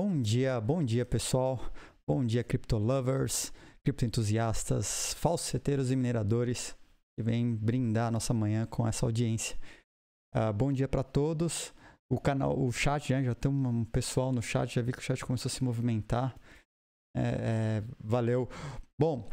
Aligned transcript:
Bom 0.00 0.22
dia, 0.22 0.60
bom 0.60 0.80
dia 0.80 1.04
pessoal, 1.04 1.60
bom 2.06 2.24
dia 2.24 2.44
cripto 2.44 2.78
lovers, 2.78 3.52
cripto 3.82 4.04
entusiastas, 4.04 5.12
falseteiros 5.14 5.90
e 5.90 5.96
mineradores 5.96 6.76
que 7.16 7.22
vêm 7.24 7.52
brindar 7.52 8.06
a 8.06 8.10
nossa 8.12 8.32
manhã 8.32 8.64
com 8.64 8.86
essa 8.86 9.04
audiência. 9.04 9.58
Uh, 10.32 10.52
bom 10.52 10.72
dia 10.72 10.86
para 10.86 11.02
todos. 11.02 11.74
O 12.08 12.20
canal, 12.20 12.56
o 12.56 12.70
chat, 12.70 13.08
já, 13.08 13.20
já 13.20 13.34
tem 13.34 13.50
um 13.50 13.84
pessoal 13.86 14.30
no 14.30 14.40
chat, 14.40 14.72
já 14.72 14.82
vi 14.82 14.92
que 14.92 15.00
o 15.00 15.02
chat 15.02 15.24
começou 15.24 15.50
a 15.50 15.52
se 15.52 15.64
movimentar. 15.64 16.38
É, 17.16 17.20
é, 17.20 17.84
valeu. 17.98 18.48
Bom, 18.96 19.28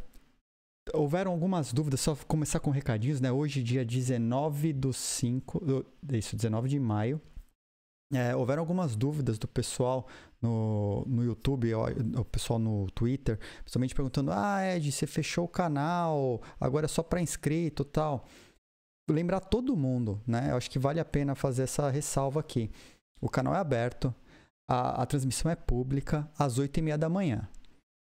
houveram 0.95 1.31
algumas 1.31 1.71
dúvidas, 1.71 2.01
só 2.01 2.15
começar 2.15 2.59
com 2.59 2.71
recadinhos, 2.71 3.21
né? 3.21 3.31
Hoje, 3.31 3.61
dia 3.61 3.85
19 3.85 4.73
do 4.73 4.91
5, 4.91 5.63
do, 5.63 5.85
isso, 6.11 6.35
19 6.35 6.67
de 6.67 6.79
maio, 6.79 7.21
é, 8.13 8.35
houveram 8.35 8.61
algumas 8.61 8.95
dúvidas 8.95 9.39
do 9.39 9.47
pessoal 9.47 10.07
no, 10.41 11.03
no 11.07 11.23
YouTube, 11.23 11.73
o 11.73 12.25
pessoal 12.25 12.59
no 12.59 12.89
Twitter, 12.91 13.39
principalmente 13.61 13.95
perguntando: 13.95 14.31
Ah, 14.31 14.63
Ed, 14.63 14.91
você 14.91 15.07
fechou 15.07 15.45
o 15.45 15.49
canal, 15.49 16.41
agora 16.59 16.85
é 16.85 16.87
só 16.87 17.01
para 17.01 17.21
inscrito 17.21 17.83
tal. 17.83 18.25
Lembrar 19.09 19.39
todo 19.39 19.75
mundo, 19.75 20.21
né? 20.25 20.51
Eu 20.51 20.57
acho 20.57 20.69
que 20.69 20.79
vale 20.79 20.99
a 20.99 21.05
pena 21.05 21.35
fazer 21.35 21.63
essa 21.63 21.89
ressalva 21.89 22.39
aqui. 22.39 22.71
O 23.21 23.29
canal 23.29 23.55
é 23.55 23.59
aberto, 23.59 24.13
a, 24.69 25.01
a 25.01 25.05
transmissão 25.05 25.49
é 25.49 25.55
pública 25.55 26.29
às 26.37 26.57
8 26.57 26.77
e 26.77 26.81
meia 26.81 26.97
da 26.97 27.09
manhã. 27.09 27.47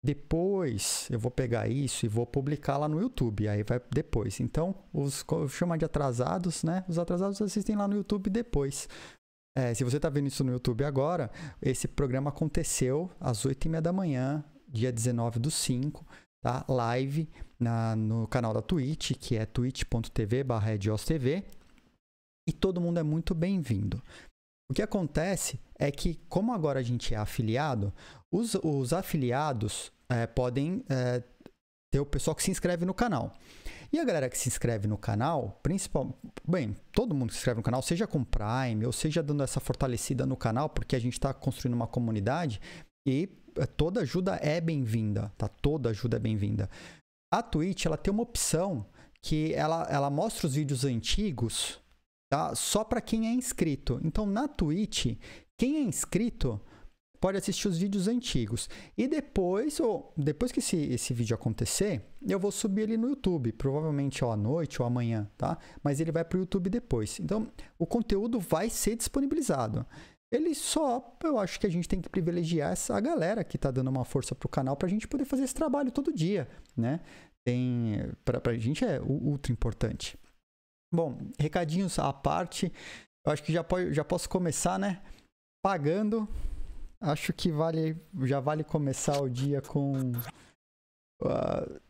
Depois 0.03 1.06
eu 1.10 1.19
vou 1.19 1.30
pegar 1.30 1.69
isso 1.69 2.06
e 2.06 2.08
vou 2.08 2.25
publicar 2.27 2.78
lá 2.78 2.88
no 2.88 3.00
YouTube. 3.00 3.48
Aí 3.48 3.62
vai 3.62 3.80
depois. 3.91 4.41
Então, 4.41 4.75
os 4.92 5.25
chamar 5.48 5.77
de 5.77 5.84
atrasados, 5.84 6.62
né? 6.62 6.84
Os 6.88 6.98
atrasados 6.98 7.41
assistem 7.42 7.77
lá 7.77 7.86
no 7.86 7.97
YouTube 7.97 8.30
depois. 8.30 8.88
É, 9.56 9.75
se 9.75 9.83
você 9.83 9.97
está 9.97 10.09
vendo 10.09 10.29
isso 10.29 10.45
no 10.45 10.53
YouTube 10.53 10.84
agora, 10.84 11.31
esse 11.61 11.89
programa 11.89 12.31
aconteceu 12.31 13.11
às 13.20 13.45
8h30 13.45 13.81
da 13.81 13.93
manhã, 13.93 14.45
dia 14.69 14.93
19 14.93 15.41
do 15.41 15.51
5, 15.51 16.06
tá? 16.41 16.65
Live 16.69 17.29
na, 17.59 17.97
no 17.97 18.28
canal 18.28 18.55
da 18.55 18.62
Twitch, 18.62 19.12
que 19.19 19.37
é 19.37 19.45
twitch.tv 19.45 20.45
barra 20.45 20.73
E 22.47 22.53
todo 22.53 22.81
mundo 22.81 23.01
é 23.01 23.03
muito 23.03 23.34
bem-vindo. 23.34 24.03
O 24.71 24.75
que 24.75 24.83
acontece 24.83 25.61
é 25.77 25.91
que, 25.91 26.15
como 26.28 26.53
agora 26.53 26.78
a 26.78 26.83
gente 26.83 27.12
é 27.12 27.17
afiliado, 27.17 27.93
os, 28.31 28.55
os 28.55 28.93
afiliados 28.93 29.93
é, 30.09 30.28
podem 30.28 30.84
é, 30.89 31.25
ter 31.93 31.98
o 31.98 32.06
pessoal 32.06 32.37
que 32.37 32.43
se 32.43 32.53
inscreve 32.53 32.84
no 32.84 32.95
canal. 32.95 33.33
E 33.92 33.98
a 33.98 34.05
galera 34.05 34.30
que 34.30 34.38
se 34.38 34.48
inscreve 34.48 34.86
no 34.86 34.96
canal, 34.96 35.58
principal, 35.64 36.16
bem, 36.46 36.77
todo 36.92 37.14
mundo 37.14 37.30
que 37.30 37.34
se 37.34 37.41
inscreve 37.41 37.58
no 37.58 37.64
canal, 37.64 37.83
seja 37.83 38.06
com 38.06 38.22
Prime 38.22 38.86
ou 38.86 38.92
seja 38.92 39.20
dando 39.20 39.42
essa 39.42 39.58
fortalecida 39.58 40.24
no 40.24 40.36
canal, 40.36 40.69
porque 40.69 40.94
a 40.94 40.98
gente 41.00 41.14
está 41.14 41.34
construindo 41.34 41.74
uma 41.74 41.88
comunidade 41.88 42.60
e 43.05 43.28
é, 43.56 43.66
toda 43.66 44.02
ajuda 44.02 44.38
é 44.41 44.60
bem-vinda, 44.60 45.32
tá? 45.36 45.48
Toda 45.48 45.91
ajuda 45.91 46.19
é 46.19 46.20
bem-vinda. 46.20 46.70
A 47.32 47.42
Twitch, 47.42 47.84
ela 47.84 47.97
tem 47.97 48.12
uma 48.12 48.22
opção 48.22 48.86
que 49.20 49.52
ela, 49.55 49.86
ela 49.91 50.08
mostra 50.08 50.47
os 50.47 50.54
vídeos 50.54 50.84
antigos, 50.84 51.80
tá? 52.30 52.54
Só 52.54 52.84
para 52.84 53.00
quem 53.00 53.27
é 53.27 53.32
inscrito. 53.32 54.00
Então, 54.04 54.25
na 54.25 54.47
Twitch, 54.47 55.16
quem 55.58 55.78
é 55.78 55.82
inscrito 55.82 56.60
pode 57.20 57.36
assistir 57.36 57.69
os 57.69 57.78
vídeos 57.78 58.08
antigos. 58.08 58.69
E 58.97 59.06
depois, 59.06 59.78
ou 59.78 60.12
depois 60.16 60.50
que 60.50 60.58
esse, 60.58 60.76
esse 60.76 61.12
vídeo 61.12 61.34
acontecer, 61.34 62.03
eu 62.26 62.41
vou 62.41 62.50
subir 62.50 62.82
ele 62.82 62.97
no 62.97 63.10
YouTube, 63.10 63.53
provavelmente 63.53 64.25
ó, 64.25 64.32
à 64.32 64.36
noite 64.36 64.81
ou 64.81 64.88
amanhã, 64.88 65.30
tá? 65.36 65.59
Mas 65.84 66.00
ele 66.00 66.10
vai 66.10 66.25
para 66.25 66.38
o 66.38 66.41
YouTube 66.41 66.70
depois. 66.70 67.20
Então, 67.20 67.53
o 67.78 67.86
conteúdo 67.86 68.41
vai 68.41 68.70
ser 68.70 68.97
disponibilizado. 68.97 69.86
Ele 70.32 70.54
só, 70.54 71.16
eu 71.25 71.38
acho 71.38 71.59
que 71.59 71.66
a 71.66 71.70
gente 71.70 71.88
tem 71.88 72.00
que 72.00 72.09
privilegiar 72.09 72.72
essa 72.72 72.98
galera 73.00 73.42
que 73.44 73.56
está 73.56 73.70
dando 73.70 73.88
uma 73.88 74.04
força 74.04 74.34
para 74.34 74.47
o 74.47 74.50
canal 74.50 74.76
para 74.76 74.86
a 74.86 74.91
gente 74.91 75.09
poder 75.09 75.25
fazer 75.25 75.42
esse 75.42 75.54
trabalho 75.54 75.91
todo 75.91 76.12
dia, 76.12 76.48
né? 76.76 77.00
Tem, 77.44 78.12
para 78.25 78.41
a 78.50 78.56
gente 78.56 78.84
é 78.84 79.00
ultra 79.00 79.53
importante. 79.53 80.16
Bom, 80.94 81.19
recadinhos 81.38 81.98
à 81.98 82.12
parte, 82.12 82.72
eu 83.26 83.32
acho 83.32 83.42
que 83.42 83.53
já, 83.53 83.64
pode, 83.64 83.92
já 83.92 84.04
posso 84.04 84.28
começar, 84.28 84.78
né? 84.78 85.03
Pagando 85.64 86.28
acho 87.00 87.33
que 87.33 87.50
vale, 87.50 87.97
já 88.22 88.41
vale 88.41 88.62
começar 88.62 89.21
o 89.21 89.28
dia 89.28 89.62
com 89.62 90.12
uh, 91.22 91.81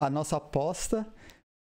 a 0.00 0.10
nossa 0.10 0.36
aposta. 0.36 1.06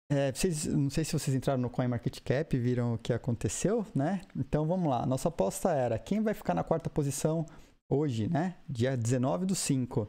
É, 0.09 0.31
vocês, 0.31 0.66
não 0.66 0.90
sei 0.90 1.03
se 1.03 1.12
vocês 1.12 1.36
entraram 1.36 1.62
no 1.62 1.70
CoinMarketCap 1.70 2.58
viram 2.58 2.94
o 2.94 2.97
que 2.97 3.12
aconteceu, 3.12 3.86
né? 3.94 4.22
Então 4.36 4.66
vamos 4.66 4.90
lá. 4.90 5.06
Nossa 5.06 5.28
aposta 5.28 5.72
era 5.72 6.00
quem 6.00 6.22
vai 6.22 6.34
ficar 6.34 6.53
na 6.53 6.64
quarta 6.64 6.90
posição 6.90 7.46
hoje, 7.92 8.30
né? 8.30 8.58
Dia 8.70 8.96
19 8.96 9.46
do 9.46 9.56
5. 9.56 10.08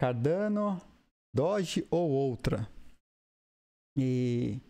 Cardano, 0.00 0.80
Doge 1.34 1.86
ou 1.90 2.08
outra. 2.08 2.68
E 3.98 4.60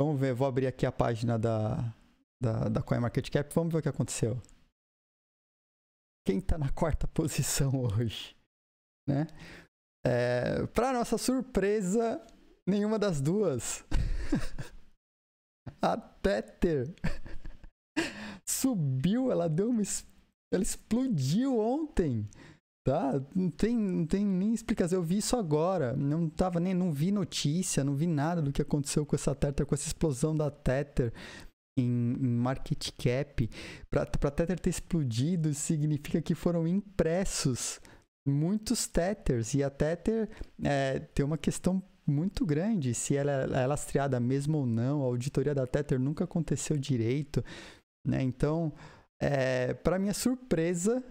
vamos 0.00 0.18
ver, 0.18 0.34
vou 0.34 0.48
abrir 0.48 0.66
aqui 0.66 0.84
a 0.84 0.90
página 0.90 1.38
da, 1.38 1.94
da, 2.42 2.68
da 2.68 2.82
CoinMarketCap, 2.82 3.54
vamos 3.54 3.72
ver 3.72 3.78
o 3.78 3.82
que 3.82 3.88
aconteceu 3.88 4.40
quem 6.24 6.38
está 6.38 6.56
na 6.58 6.70
quarta 6.70 7.06
posição 7.08 7.72
hoje, 7.82 8.36
né? 9.08 9.26
É, 10.04 10.66
Para 10.68 10.92
nossa 10.92 11.16
surpresa, 11.16 12.20
nenhuma 12.66 12.98
das 12.98 13.20
duas. 13.20 13.84
a 15.80 15.96
Tether 15.96 16.92
subiu, 18.46 19.30
ela 19.30 19.48
deu 19.48 19.70
uma, 19.70 19.82
ela 20.52 20.62
explodiu 20.62 21.58
ontem, 21.58 22.28
tá? 22.84 23.20
Não 23.34 23.50
tem, 23.50 23.76
não 23.76 24.06
tem 24.06 24.24
nem 24.24 24.52
explicação. 24.52 24.98
Eu 24.98 25.02
vi 25.02 25.18
isso 25.18 25.36
agora, 25.36 25.96
não 25.96 26.28
tava 26.28 26.58
nem, 26.58 26.74
não 26.74 26.92
vi 26.92 27.12
notícia, 27.12 27.84
não 27.84 27.94
vi 27.94 28.06
nada 28.06 28.42
do 28.42 28.52
que 28.52 28.62
aconteceu 28.62 29.06
com 29.06 29.14
essa 29.14 29.34
Tether, 29.34 29.66
com 29.66 29.74
essa 29.74 29.86
explosão 29.86 30.36
da 30.36 30.50
Tether 30.50 31.12
em, 31.76 32.16
market 32.18 32.90
cap, 32.98 33.48
para 33.88 34.30
Tether 34.30 34.58
ter 34.58 34.70
explodido, 34.70 35.54
significa 35.54 36.20
que 36.20 36.34
foram 36.34 36.66
impressos 36.66 37.80
muitos 38.26 38.86
Tethers. 38.86 39.54
E 39.54 39.62
a 39.62 39.70
Tether 39.70 40.28
é, 40.62 40.98
tem 40.98 41.24
uma 41.24 41.38
questão 41.38 41.82
muito 42.06 42.44
grande 42.44 42.94
se 42.94 43.16
ela 43.16 43.32
é 43.32 43.66
lastreada 43.66 44.18
mesmo 44.20 44.58
ou 44.58 44.66
não. 44.66 45.02
A 45.02 45.06
auditoria 45.06 45.54
da 45.54 45.66
Tether 45.66 45.98
nunca 45.98 46.24
aconteceu 46.24 46.76
direito. 46.76 47.44
Né? 48.06 48.22
Então, 48.22 48.72
é, 49.20 49.72
para 49.74 49.98
minha 49.98 50.14
surpresa, 50.14 51.02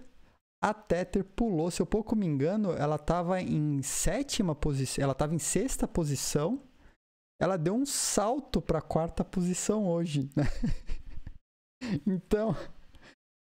a 0.61 0.73
Tether 0.73 1.23
pulou. 1.23 1.71
Se 1.71 1.81
eu 1.81 1.85
pouco 1.85 2.15
me 2.15 2.25
engano, 2.25 2.71
ela 2.73 2.97
estava 2.97 3.41
em 3.41 3.81
sétima 3.81 4.53
posição, 4.53 5.03
ela 5.03 5.13
estava 5.13 5.33
em 5.33 5.39
sexta 5.39 5.87
posição 5.87 6.61
ela 7.41 7.57
deu 7.57 7.73
um 7.73 7.87
salto 7.87 8.61
para 8.61 8.77
a 8.77 8.83
quarta 8.83 9.25
posição 9.25 9.87
hoje. 9.87 10.29
Né? 10.35 10.43
então, 12.05 12.55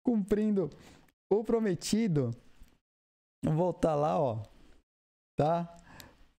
cumprindo 0.07 0.71
o 1.33 1.43
prometido, 1.43 2.31
vou 3.45 3.55
voltar 3.55 3.97
lá, 3.97 4.17
ó, 4.21 4.45
tá? 5.37 5.77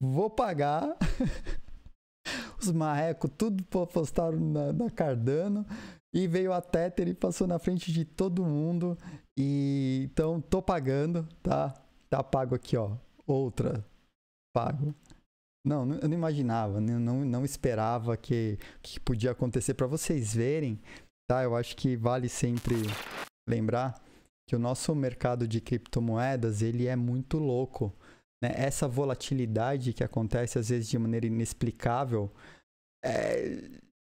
Vou 0.01 0.31
pagar. 0.31 0.97
Os 2.61 2.71
marrecos 2.71 3.31
tudo 3.37 3.65
postaram 3.65 4.39
na, 4.39 4.73
na 4.73 4.91
Cardano 4.91 5.67
e 6.15 6.29
veio 6.29 6.53
a 6.53 6.61
Tether 6.61 7.09
e 7.09 7.15
passou 7.15 7.49
na 7.49 7.59
frente 7.59 7.93
de 7.93 8.05
todo 8.05 8.45
mundo. 8.45 8.97
E 9.37 10.03
então 10.05 10.41
tô 10.41 10.63
pagando, 10.63 11.27
tá? 11.43 11.75
Tá 12.09 12.23
pago 12.23 12.55
aqui, 12.55 12.77
ó. 12.77 12.97
Outra 13.27 13.85
pago. 14.55 14.95
Não, 15.67 15.95
eu 15.95 16.09
não 16.09 16.15
imaginava, 16.15 16.81
né? 16.81 16.99
não, 16.99 17.25
não 17.25 17.45
esperava 17.45 18.17
que, 18.17 18.59
que 18.83 18.99
podia 19.01 19.33
acontecer. 19.33 19.75
Para 19.75 19.87
vocês 19.87 20.35
verem, 20.35 20.81
tá? 21.29 21.43
Eu 21.43 21.57
acho 21.57 21.77
que 21.77 21.97
vale 21.97 22.29
sempre 22.29 22.77
lembrar 23.49 24.01
que 24.49 24.57
o 24.57 24.59
nosso 24.59 24.95
mercado 24.95 25.47
de 25.47 25.61
criptomoedas 25.61 26.63
ele 26.63 26.87
é 26.87 26.97
muito 26.97 27.39
louco. 27.39 27.95
Né? 28.43 28.53
Essa 28.55 28.89
volatilidade 28.89 29.93
que 29.93 30.03
acontece 30.03 30.59
às 30.59 30.69
vezes 30.71 30.89
de 30.89 30.99
maneira 30.99 31.27
inexplicável 31.27 32.33
é, 33.05 33.69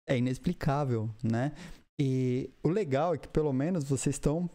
é 0.08 0.16
inexplicável, 0.16 1.10
né? 1.22 1.52
E 2.00 2.50
o 2.62 2.68
legal 2.68 3.14
é 3.14 3.18
que 3.18 3.28
pelo 3.28 3.52
menos 3.52 3.84
vocês 3.84 4.14
estão 4.14 4.48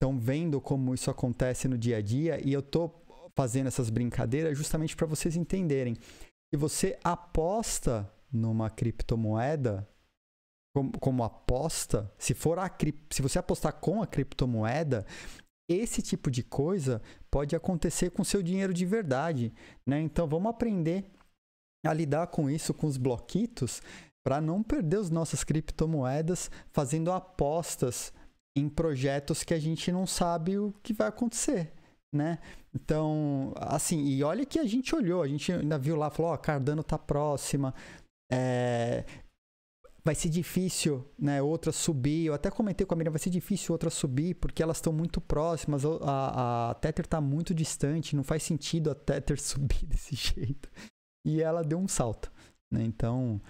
estão 0.00 0.18
vendo 0.18 0.60
como 0.62 0.94
isso 0.94 1.10
acontece 1.10 1.68
no 1.68 1.76
dia 1.76 1.98
a 1.98 2.00
dia 2.00 2.40
e 2.42 2.54
eu 2.54 2.62
tô 2.62 2.90
fazendo 3.34 3.68
essas 3.68 3.90
brincadeiras 3.90 4.56
justamente 4.56 4.96
para 4.96 5.06
vocês 5.06 5.36
entenderem 5.36 5.96
se 6.52 6.56
você 6.56 6.98
aposta 7.04 8.10
numa 8.32 8.68
criptomoeda, 8.68 9.88
como, 10.74 10.98
como 10.98 11.24
aposta, 11.24 12.12
se 12.18 12.34
for 12.34 12.58
a 12.58 12.70
se 13.10 13.22
você 13.22 13.38
apostar 13.38 13.74
com 13.74 14.02
a 14.02 14.06
criptomoeda, 14.06 15.06
esse 15.68 16.02
tipo 16.02 16.30
de 16.30 16.42
coisa 16.42 17.00
pode 17.30 17.54
acontecer 17.54 18.10
com 18.10 18.24
seu 18.24 18.42
dinheiro 18.42 18.74
de 18.74 18.84
verdade, 18.84 19.52
né? 19.86 20.00
Então 20.00 20.26
vamos 20.28 20.50
aprender 20.50 21.08
a 21.86 21.92
lidar 21.92 22.26
com 22.26 22.50
isso, 22.50 22.74
com 22.74 22.86
os 22.86 22.96
bloquitos, 22.96 23.80
para 24.24 24.40
não 24.40 24.62
perder 24.62 24.98
as 24.98 25.10
nossas 25.10 25.44
criptomoedas 25.44 26.50
fazendo 26.72 27.12
apostas 27.12 28.12
em 28.56 28.68
projetos 28.68 29.44
que 29.44 29.54
a 29.54 29.58
gente 29.58 29.92
não 29.92 30.06
sabe 30.06 30.58
o 30.58 30.74
que 30.82 30.92
vai 30.92 31.08
acontecer, 31.08 31.72
né? 32.12 32.38
Então, 32.74 33.52
assim, 33.56 34.04
e 34.04 34.22
olha 34.22 34.44
que 34.44 34.58
a 34.58 34.64
gente 34.64 34.94
olhou, 34.94 35.22
a 35.22 35.28
gente 35.28 35.52
ainda 35.52 35.78
viu 35.78 35.96
lá, 35.96 36.10
falou, 36.10 36.32
ó, 36.32 36.36
Cardano 36.36 36.82
tá 36.82 36.98
próxima, 36.98 37.74
é, 38.30 39.04
vai 40.04 40.14
ser 40.14 40.28
difícil, 40.28 41.06
né, 41.18 41.42
outra 41.42 41.72
subir. 41.72 42.26
Eu 42.26 42.34
até 42.34 42.50
comentei 42.50 42.86
com 42.86 42.94
a 42.94 42.96
Miriam, 42.96 43.12
vai 43.12 43.18
ser 43.18 43.30
difícil 43.30 43.72
outra 43.72 43.90
subir 43.90 44.34
porque 44.34 44.62
elas 44.62 44.78
estão 44.78 44.92
muito 44.92 45.20
próximas. 45.20 45.84
A, 45.84 46.70
a 46.70 46.74
Tether 46.74 47.04
está 47.04 47.20
muito 47.20 47.54
distante, 47.54 48.16
não 48.16 48.24
faz 48.24 48.42
sentido 48.42 48.90
a 48.90 48.94
Tether 48.94 49.40
subir 49.40 49.84
desse 49.86 50.14
jeito. 50.14 50.70
E 51.24 51.42
ela 51.42 51.62
deu 51.62 51.78
um 51.78 51.88
salto, 51.88 52.32
né? 52.72 52.82
Então, 52.82 53.40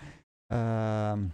uh, 0.53 1.31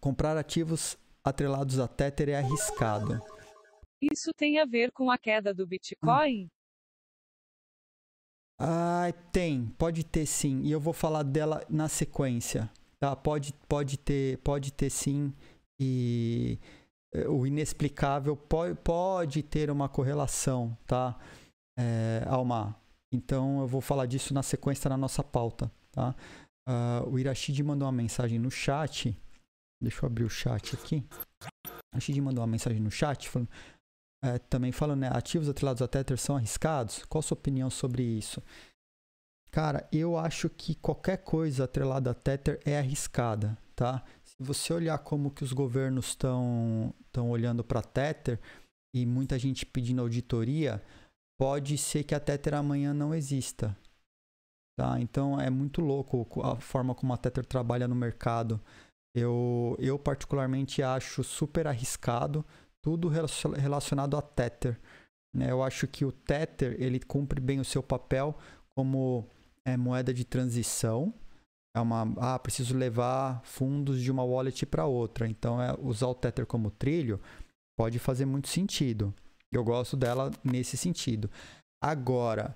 comprar 0.00 0.36
ativos 0.36 0.98
atrelados 1.24 1.78
a 1.78 1.86
Tether 1.86 2.30
é 2.30 2.36
arriscado. 2.36 3.22
Isso 4.12 4.32
tem 4.36 4.58
a 4.58 4.64
ver 4.64 4.92
com 4.92 5.10
a 5.10 5.18
queda 5.18 5.54
do 5.54 5.66
Bitcoin? 5.66 6.48
Ah, 8.58 9.12
tem, 9.32 9.66
pode 9.78 10.04
ter 10.04 10.26
sim. 10.26 10.62
E 10.62 10.70
eu 10.70 10.80
vou 10.80 10.92
falar 10.92 11.22
dela 11.22 11.64
na 11.68 11.88
sequência. 11.88 12.70
Tá? 13.00 13.14
Pode, 13.16 13.52
pode, 13.68 13.98
ter, 13.98 14.38
pode 14.38 14.72
ter 14.72 14.90
sim. 14.90 15.34
E 15.78 16.58
eh, 17.12 17.28
o 17.28 17.46
inexplicável 17.46 18.36
pode, 18.36 18.74
pode 18.76 19.42
ter 19.42 19.70
uma 19.70 19.88
correlação, 19.88 20.76
tá? 20.86 21.18
É, 21.78 22.22
Alma. 22.26 22.76
Então 23.12 23.60
eu 23.60 23.66
vou 23.66 23.80
falar 23.80 24.06
disso 24.06 24.34
na 24.34 24.42
sequência 24.42 24.88
na 24.88 24.96
nossa 24.96 25.22
pauta, 25.22 25.70
tá? 25.92 26.14
Uh, 26.68 27.10
o 27.10 27.18
Irashid 27.18 27.62
mandou 27.62 27.86
uma 27.86 27.92
mensagem 27.92 28.38
no 28.38 28.50
chat. 28.50 29.16
Deixa 29.80 30.04
eu 30.04 30.06
abrir 30.06 30.24
o 30.24 30.30
chat 30.30 30.74
aqui. 30.74 31.04
O 31.42 31.96
Irashid 31.96 32.20
mandou 32.20 32.40
uma 32.42 32.50
mensagem 32.50 32.80
no 32.80 32.90
chat 32.90 33.28
falando, 33.28 33.48
é, 34.24 34.38
também 34.38 34.72
falando, 34.72 35.00
né? 35.00 35.10
Ativos 35.12 35.48
atrelados 35.48 35.82
a 35.82 35.88
Tether 35.88 36.16
são 36.16 36.36
arriscados? 36.36 37.04
Qual 37.04 37.20
a 37.20 37.22
sua 37.22 37.36
opinião 37.36 37.68
sobre 37.68 38.02
isso? 38.02 38.42
Cara, 39.50 39.86
eu 39.92 40.16
acho 40.18 40.48
que 40.48 40.74
qualquer 40.74 41.18
coisa 41.18 41.64
atrelada 41.64 42.10
a 42.10 42.14
Tether 42.14 42.58
é 42.64 42.78
arriscada, 42.78 43.56
tá? 43.76 44.02
Se 44.24 44.34
você 44.40 44.72
olhar 44.72 44.98
como 44.98 45.30
que 45.30 45.44
os 45.44 45.52
governos 45.52 46.08
estão 46.08 46.92
olhando 47.14 47.62
para 47.62 47.82
Tether 47.82 48.40
e 48.94 49.04
muita 49.04 49.38
gente 49.38 49.66
pedindo 49.66 50.00
auditoria, 50.00 50.82
pode 51.38 51.76
ser 51.76 52.02
que 52.02 52.14
a 52.14 52.20
Tether 52.20 52.54
amanhã 52.54 52.94
não 52.94 53.14
exista. 53.14 53.76
Tá? 54.76 54.98
Então 54.98 55.40
é 55.40 55.50
muito 55.50 55.80
louco 55.80 56.26
a 56.42 56.56
forma 56.56 56.94
como 56.94 57.12
a 57.12 57.16
Tether 57.16 57.46
trabalha 57.46 57.86
no 57.86 57.94
mercado. 57.94 58.60
Eu, 59.14 59.76
eu 59.78 59.96
particularmente 59.98 60.82
acho 60.82 61.22
super 61.22 61.68
arriscado 61.68 62.44
tudo 62.84 63.08
relacionado 63.08 64.14
a 64.14 64.20
Tether. 64.20 64.78
Né? 65.34 65.50
Eu 65.50 65.62
acho 65.62 65.88
que 65.88 66.04
o 66.04 66.12
Tether 66.12 66.76
ele 66.78 67.00
cumpre 67.00 67.40
bem 67.40 67.58
o 67.58 67.64
seu 67.64 67.82
papel 67.82 68.36
como 68.76 69.26
é 69.66 69.74
moeda 69.74 70.12
de 70.12 70.22
transição. 70.22 71.14
É 71.74 71.80
uma, 71.80 72.02
ah, 72.18 72.38
preciso 72.38 72.76
levar 72.76 73.42
fundos 73.42 74.02
de 74.02 74.10
uma 74.10 74.22
wallet 74.22 74.66
para 74.66 74.84
outra. 74.84 75.26
Então, 75.26 75.60
é, 75.60 75.74
usar 75.80 76.08
o 76.08 76.14
Tether 76.14 76.44
como 76.44 76.70
trilho 76.70 77.18
pode 77.76 77.98
fazer 77.98 78.26
muito 78.26 78.48
sentido. 78.48 79.14
Eu 79.50 79.64
gosto 79.64 79.96
dela 79.96 80.30
nesse 80.44 80.76
sentido. 80.76 81.30
Agora, 81.82 82.54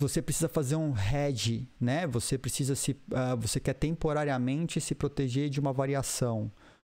você 0.00 0.22
precisa 0.22 0.48
fazer 0.48 0.76
um 0.76 0.94
hedge, 0.96 1.68
né? 1.78 2.06
Você 2.06 2.38
precisa 2.38 2.74
se, 2.74 2.92
uh, 2.92 3.36
você 3.38 3.60
quer 3.60 3.74
temporariamente 3.74 4.80
se 4.80 4.94
proteger 4.94 5.50
de 5.50 5.60
uma 5.60 5.72
variação. 5.72 6.50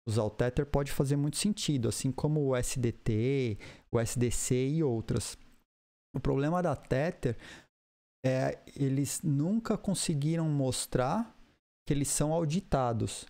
Usar 0.07 0.23
o 0.23 0.29
Tether 0.29 0.65
pode 0.65 0.91
fazer 0.91 1.15
muito 1.15 1.37
sentido, 1.37 1.89
assim 1.89 2.11
como 2.11 2.41
o 2.47 2.55
SDT, 2.55 3.57
o 3.91 3.99
SDC 3.99 4.53
e 4.69 4.83
outras. 4.83 5.37
O 6.15 6.19
problema 6.19 6.61
da 6.61 6.75
Tether 6.75 7.37
é, 8.25 8.59
eles 8.75 9.21
nunca 9.21 9.77
conseguiram 9.77 10.47
mostrar 10.49 11.35
que 11.87 11.93
eles 11.93 12.07
são 12.07 12.33
auditados. 12.33 13.25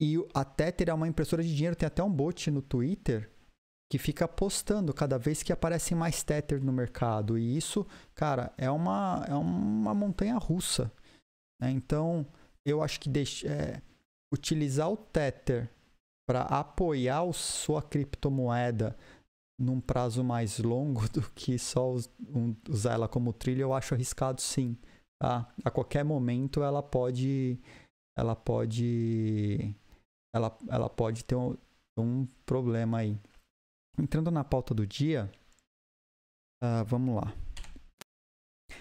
E 0.00 0.16
a 0.34 0.44
Tether 0.44 0.88
é 0.88 0.94
uma 0.94 1.06
impressora 1.06 1.42
de 1.42 1.54
dinheiro, 1.54 1.76
tem 1.76 1.86
até 1.86 2.02
um 2.02 2.10
bot 2.10 2.50
no 2.50 2.60
Twitter 2.60 3.30
que 3.88 3.98
fica 3.98 4.26
postando 4.26 4.92
cada 4.94 5.18
vez 5.18 5.42
que 5.42 5.52
aparecem 5.52 5.96
mais 5.96 6.22
Tether 6.22 6.64
no 6.64 6.72
mercado. 6.72 7.38
E 7.38 7.56
isso, 7.56 7.86
cara, 8.14 8.52
é 8.56 8.70
uma, 8.70 9.24
é 9.28 9.34
uma 9.34 9.94
montanha 9.94 10.36
russa. 10.38 10.90
Né? 11.60 11.70
Então, 11.70 12.26
eu 12.64 12.82
acho 12.82 12.98
que 12.98 13.08
deixe, 13.08 13.46
é, 13.46 13.82
utilizar 14.32 14.90
o 14.90 14.96
Tether 14.96 15.68
para 16.26 16.42
apoiar 16.42 17.30
sua 17.32 17.82
criptomoeda 17.82 18.96
num 19.60 19.80
prazo 19.80 20.24
mais 20.24 20.58
longo 20.58 21.08
do 21.12 21.22
que 21.32 21.58
só 21.58 21.94
usar 22.68 22.94
ela 22.94 23.08
como 23.08 23.32
trilha, 23.32 23.62
eu 23.62 23.74
acho 23.74 23.94
arriscado 23.94 24.40
sim. 24.40 24.76
Tá? 25.20 25.52
A 25.64 25.70
qualquer 25.70 26.04
momento 26.04 26.62
ela 26.62 26.82
pode 26.82 27.60
ela 28.16 28.34
pode 28.34 29.74
ela, 30.34 30.56
ela 30.68 30.88
pode 30.88 31.24
ter 31.24 31.36
um, 31.36 31.56
um 31.96 32.26
problema 32.46 32.98
aí. 32.98 33.18
Entrando 33.98 34.30
na 34.30 34.42
pauta 34.42 34.74
do 34.74 34.86
dia, 34.86 35.30
uh, 36.62 36.84
vamos 36.86 37.14
lá. 37.14 37.32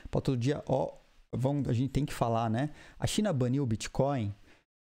Pauta 0.09 0.31
do 0.31 0.37
dia, 0.37 0.63
ó, 0.67 0.97
vamos, 1.33 1.67
a 1.67 1.73
gente 1.73 1.91
tem 1.91 2.05
que 2.05 2.13
falar, 2.13 2.49
né? 2.49 2.73
A 2.97 3.05
China 3.05 3.33
baniu 3.33 3.63
o 3.63 3.67
Bitcoin 3.67 4.33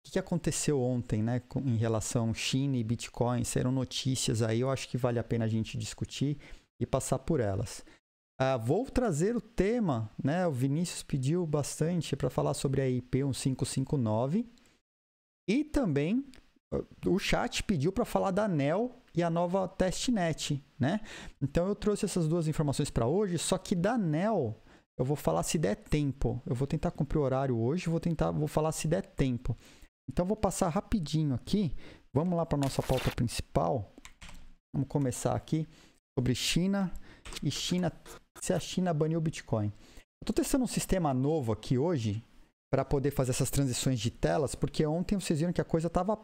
que, 0.05 0.11
que 0.11 0.19
aconteceu 0.19 0.79
ontem, 0.79 1.23
né, 1.23 1.41
em 1.65 1.77
relação 1.77 2.33
China 2.33 2.77
e 2.77 2.83
Bitcoin? 2.83 3.43
Saíram 3.43 3.71
notícias 3.71 4.41
aí, 4.43 4.61
eu 4.61 4.69
acho 4.69 4.87
que 4.87 4.97
vale 4.97 5.17
a 5.17 5.23
pena 5.23 5.45
a 5.45 5.47
gente 5.47 5.77
discutir 5.77 6.37
e 6.79 6.85
passar 6.85 7.19
por 7.19 7.39
elas. 7.39 7.83
Uh, 8.39 8.59
vou 8.63 8.85
trazer 8.85 9.35
o 9.35 9.41
tema, 9.41 10.11
né? 10.21 10.45
O 10.45 10.51
Vinícius 10.51 11.01
pediu 11.01 11.45
bastante 11.47 12.15
para 12.15 12.29
falar 12.29 12.53
sobre 12.53 12.81
a 12.81 12.89
IP 12.89 13.23
1559 13.23 14.45
e 15.47 15.63
também 15.63 16.25
uh, 16.73 16.85
o 17.09 17.17
chat 17.17 17.63
pediu 17.63 17.93
para 17.93 18.03
falar 18.03 18.31
da 18.31 18.47
NEL 18.47 18.91
e 19.15 19.23
a 19.23 19.29
nova 19.29 19.67
testnet, 19.67 20.61
né? 20.77 20.99
Então 21.41 21.67
eu 21.67 21.75
trouxe 21.75 22.05
essas 22.05 22.27
duas 22.27 22.47
informações 22.47 22.89
para 22.89 23.07
hoje, 23.07 23.37
só 23.37 23.57
que 23.57 23.73
da 23.73 23.97
NEL 23.97 24.61
eu 24.97 25.05
vou 25.05 25.15
falar 25.15 25.43
se 25.43 25.57
der 25.57 25.75
tempo. 25.75 26.41
Eu 26.45 26.53
vou 26.53 26.67
tentar 26.67 26.91
cumprir 26.91 27.19
o 27.19 27.23
horário 27.23 27.57
hoje, 27.57 27.89
vou 27.89 28.01
tentar, 28.01 28.31
vou 28.31 28.47
falar 28.47 28.73
se 28.73 28.87
der 28.87 29.05
tempo. 29.05 29.57
Então 30.09 30.25
vou 30.25 30.37
passar 30.37 30.69
rapidinho 30.69 31.33
aqui. 31.33 31.73
Vamos 32.13 32.37
lá 32.37 32.45
para 32.45 32.57
nossa 32.57 32.81
pauta 32.81 33.11
principal. 33.11 33.91
Vamos 34.73 34.87
começar 34.87 35.35
aqui 35.35 35.67
sobre 36.17 36.33
China 36.33 36.91
e 37.43 37.51
China 37.51 37.91
se 38.41 38.53
a 38.53 38.59
China 38.59 38.93
baniu 38.93 39.19
o 39.19 39.21
Bitcoin. 39.21 39.71
Estou 40.21 40.33
testando 40.33 40.63
um 40.63 40.67
sistema 40.67 41.13
novo 41.13 41.51
aqui 41.51 41.77
hoje 41.77 42.23
para 42.71 42.83
poder 42.83 43.11
fazer 43.11 43.31
essas 43.31 43.49
transições 43.49 43.99
de 43.99 44.09
telas, 44.09 44.55
porque 44.55 44.85
ontem 44.85 45.19
vocês 45.19 45.39
viram 45.39 45.53
que 45.53 45.61
a 45.61 45.65
coisa 45.65 45.87
estava 45.87 46.17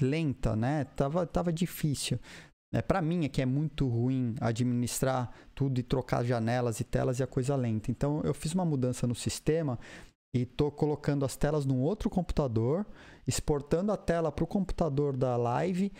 lenta, 0.00 0.54
né? 0.54 0.84
Tava, 0.84 1.26
tava 1.26 1.52
difícil. 1.52 2.18
É, 2.74 2.82
para 2.82 3.00
mim 3.00 3.24
é 3.24 3.28
que 3.28 3.40
é 3.40 3.46
muito 3.46 3.88
ruim 3.88 4.34
administrar 4.40 5.30
tudo 5.54 5.78
e 5.78 5.82
trocar 5.82 6.24
janelas 6.24 6.80
e 6.80 6.84
telas 6.84 7.18
e 7.18 7.22
a 7.22 7.26
coisa 7.26 7.54
lenta. 7.56 7.90
Então 7.90 8.20
eu 8.24 8.34
fiz 8.34 8.52
uma 8.52 8.64
mudança 8.64 9.06
no 9.06 9.14
sistema 9.14 9.78
e 10.34 10.42
estou 10.42 10.70
colocando 10.70 11.24
as 11.24 11.36
telas 11.36 11.64
num 11.64 11.80
outro 11.80 12.10
computador, 12.10 12.86
exportando 13.26 13.92
a 13.92 13.96
tela 13.96 14.30
para 14.30 14.44
o 14.44 14.46
computador 14.46 15.16
da 15.16 15.36
live. 15.36 15.92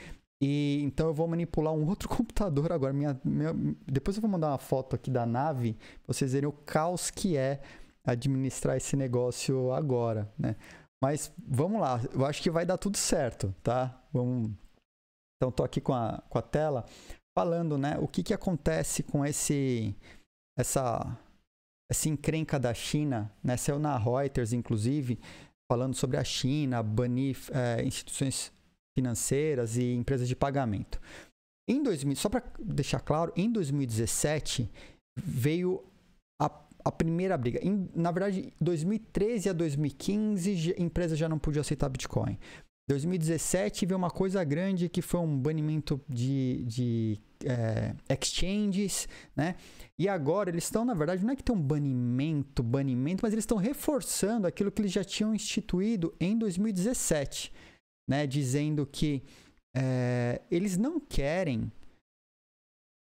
E 0.42 0.83
então 0.83 1.06
eu 1.06 1.14
vou 1.14 1.26
manipular 1.26 1.73
um 1.73 1.87
outro 1.87 2.09
computador 2.11 2.73
agora. 2.73 2.92
Minha, 2.92 3.18
minha, 3.25 3.54
depois 3.87 4.16
eu 4.16 4.21
vou 4.21 4.30
mandar 4.30 4.49
uma 4.49 4.59
foto 4.59 4.95
aqui 4.95 5.11
da 5.11 5.25
nave, 5.25 5.75
pra 5.75 6.12
vocês 6.12 6.33
verem 6.33 6.49
o 6.49 6.52
caos 6.52 7.11
que 7.11 7.37
é 7.37 7.61
administrar 8.04 8.76
esse 8.76 8.97
negócio 8.97 9.73
agora, 9.73 10.33
né? 10.38 10.56
Mas 11.02 11.33
vamos 11.47 11.80
lá, 11.80 12.00
eu 12.12 12.25
acho 12.25 12.42
que 12.42 12.50
vai 12.50 12.64
dar 12.64 12.78
tudo 12.78 12.97
certo, 12.97 13.54
tá? 13.62 14.02
Vamos... 14.12 14.50
Então 15.37 15.52
tô 15.52 15.62
aqui 15.62 15.80
com 15.80 15.92
a, 15.92 16.23
com 16.28 16.38
a 16.38 16.42
tela 16.42 16.87
falando, 17.37 17.76
né? 17.76 17.99
O 18.00 18.09
que, 18.09 18.23
que 18.23 18.33
acontece 18.33 19.02
com 19.02 19.25
esse 19.25 19.95
essa 20.59 21.18
essa 21.90 22.08
encrenca 22.08 22.58
da 22.58 22.74
China, 22.74 23.32
né? 23.42 23.56
Saiu 23.56 23.78
na 23.78 23.96
Reuters, 23.96 24.52
inclusive, 24.52 25.18
falando 25.70 25.94
sobre 25.94 26.16
a 26.16 26.24
China, 26.24 26.82
banir 26.82 27.36
é, 27.50 27.82
instituições 27.84 28.52
financeiras 28.96 29.76
e 29.76 29.92
empresas 29.92 30.28
de 30.28 30.34
pagamento. 30.34 31.00
Em 31.68 31.82
2000, 31.82 32.16
só 32.16 32.28
para 32.28 32.44
deixar 32.58 33.00
claro, 33.00 33.32
em 33.36 33.50
2017 33.50 34.70
veio 35.18 35.84
a, 36.40 36.50
a 36.84 36.92
primeira 36.92 37.36
briga. 37.36 37.60
Em, 37.62 37.88
na 37.94 38.10
verdade, 38.10 38.52
2013 38.60 39.48
a 39.48 39.52
2015, 39.52 40.74
a 40.78 40.82
empresa 40.82 41.16
já 41.16 41.28
não 41.28 41.38
podia 41.38 41.60
aceitar 41.60 41.88
Bitcoin. 41.88 42.38
2017 42.88 43.84
veio 43.84 43.98
uma 43.98 44.10
coisa 44.10 44.42
grande 44.44 44.88
que 44.88 45.02
foi 45.02 45.20
um 45.20 45.36
banimento 45.36 46.00
de, 46.08 46.64
de 46.64 47.20
é, 47.44 47.94
exchanges, 48.08 49.08
né? 49.34 49.56
E 49.98 50.08
agora 50.08 50.50
eles 50.50 50.64
estão, 50.64 50.84
na 50.84 50.94
verdade, 50.94 51.24
não 51.24 51.32
é 51.32 51.36
que 51.36 51.42
tem 51.42 51.54
um 51.54 51.60
banimento, 51.60 52.62
banimento, 52.62 53.22
mas 53.22 53.32
eles 53.32 53.42
estão 53.42 53.56
reforçando 53.56 54.46
aquilo 54.46 54.70
que 54.70 54.82
eles 54.82 54.92
já 54.92 55.04
tinham 55.04 55.34
instituído 55.34 56.14
em 56.20 56.36
2017, 56.38 57.52
né? 58.08 58.26
Dizendo 58.26 58.86
que 58.86 59.22
é, 59.76 60.40
eles 60.50 60.76
não 60.76 60.98
querem 60.98 61.70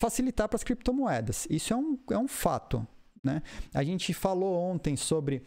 facilitar 0.02 0.48
para 0.48 0.58
as 0.58 0.64
criptomoedas. 0.64 1.48
Isso 1.50 1.74
é 1.74 1.76
um, 1.76 1.98
é 2.12 2.18
um 2.18 2.28
fato, 2.28 2.86
né? 3.24 3.42
A 3.74 3.84
gente 3.84 4.14
falou 4.14 4.56
ontem 4.56 4.96
sobre 4.96 5.44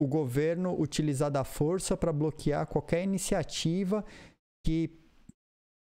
o 0.00 0.06
governo 0.06 0.80
utilizar 0.80 1.30
da 1.30 1.44
força 1.44 1.96
para 1.96 2.12
bloquear 2.12 2.66
qualquer 2.66 3.02
iniciativa 3.02 4.04
que, 4.64 4.90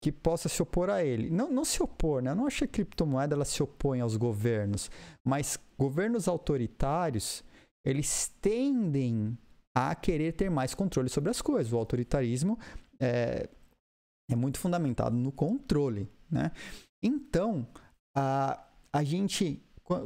que 0.06 0.12
possa 0.12 0.48
se 0.48 0.62
opor 0.62 0.88
a 0.88 1.04
ele. 1.04 1.32
Não, 1.32 1.52
não 1.52 1.66
se 1.66 1.82
opor, 1.82 2.22
né? 2.22 2.30
Eu 2.30 2.36
não 2.36 2.46
acho 2.46 2.60
que 2.60 2.66
a 2.66 2.68
criptomoeda 2.68 3.34
ela 3.34 3.44
se 3.44 3.64
opõe 3.64 4.02
aos 4.02 4.16
governos, 4.16 4.92
mas 5.26 5.58
governos 5.76 6.28
autoritários, 6.28 7.44
eles 7.84 8.32
tendem 8.40 9.36
a 9.76 9.96
querer 9.96 10.34
ter 10.34 10.52
mais 10.52 10.76
controle 10.76 11.10
sobre 11.10 11.32
as 11.32 11.42
coisas. 11.42 11.74
O 11.74 11.78
autoritarismo 11.78 12.60
é, 13.00 13.50
é 14.30 14.36
muito 14.36 14.60
fundamentado 14.60 15.16
no 15.16 15.32
controle, 15.32 16.08
né? 16.30 16.52
Então, 17.02 17.68
a, 18.16 18.64
a 18.94 19.04
gente 19.04 19.60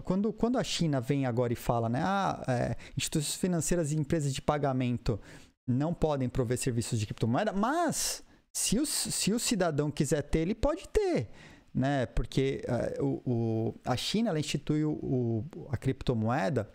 quando, 0.06 0.32
quando 0.32 0.58
a 0.58 0.64
China 0.64 1.02
vem 1.02 1.26
agora 1.26 1.52
e 1.52 1.58
fala, 1.58 1.90
né, 1.90 2.02
ah, 2.02 2.42
é, 2.48 2.78
instituições 2.98 3.36
financeiras 3.36 3.92
e 3.92 3.98
empresas 3.98 4.34
de 4.34 4.42
pagamento 4.42 5.20
não 5.68 5.94
podem 5.94 6.30
prover 6.30 6.58
serviços 6.58 6.98
de 7.00 7.06
criptomoeda, 7.06 7.52
mas 7.52 8.24
se 8.60 8.80
o, 8.80 8.86
se 8.86 9.32
o 9.32 9.40
cidadão 9.40 9.90
quiser 9.90 10.22
ter, 10.24 10.40
ele 10.40 10.56
pode 10.56 10.88
ter. 10.90 11.30
Né? 11.74 12.06
Porque 12.08 12.62
uh, 13.00 13.06
o, 13.06 13.22
o, 13.26 13.76
a 13.86 13.96
China 13.96 14.30
ela 14.30 14.40
institui 14.40 14.84
o, 14.84 15.46
a 15.70 15.78
criptomoeda 15.78 16.70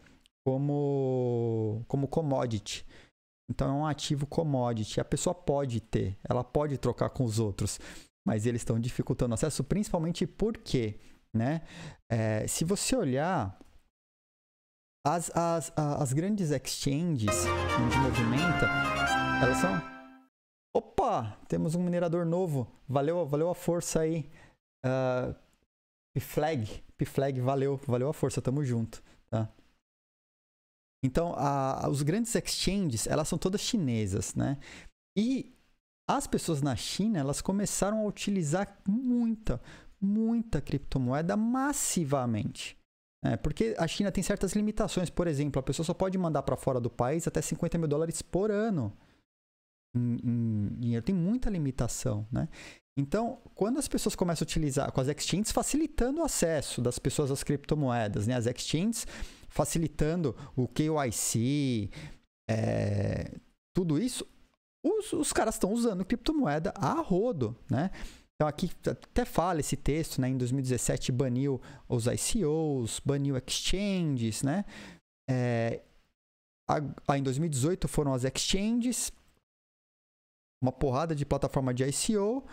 como, 0.47 1.85
como 1.87 2.09
commodity. 2.09 2.87
Então 3.51 3.69
é 3.69 3.73
um 3.73 3.87
ativo 3.87 4.27
commodity. 4.27 5.01
A 5.01 5.05
pessoa 5.05 5.35
pode 5.35 5.81
ter, 5.81 6.17
ela 6.29 6.43
pode 6.43 6.79
trocar 6.79 7.11
com 7.11 7.25
os 7.25 7.39
outros, 7.39 7.79
mas 8.27 8.47
eles 8.47 8.63
estão 8.63 8.81
dificultando 8.81 9.33
o 9.33 9.35
acesso, 9.35 9.63
principalmente 9.63 10.27
porque 10.27 10.99
né? 11.35 11.63
É, 12.09 12.47
se 12.47 12.65
você 12.65 12.95
olhar 12.95 13.59
as, 15.05 15.31
as, 15.37 15.73
as 15.77 16.13
grandes 16.13 16.51
exchanges 16.51 17.45
onde 17.85 17.99
movimenta, 17.99 18.67
elas 19.43 19.59
são. 19.59 20.04
Opa! 20.77 21.39
Temos 21.49 21.75
um 21.75 21.83
minerador 21.83 22.27
novo. 22.27 22.67
Valeu, 22.89 23.25
valeu 23.27 23.49
a 23.49 23.55
força 23.55 24.01
aí. 24.01 24.29
Uh, 24.85 25.35
Pflag, 26.15 26.83
Pflag, 26.97 27.41
valeu, 27.41 27.77
valeu 27.87 28.09
a 28.09 28.13
força, 28.13 28.41
tamo 28.41 28.65
junto, 28.65 29.03
tá? 29.29 29.49
Então, 31.05 31.35
a, 31.37 31.89
os 31.89 32.03
grandes 32.03 32.35
exchanges, 32.35 33.07
elas 33.07 33.29
são 33.29 33.39
todas 33.39 33.61
chinesas, 33.61 34.35
né? 34.35 34.59
E 35.17 35.55
as 36.09 36.27
pessoas 36.27 36.63
na 36.63 36.77
China, 36.77 37.19
elas 37.19 37.41
começaram 37.41 38.01
a 38.01 38.05
utilizar 38.05 38.81
muita, 38.87 39.61
muita 40.01 40.61
criptomoeda 40.61 41.37
massivamente. 41.37 42.79
É, 43.25 43.37
porque 43.37 43.75
a 43.79 43.87
China 43.89 44.13
tem 44.13 44.23
certas 44.23 44.53
limitações. 44.53 45.11
Por 45.11 45.27
exemplo, 45.27 45.59
a 45.59 45.63
pessoa 45.63 45.85
só 45.85 45.95
pode 45.95 46.17
mandar 46.19 46.43
para 46.43 46.57
fora 46.57 46.79
do 46.79 46.91
país 46.91 47.27
até 47.27 47.41
50 47.41 47.79
mil 47.79 47.89
dólares 47.89 48.21
por 48.23 48.51
ano. 48.51 48.97
Em, 49.95 50.19
em 50.25 50.69
dinheiro. 50.79 51.05
Tem 51.05 51.15
muita 51.15 51.49
limitação, 51.49 52.27
né? 52.31 52.49
Então, 52.97 53.39
quando 53.55 53.79
as 53.79 53.89
pessoas 53.89 54.15
começam 54.15 54.45
a 54.45 54.47
utilizar 54.47 54.93
com 54.93 55.01
as 55.01 55.09
exchanges, 55.09 55.51
facilitando 55.51 56.21
o 56.21 56.25
acesso 56.25 56.81
das 56.81 56.99
pessoas 56.99 57.31
às 57.31 57.43
criptomoedas, 57.43 58.27
né? 58.27 58.35
As 58.35 58.47
exchanges 58.47 59.07
facilitando 59.49 60.37
o 60.57 60.67
KYC, 60.69 61.91
é, 62.49 63.33
tudo 63.75 63.99
isso, 63.99 64.27
os, 64.85 65.13
os 65.13 65.33
caras 65.33 65.55
estão 65.55 65.73
usando 65.73 66.05
criptomoeda 66.05 66.73
a 66.77 66.95
rodo, 67.01 67.57
né? 67.71 67.91
Então 68.35 68.49
aqui 68.49 68.71
até 68.87 69.25
fala 69.25 69.61
esse 69.61 69.77
texto, 69.77 70.21
né? 70.21 70.29
Em 70.29 70.37
2017 70.37 71.11
baniu 71.13 71.61
os 71.89 72.07
ICOs, 72.07 73.01
baniu 73.05 73.37
exchanges, 73.37 74.43
né? 74.43 74.65
É, 75.29 75.83
a, 76.69 77.17
em 77.17 77.23
2018 77.23 77.89
foram 77.89 78.13
as 78.13 78.25
exchanges, 78.25 79.13
uma 80.63 80.73
porrada 80.73 81.15
de 81.15 81.27
plataforma 81.27 81.73
de 81.75 81.85
ICO, 81.85 82.45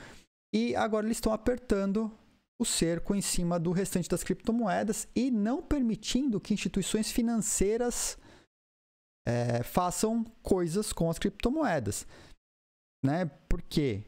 e 0.53 0.75
agora 0.75 1.05
eles 1.05 1.17
estão 1.17 1.33
apertando 1.33 2.11
o 2.59 2.65
cerco 2.65 3.15
em 3.15 3.21
cima 3.21 3.59
do 3.59 3.71
restante 3.71 4.07
das 4.07 4.23
criptomoedas 4.23 5.07
e 5.15 5.31
não 5.31 5.63
permitindo 5.63 6.39
que 6.39 6.53
instituições 6.53 7.11
financeiras 7.11 8.17
é, 9.27 9.63
façam 9.63 10.23
coisas 10.43 10.93
com 10.93 11.09
as 11.09 11.17
criptomoedas. 11.17 12.05
Né? 13.03 13.25
Por 13.49 13.61
quê? 13.63 14.03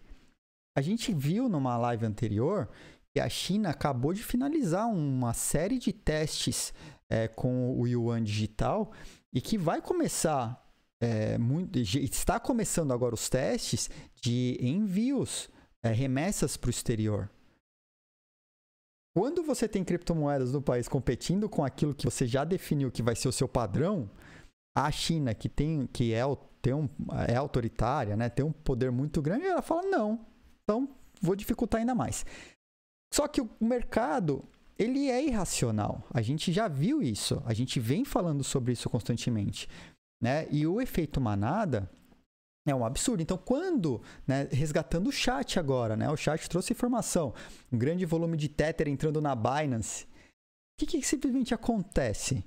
A 0.77 0.81
gente 0.81 1.13
viu 1.13 1.49
numa 1.49 1.77
live 1.77 2.05
anterior 2.05 2.69
que 3.13 3.19
a 3.19 3.29
China 3.29 3.69
acabou 3.69 4.13
de 4.13 4.23
finalizar 4.23 4.87
uma 4.87 5.33
série 5.33 5.77
de 5.77 5.93
testes 5.93 6.73
é, 7.09 7.27
com 7.27 7.79
o 7.79 7.87
Yuan 7.87 8.23
digital 8.23 8.91
e 9.31 9.39
que 9.39 9.57
vai 9.57 9.81
começar 9.81 10.62
é, 11.03 11.37
muito, 11.37 11.77
está 11.77 12.39
começando 12.39 12.93
agora 12.93 13.13
os 13.13 13.27
testes 13.29 13.89
de 14.21 14.57
envios, 14.61 15.49
é, 15.83 15.91
remessas 15.91 16.55
para 16.55 16.69
o 16.69 16.71
exterior. 16.71 17.29
Quando 19.15 19.43
você 19.43 19.67
tem 19.67 19.83
criptomoedas 19.83 20.53
no 20.53 20.61
país 20.61 20.87
competindo 20.87 21.49
com 21.49 21.63
aquilo 21.63 21.93
que 21.93 22.05
você 22.05 22.25
já 22.25 22.43
definiu 22.43 22.89
que 22.89 23.03
vai 23.03 23.15
ser 23.15 23.27
o 23.27 23.33
seu 23.33 23.47
padrão, 23.47 24.09
a 24.75 24.89
China, 24.89 25.35
que 25.35 25.49
tem 25.49 25.85
que 25.87 26.13
é, 26.13 26.23
tem 26.61 26.73
um, 26.73 26.89
é 27.27 27.35
autoritária, 27.35 28.15
né, 28.15 28.29
tem 28.29 28.43
um 28.43 28.51
poder 28.51 28.91
muito 28.91 29.21
grande, 29.21 29.45
ela 29.45 29.61
fala 29.61 29.83
não, 29.83 30.25
então, 30.63 30.87
vou 31.21 31.35
dificultar 31.35 31.81
ainda 31.81 31.93
mais. 31.93 32.25
Só 33.13 33.27
que 33.27 33.41
o 33.41 33.49
mercado, 33.59 34.43
ele 34.79 35.09
é 35.09 35.23
irracional. 35.23 36.03
A 36.11 36.21
gente 36.21 36.51
já 36.51 36.67
viu 36.67 37.01
isso. 37.01 37.43
A 37.45 37.53
gente 37.53 37.79
vem 37.79 38.03
falando 38.03 38.43
sobre 38.43 38.71
isso 38.71 38.89
constantemente. 38.89 39.67
Né? 40.23 40.47
E 40.49 40.65
o 40.65 40.79
efeito 40.79 41.19
manada 41.19 41.91
é 42.65 42.73
um 42.73 42.85
absurdo. 42.85 43.21
Então, 43.21 43.37
quando, 43.37 44.01
né, 44.25 44.47
resgatando 44.53 45.07
o 45.07 45.11
chat 45.11 45.59
agora, 45.59 45.97
né, 45.97 46.09
o 46.09 46.15
chat 46.15 46.49
trouxe 46.49 46.71
informação, 46.71 47.33
um 47.69 47.77
grande 47.77 48.05
volume 48.05 48.37
de 48.37 48.47
Tether 48.47 48.87
entrando 48.87 49.19
na 49.19 49.35
Binance, 49.35 50.05
o 50.05 50.07
que, 50.79 50.85
que 50.85 51.05
simplesmente 51.05 51.53
acontece? 51.53 52.41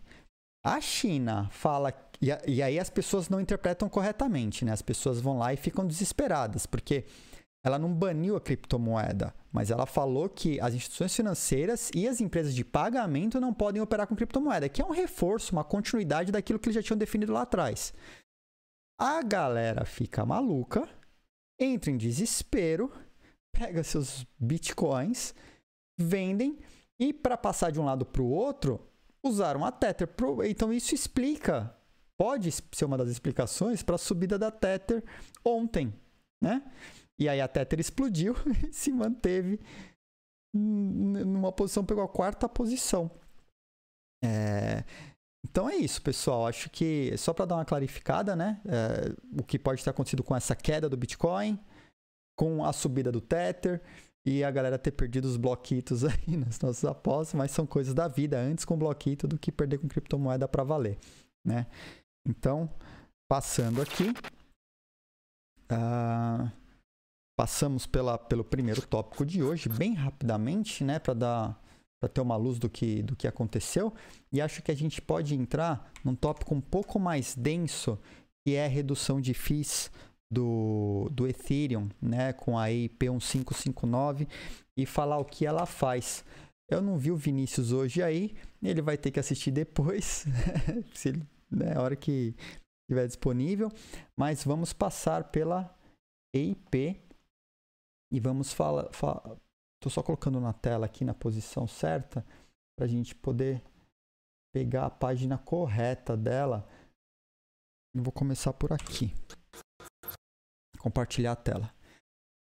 A 0.65 0.81
China 0.81 1.51
fala, 1.51 1.93
e, 2.19 2.29
e 2.51 2.63
aí 2.63 2.79
as 2.79 2.89
pessoas 2.89 3.29
não 3.29 3.43
interpretam 3.43 3.91
corretamente, 3.91 4.65
né? 4.65 4.73
As 4.73 4.81
pessoas 4.81 5.21
vão 5.21 5.37
lá 5.37 5.53
e 5.53 5.59
ficam 5.59 5.87
desesperadas, 5.87 6.65
porque 6.65 7.05
ela 7.67 7.81
não 7.81 7.93
baniu 7.93 8.37
a 8.37 8.41
criptomoeda, 8.41 9.35
mas 9.53 9.73
ela 9.73 9.87
falou 9.87 10.29
que 10.29 10.61
as 10.61 10.73
instituições 10.73 11.17
financeiras 11.17 11.91
e 11.93 12.07
as 12.07 12.21
empresas 12.21 12.55
de 12.55 12.65
pagamento 12.65 13.41
não 13.41 13.53
podem 13.53 13.83
operar 13.83 14.07
com 14.07 14.15
criptomoeda, 14.15 14.69
que 14.69 14.81
é 14.81 14.85
um 14.85 14.93
reforço, 14.93 15.53
uma 15.53 15.65
continuidade 15.65 16.31
daquilo 16.31 16.61
que 16.61 16.69
eles 16.69 16.77
já 16.77 16.83
tinham 16.83 16.97
definido 16.97 17.33
lá 17.33 17.43
atrás. 17.43 17.93
A 18.97 19.21
galera 19.21 19.85
fica 19.85 20.25
maluca, 20.25 20.89
entra 21.59 21.91
em 21.91 21.97
desespero, 21.97 22.89
pega 23.53 23.83
seus 23.83 24.25
bitcoins, 24.39 25.35
vendem 25.99 26.61
e 27.01 27.13
para 27.13 27.37
passar 27.37 27.73
de 27.73 27.81
um 27.81 27.85
lado 27.85 28.07
para 28.07 28.23
o 28.23 28.31
outro, 28.31 28.81
usaram 29.25 29.65
a 29.65 29.73
Tether. 29.73 30.09
Então 30.49 30.73
isso 30.73 30.95
explica, 30.95 31.77
pode 32.17 32.49
ser 32.53 32.85
uma 32.85 32.97
das 32.97 33.09
explicações 33.09 33.83
para 33.83 33.97
a 33.97 33.99
subida 33.99 34.39
da 34.39 34.53
Tether 34.53 35.03
ontem, 35.45 35.93
né? 36.41 36.63
E 37.19 37.29
aí 37.29 37.41
a 37.41 37.49
Tether 37.49 37.81
explodiu 37.81 38.35
e 38.69 38.73
se 38.73 38.93
manteve 38.93 39.61
numa 40.55 41.53
posição, 41.53 41.85
pegou 41.85 42.03
a 42.03 42.09
quarta 42.09 42.49
posição. 42.49 43.11
É... 44.25 44.85
Então 45.45 45.69
é 45.69 45.77
isso, 45.77 46.03
pessoal. 46.03 46.47
Acho 46.47 46.69
que 46.71 47.17
só 47.17 47.33
para 47.33 47.45
dar 47.45 47.57
uma 47.57 47.65
clarificada, 47.65 48.35
né? 48.35 48.61
É... 48.65 49.15
o 49.39 49.45
que 49.45 49.59
pode 49.59 49.83
ter 49.83 49.91
acontecido 49.91 50.23
com 50.23 50.35
essa 50.35 50.55
queda 50.55 50.89
do 50.89 50.97
Bitcoin, 50.97 51.59
com 52.37 52.65
a 52.65 52.73
subida 52.73 53.13
do 53.13 53.21
Tether 53.21 53.83
e 54.25 54.43
a 54.43 54.51
galera 54.51 54.79
ter 54.79 54.91
perdido 54.91 55.27
os 55.27 55.37
bloquitos 55.37 56.03
aí 56.05 56.37
nas 56.37 56.61
nossas 56.61 56.85
apostas, 56.85 57.35
mas 57.35 57.51
são 57.53 57.67
coisas 57.67 57.95
da 57.95 58.09
vida, 58.09 58.39
antes 58.39 58.65
com 58.65 58.77
bloquito 58.77 59.29
do 59.29 59.39
que 59.39 59.53
perder 59.53 59.79
com 59.79 59.89
criptomoeda 59.89 60.49
para 60.49 60.65
valer, 60.65 60.99
né? 61.45 61.67
Então, 62.27 62.69
passando 63.29 63.81
aqui. 63.81 64.11
Uh, 65.71 66.51
Passamos 67.39 67.87
pela, 67.87 68.17
pelo 68.17 68.43
primeiro 68.43 68.81
tópico 68.81 69.25
de 69.25 69.43
hoje, 69.43 69.69
bem 69.69 69.95
rapidamente, 69.95 70.83
né, 70.83 70.99
para 70.99 71.15
dar 71.15 71.67
para 71.99 72.11
ter 72.11 72.21
uma 72.21 72.37
luz 72.37 72.59
do 72.59 72.69
que, 72.69 73.03
do 73.03 73.17
que 73.17 73.27
aconteceu. 73.27 73.93
E 74.33 74.41
acho 74.41 74.63
que 74.63 74.71
a 74.71 74.77
gente 74.77 75.01
pode 75.01 75.35
entrar 75.35 75.91
num 76.05 76.15
tópico 76.15 76.55
um 76.55 76.61
pouco 76.61 76.99
mais 76.99 77.35
denso, 77.35 77.99
que 78.45 78.55
é 78.55 78.67
a 78.67 78.69
redução 78.69 79.21
de 79.21 79.33
FIIs 79.35 79.91
do, 80.31 81.09
do 81.11 81.27
Ethereum, 81.27 81.89
né, 82.01 82.33
com 82.33 82.59
a 82.59 82.71
EIP 82.71 83.09
1559 83.09 84.29
e 84.77 84.85
falar 84.85 85.19
o 85.19 85.25
que 85.25 85.47
ela 85.47 85.67
faz. 85.67 86.25
Eu 86.71 86.83
não 86.83 86.99
vi 86.99 87.11
o 87.11 87.17
Vinícius 87.17 87.73
hoje 87.73 88.03
aí, 88.03 88.35
ele 88.63 88.83
vai 88.83 88.97
ter 88.99 89.11
que 89.11 89.21
assistir 89.21 89.53
depois, 89.53 90.27
se 90.95 91.11
ele, 91.11 91.23
né, 91.51 91.75
a 91.77 91.83
hora 91.83 91.97
que 91.97 92.35
estiver 92.83 93.07
disponível, 93.07 93.71
mas 94.17 94.45
vamos 94.45 94.73
passar 94.73 95.25
pela 95.25 95.73
EIP 96.35 97.01
e 98.13 98.21
vamos 98.21 98.53
falar. 98.53 98.93
Fala, 98.93 99.39
Estou 99.87 99.91
só 99.91 100.03
colocando 100.03 100.41
na 100.41 100.53
tela 100.53 100.87
aqui 100.87 101.05
na 101.05 101.15
posição 101.15 101.67
certa 101.69 102.27
para 102.77 102.87
a 102.87 102.89
gente 102.89 103.15
poder 103.15 103.63
pegar 104.53 104.87
a 104.87 104.91
página 104.91 105.39
correta 105.39 106.17
dela. 106.17 106.69
Eu 107.95 108.03
vou 108.03 108.13
começar 108.13 108.53
por 108.53 108.73
aqui. 108.73 109.15
Compartilhar 110.79 111.33
a 111.33 111.37
tela. 111.37 111.75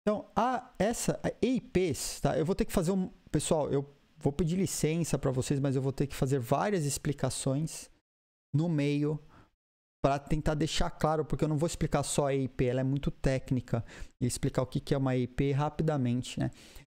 Então, 0.01 0.30
a, 0.36 0.74
essa 0.77 1.20
a 1.24 1.32
EIPs, 1.41 2.22
tá? 2.22 2.38
Eu 2.38 2.46
vou 2.46 2.56
ter 2.56 2.65
que 2.65 2.74
fazer 2.74 2.91
um. 2.91 3.08
Pessoal, 3.32 3.72
eu 3.72 3.89
vou 4.18 4.34
pedir 4.34 4.58
licença 4.58 5.18
para 5.18 5.32
vocês, 5.32 5.60
mas 5.60 5.75
eu 5.75 5.82
vou 5.82 5.94
ter 5.94 6.08
que 6.08 6.15
fazer 6.15 6.39
várias 6.39 6.86
explicações 6.86 7.89
no 8.53 8.68
meio 8.68 9.20
para 10.01 10.17
tentar 10.17 10.55
deixar 10.55 10.89
claro, 10.89 11.24
porque 11.24 11.43
eu 11.43 11.50
não 11.50 11.58
vou 11.58 11.67
explicar 11.67 12.03
só 12.03 12.27
a 12.27 12.36
EIP, 12.36 12.65
ela 12.65 12.81
é 12.81 12.84
muito 12.84 13.12
técnica, 13.12 13.86
e 14.20 14.25
explicar 14.25 14.63
o 14.63 14.65
que 14.65 14.93
é 14.93 14.98
uma 14.98 15.15
EIP 15.15 15.51
rapidamente. 15.51 16.39
Né? 16.39 16.50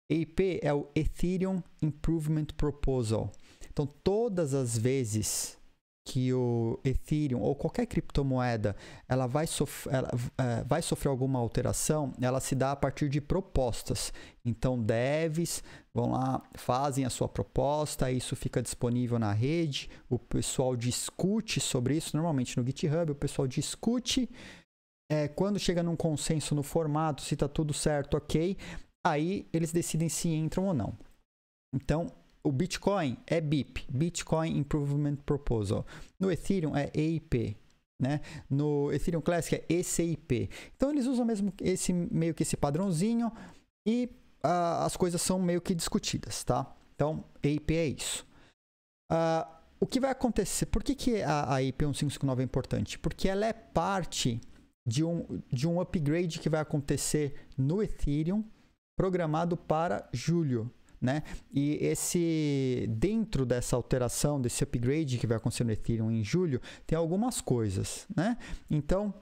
EIP 0.09 0.59
é 0.63 0.73
o 0.73 0.87
Ethereum 0.95 1.61
Improvement 1.81 2.47
Proposal. 2.55 3.31
Então, 3.69 3.85
todas 3.85 4.53
as 4.53 4.77
vezes 4.77 5.57
que 6.03 6.33
o 6.33 6.79
Ethereum 6.83 7.41
ou 7.41 7.55
qualquer 7.55 7.85
criptomoeda 7.85 8.75
ela 9.07 9.27
vai, 9.27 9.45
sof 9.45 9.87
ela, 9.89 10.09
é, 10.37 10.63
vai 10.63 10.81
sofrer 10.81 11.09
alguma 11.09 11.39
alteração, 11.39 12.13
ela 12.19 12.39
se 12.39 12.55
dá 12.55 12.71
a 12.71 12.75
partir 12.75 13.07
de 13.07 13.21
propostas. 13.21 14.11
Então, 14.43 14.81
devs 14.81 15.63
vão 15.93 16.11
lá, 16.11 16.41
fazem 16.55 17.05
a 17.05 17.09
sua 17.09 17.29
proposta, 17.29 18.11
isso 18.11 18.35
fica 18.35 18.61
disponível 18.61 19.19
na 19.19 19.31
rede, 19.31 19.89
o 20.09 20.17
pessoal 20.17 20.75
discute 20.75 21.59
sobre 21.59 21.95
isso, 21.95 22.15
normalmente 22.15 22.57
no 22.57 22.65
GitHub, 22.65 23.11
o 23.11 23.15
pessoal 23.15 23.47
discute. 23.47 24.29
É, 25.11 25.27
quando 25.27 25.59
chega 25.59 25.83
num 25.83 25.95
consenso 25.95 26.55
no 26.55 26.63
formato, 26.63 27.21
se 27.21 27.33
está 27.33 27.47
tudo 27.47 27.73
certo, 27.73 28.15
ok, 28.15 28.57
aí 29.05 29.47
eles 29.51 29.71
decidem 29.71 30.09
se 30.09 30.29
entram 30.29 30.67
ou 30.67 30.73
não. 30.73 30.97
Então, 31.73 32.07
o 32.43 32.51
Bitcoin 32.51 33.17
é 33.27 33.39
BIP, 33.39 33.85
Bitcoin 33.89 34.57
Improvement 34.57 35.17
Proposal. 35.17 35.85
No 36.19 36.31
Ethereum 36.31 36.75
é 36.75 36.89
EIP, 36.93 37.57
né? 37.99 38.21
No 38.49 38.91
Ethereum 38.91 39.21
Classic 39.21 39.55
é 39.55 39.73
ECIP. 39.73 40.49
Então 40.75 40.89
eles 40.89 41.05
usam 41.05 41.23
mesmo 41.23 41.53
esse 41.61 41.93
meio 41.93 42.33
que 42.33 42.43
esse 42.43 42.57
padrãozinho 42.57 43.31
e 43.85 44.09
uh, 44.43 44.83
as 44.83 44.97
coisas 44.97 45.21
são 45.21 45.39
meio 45.39 45.61
que 45.61 45.75
discutidas, 45.75 46.43
tá? 46.43 46.75
Então 46.95 47.23
EIP 47.43 47.75
é 47.75 47.85
isso. 47.87 48.25
Uh, 49.11 49.61
o 49.79 49.85
que 49.85 49.99
vai 49.99 50.11
acontecer? 50.11 50.67
Por 50.67 50.83
que, 50.83 50.93
que 50.93 51.21
a, 51.21 51.55
a 51.55 51.63
IP 51.63 51.85
1559 51.85 52.41
é 52.41 52.45
importante? 52.45 52.99
Porque 52.99 53.27
ela 53.27 53.45
é 53.45 53.53
parte 53.53 54.39
de 54.85 55.03
um, 55.03 55.41
de 55.51 55.67
um 55.67 55.79
upgrade 55.79 56.39
que 56.39 56.49
vai 56.49 56.61
acontecer 56.61 57.47
no 57.57 57.81
Ethereum 57.81 58.43
programado 58.95 59.57
para 59.57 60.07
julho 60.13 60.71
né? 61.01 61.23
E 61.51 61.77
esse 61.81 62.85
dentro 62.89 63.45
dessa 63.45 63.75
alteração, 63.75 64.39
desse 64.39 64.63
upgrade 64.63 65.17
que 65.17 65.27
vai 65.27 65.37
acontecer 65.37 65.63
no 65.63 65.71
Ethereum 65.71 66.11
em 66.11 66.23
julho, 66.23 66.61
tem 66.85 66.97
algumas 66.97 67.41
coisas, 67.41 68.07
né? 68.15 68.37
Então, 68.69 69.13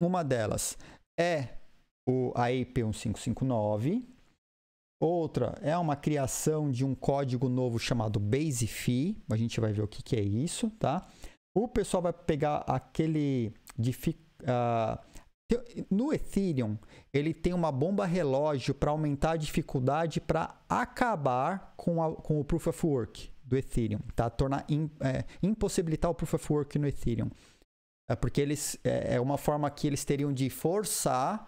uma 0.00 0.22
delas 0.22 0.78
é 1.18 1.56
o 2.08 2.32
a 2.36 2.52
IP 2.52 2.82
1559, 2.82 4.06
Outra 5.00 5.56
é 5.62 5.76
uma 5.78 5.94
criação 5.94 6.72
de 6.72 6.84
um 6.84 6.92
código 6.92 7.48
novo 7.48 7.78
chamado 7.78 8.18
Base 8.18 8.66
Fee. 8.66 9.16
A 9.30 9.36
gente 9.36 9.60
vai 9.60 9.72
ver 9.72 9.82
o 9.82 9.86
que, 9.86 10.02
que 10.02 10.16
é 10.16 10.20
isso, 10.20 10.70
tá? 10.70 11.06
O 11.56 11.68
pessoal 11.68 12.02
vai 12.02 12.12
pegar 12.12 12.64
aquele 12.66 13.52
uh, 13.78 14.98
no 15.90 16.12
Ethereum, 16.12 16.76
ele 17.12 17.32
tem 17.32 17.54
uma 17.54 17.72
bomba 17.72 18.04
relógio 18.04 18.74
para 18.74 18.90
aumentar 18.90 19.32
a 19.32 19.36
dificuldade 19.36 20.20
para 20.20 20.60
acabar 20.68 21.72
com, 21.76 22.02
a, 22.02 22.14
com 22.14 22.40
o 22.40 22.44
Proof 22.44 22.66
of 22.66 22.86
Work 22.86 23.30
do 23.42 23.56
Ethereum, 23.56 24.00
tá? 24.14 24.28
Tornar 24.28 24.64
in, 24.68 24.90
é, 25.00 25.24
impossibilitar 25.42 26.10
o 26.10 26.14
Proof 26.14 26.34
of 26.34 26.52
Work 26.52 26.78
no 26.78 26.86
Ethereum. 26.86 27.30
É 28.10 28.14
porque 28.14 28.40
eles 28.40 28.78
é, 28.84 29.14
é 29.14 29.20
uma 29.20 29.38
forma 29.38 29.70
que 29.70 29.86
eles 29.86 30.04
teriam 30.04 30.32
de 30.32 30.50
forçar 30.50 31.46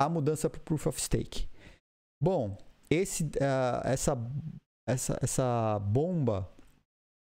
a 0.00 0.08
mudança 0.08 0.48
para 0.48 0.60
o 0.60 0.62
Proof 0.62 0.86
of 0.86 1.00
Stake. 1.00 1.48
Bom, 2.22 2.56
esse, 2.88 3.24
uh, 3.24 3.80
essa, 3.84 4.16
essa, 4.88 5.18
essa 5.20 5.78
bomba 5.78 6.50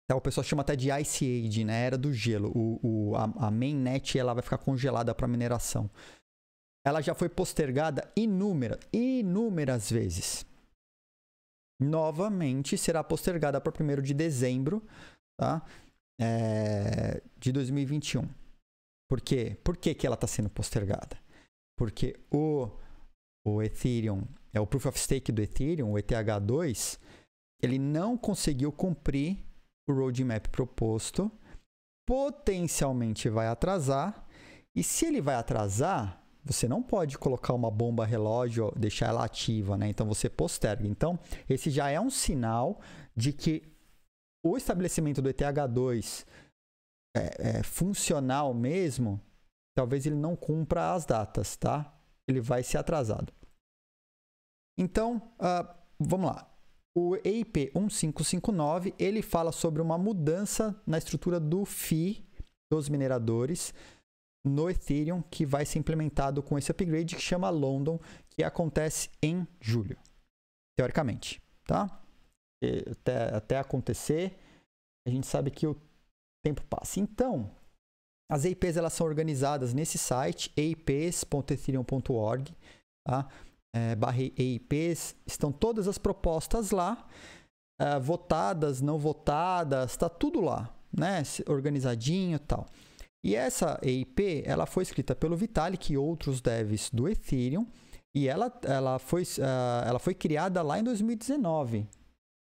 então, 0.04 0.18
o 0.18 0.20
pessoal 0.20 0.44
chama 0.44 0.62
até 0.62 0.76
de 0.76 0.90
Ice 1.00 1.24
Age, 1.24 1.64
né? 1.64 1.86
Era 1.86 1.96
do 1.96 2.12
gelo. 2.12 2.52
O, 2.54 2.80
o, 3.10 3.16
a, 3.16 3.46
a 3.46 3.50
mainnet 3.50 4.18
ela 4.18 4.34
vai 4.34 4.42
ficar 4.42 4.58
congelada 4.58 5.14
para 5.14 5.26
mineração. 5.26 5.90
Ela 6.86 7.00
já 7.00 7.14
foi 7.14 7.30
postergada 7.30 8.12
inúmeras, 8.14 8.78
inúmeras 8.92 9.90
vezes. 9.90 10.44
Novamente 11.80 12.76
será 12.76 13.02
postergada 13.02 13.60
para 13.60 13.72
1 13.72 14.02
de 14.02 14.12
dezembro 14.12 14.86
tá? 15.36 15.64
É, 16.20 17.22
de 17.38 17.52
2021. 17.52 18.28
Por 19.08 19.20
quê? 19.20 19.56
Por 19.62 19.76
que, 19.76 19.94
que 19.94 20.06
ela 20.06 20.14
está 20.14 20.26
sendo 20.26 20.48
postergada? 20.48 21.18
Porque 21.76 22.18
o, 22.30 22.70
o 23.46 23.62
Ethereum, 23.62 24.22
é 24.52 24.60
o 24.60 24.66
Proof 24.66 24.86
of 24.86 24.98
Stake 24.98 25.32
do 25.32 25.42
Ethereum, 25.42 25.92
o 25.92 25.96
ETH2, 25.96 26.98
ele 27.62 27.78
não 27.78 28.16
conseguiu 28.16 28.70
cumprir 28.70 29.43
o 29.88 29.92
roadmap 29.92 30.48
proposto, 30.48 31.30
potencialmente 32.06 33.28
vai 33.28 33.46
atrasar, 33.46 34.26
e 34.74 34.82
se 34.82 35.06
ele 35.06 35.20
vai 35.20 35.36
atrasar, 35.36 36.22
você 36.44 36.68
não 36.68 36.82
pode 36.82 37.16
colocar 37.16 37.54
uma 37.54 37.70
bomba 37.70 38.04
relógio, 38.04 38.72
deixar 38.76 39.08
ela 39.08 39.24
ativa, 39.24 39.78
né? 39.78 39.88
Então 39.88 40.06
você 40.06 40.28
posterga. 40.28 40.86
Então, 40.86 41.18
esse 41.48 41.70
já 41.70 41.88
é 41.88 41.98
um 41.98 42.10
sinal 42.10 42.80
de 43.16 43.32
que 43.32 43.62
o 44.44 44.56
estabelecimento 44.56 45.22
do 45.22 45.30
ETH2 45.30 46.26
é, 47.16 47.58
é 47.58 47.62
funcional 47.62 48.52
mesmo, 48.52 49.20
talvez 49.74 50.04
ele 50.04 50.16
não 50.16 50.36
cumpra 50.36 50.92
as 50.92 51.06
datas, 51.06 51.56
tá? 51.56 51.96
Ele 52.28 52.40
vai 52.40 52.62
ser 52.62 52.76
atrasado. 52.76 53.32
Então, 54.76 55.16
uh, 55.38 55.74
vamos 55.98 56.26
lá. 56.30 56.53
O 56.96 57.16
EIP 57.16 57.72
1559, 57.74 58.94
ele 58.98 59.20
fala 59.20 59.50
sobre 59.50 59.82
uma 59.82 59.98
mudança 59.98 60.80
na 60.86 60.96
estrutura 60.96 61.40
do 61.40 61.64
FII 61.64 62.24
dos 62.72 62.88
mineradores 62.88 63.74
no 64.44 64.70
Ethereum, 64.70 65.22
que 65.22 65.44
vai 65.44 65.64
ser 65.64 65.78
implementado 65.78 66.42
com 66.42 66.56
esse 66.58 66.70
upgrade 66.70 67.16
que 67.16 67.22
chama 67.22 67.50
London, 67.50 67.98
que 68.30 68.44
acontece 68.44 69.10
em 69.22 69.46
julho, 69.60 69.98
teoricamente, 70.76 71.42
tá? 71.66 72.00
Até, 72.90 73.34
até 73.34 73.58
acontecer, 73.58 74.38
a 75.06 75.10
gente 75.10 75.26
sabe 75.26 75.50
que 75.50 75.66
o 75.66 75.76
tempo 76.44 76.62
passa. 76.66 77.00
Então, 77.00 77.50
as 78.30 78.44
EIPs 78.44 78.76
elas 78.76 78.92
são 78.92 79.06
organizadas 79.06 79.74
nesse 79.74 79.98
site, 79.98 80.52
eips.ethereum.org, 80.56 82.54
tá? 83.06 83.28
É, 83.74 83.96
barra 83.96 84.22
EIPs, 84.22 85.16
estão 85.26 85.50
todas 85.50 85.88
as 85.88 85.98
propostas 85.98 86.70
lá, 86.70 87.04
é, 87.80 87.98
votadas, 87.98 88.80
não 88.80 88.96
votadas, 88.96 89.90
está 89.90 90.08
tudo 90.08 90.40
lá, 90.40 90.72
né? 90.96 91.22
Organizadinho 91.48 92.36
e 92.36 92.38
tal. 92.38 92.66
E 93.24 93.34
essa 93.34 93.80
EIP, 93.82 94.44
ela 94.46 94.64
foi 94.64 94.84
escrita 94.84 95.14
pelo 95.16 95.36
Vitalik 95.36 95.92
e 95.92 95.98
outros 95.98 96.40
devs 96.40 96.88
do 96.90 97.08
Ethereum, 97.08 97.66
e 98.14 98.28
ela, 98.28 98.52
ela, 98.62 99.00
foi, 99.00 99.22
uh, 99.22 99.88
ela 99.88 99.98
foi 99.98 100.14
criada 100.14 100.62
lá 100.62 100.78
em 100.78 100.84
2019. 100.84 101.88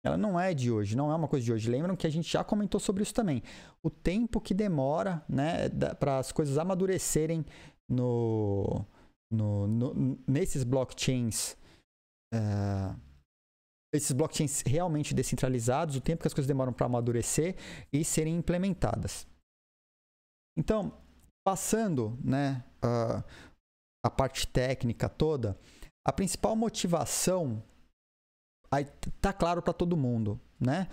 Ela 0.04 0.18
não 0.18 0.38
é 0.38 0.52
de 0.52 0.70
hoje, 0.70 0.94
não 0.94 1.10
é 1.10 1.14
uma 1.14 1.26
coisa 1.26 1.46
de 1.46 1.52
hoje. 1.52 1.70
Lembram 1.70 1.96
que 1.96 2.06
a 2.06 2.10
gente 2.10 2.30
já 2.30 2.44
comentou 2.44 2.78
sobre 2.78 3.02
isso 3.02 3.14
também. 3.14 3.42
O 3.82 3.88
tempo 3.88 4.38
que 4.38 4.52
demora 4.52 5.24
né, 5.26 5.70
para 5.98 6.18
as 6.18 6.30
coisas 6.30 6.58
amadurecerem 6.58 7.44
no, 7.88 8.84
no, 9.30 9.66
no, 9.66 10.18
nesses 10.26 10.64
blockchains, 10.64 11.52
uh, 12.34 12.98
esses 13.94 14.12
blockchains 14.12 14.62
realmente 14.62 15.14
descentralizados, 15.14 15.96
o 15.96 16.00
tempo 16.00 16.22
que 16.22 16.28
as 16.28 16.34
coisas 16.34 16.48
demoram 16.48 16.72
para 16.72 16.86
amadurecer 16.86 17.56
e 17.92 18.04
serem 18.04 18.36
implementadas. 18.36 19.26
Então, 20.58 20.98
passando 21.44 22.18
né, 22.22 22.64
uh, 22.84 23.22
a 24.04 24.10
parte 24.10 24.46
técnica 24.46 25.08
toda, 25.08 25.58
a 26.06 26.12
principal 26.12 26.54
motivação 26.54 27.62
está 29.06 29.32
claro 29.32 29.62
para 29.62 29.72
todo 29.72 29.96
mundo, 29.96 30.40
né? 30.58 30.88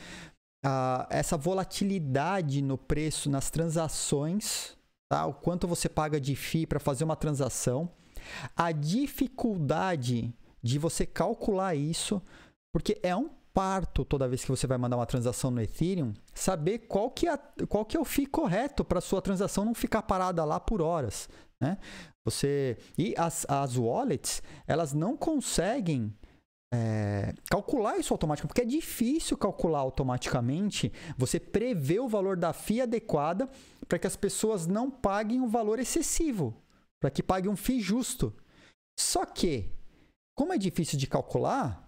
Uh, 0.66 1.06
essa 1.10 1.36
volatilidade 1.36 2.62
no 2.62 2.78
preço, 2.78 3.30
nas 3.30 3.50
transações 3.50 4.78
tá? 5.14 5.28
O 5.28 5.34
quanto 5.34 5.68
você 5.68 5.88
paga 5.88 6.20
de 6.20 6.36
FII 6.36 6.66
para 6.66 6.80
fazer 6.80 7.04
uma 7.04 7.16
transação. 7.16 7.88
A 8.56 8.72
dificuldade 8.72 10.34
de 10.62 10.80
você 10.80 11.06
calcular 11.06 11.76
isso, 11.76 12.22
porque 12.74 13.00
é 13.04 13.16
um 13.16 13.30
parto 13.54 14.04
toda 14.04 14.28
vez 14.28 14.44
que 14.44 14.50
você 14.50 14.66
vai 14.66 14.78
mandar 14.78 14.98
uma 14.98 15.06
transação 15.06 15.52
no 15.52 15.62
Ethereum, 15.62 16.14
saber 16.34 16.80
qual 16.80 17.12
que 17.12 17.28
é, 17.28 17.38
qual 17.70 17.86
que 17.86 17.96
é 17.96 18.00
o 18.00 18.06
FII 18.06 18.26
correto 18.26 18.84
para 18.84 19.00
sua 19.00 19.22
transação 19.22 19.64
não 19.64 19.76
ficar 19.76 20.02
parada 20.02 20.44
lá 20.44 20.60
por 20.60 20.82
horas, 20.82 21.30
né? 21.62 21.78
Você 22.26 22.78
e 22.98 23.14
as, 23.18 23.46
as 23.48 23.78
wallets 23.78 24.42
elas 24.66 24.94
não 24.94 25.16
conseguem 25.16 26.14
é, 26.74 27.36
calcular 27.52 27.98
isso 27.98 28.12
automaticamente, 28.14 28.48
porque 28.48 28.62
é 28.62 28.80
difícil 28.80 29.38
calcular 29.38 29.80
automaticamente. 29.80 30.92
Você 31.16 31.40
prevê 31.40 32.00
o 32.00 32.08
valor 32.08 32.36
da 32.36 32.52
FII 32.52 32.82
adequada 32.82 33.48
para 33.88 34.00
que 34.00 34.08
as 34.08 34.16
pessoas 34.16 34.66
não 34.66 34.90
paguem 34.90 35.40
um 35.40 35.48
valor 35.48 35.78
excessivo, 35.78 36.56
para 37.04 37.12
que 37.12 37.22
paguem 37.22 37.52
um 37.52 37.56
FII 37.58 37.82
justo. 37.82 38.34
Só 38.98 39.26
que, 39.26 39.70
como 40.38 40.54
é 40.54 40.58
difícil 40.58 40.98
de 40.98 41.06
calcular, 41.06 41.86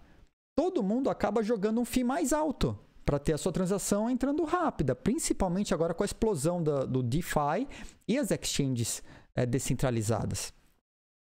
todo 0.54 0.82
mundo 0.82 1.08
acaba 1.08 1.42
jogando 1.42 1.80
um 1.80 1.86
FII 1.86 2.04
mais 2.04 2.34
alto 2.34 2.78
para 3.02 3.18
ter 3.18 3.32
a 3.32 3.38
sua 3.38 3.50
transação 3.50 4.10
entrando 4.10 4.44
rápida, 4.44 4.94
principalmente 4.94 5.72
agora 5.72 5.94
com 5.94 6.02
a 6.02 6.04
explosão 6.04 6.62
da, 6.62 6.84
do 6.84 7.02
DeFi 7.02 7.66
e 8.06 8.18
as 8.18 8.30
exchanges 8.30 9.02
é, 9.34 9.46
descentralizadas. 9.46 10.52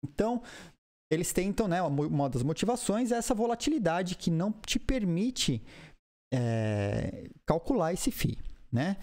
Então, 0.02 0.42
eles 1.12 1.30
tentam, 1.34 1.68
né, 1.68 1.82
uma 1.82 2.30
das 2.30 2.42
motivações 2.42 3.12
é 3.12 3.16
essa 3.16 3.34
volatilidade 3.34 4.16
que 4.16 4.30
não 4.30 4.52
te 4.52 4.78
permite 4.78 5.62
é, 6.32 7.28
calcular 7.44 7.92
esse 7.92 8.10
FII, 8.10 8.38
né? 8.72 8.96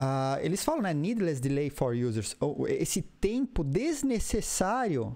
Uh, 0.00 0.40
eles 0.40 0.64
falam, 0.64 0.82
né, 0.82 0.94
needless 0.94 1.40
delay 1.40 1.68
for 1.68 1.94
users, 1.94 2.34
esse 2.68 3.02
tempo 3.02 3.62
desnecessário 3.62 5.14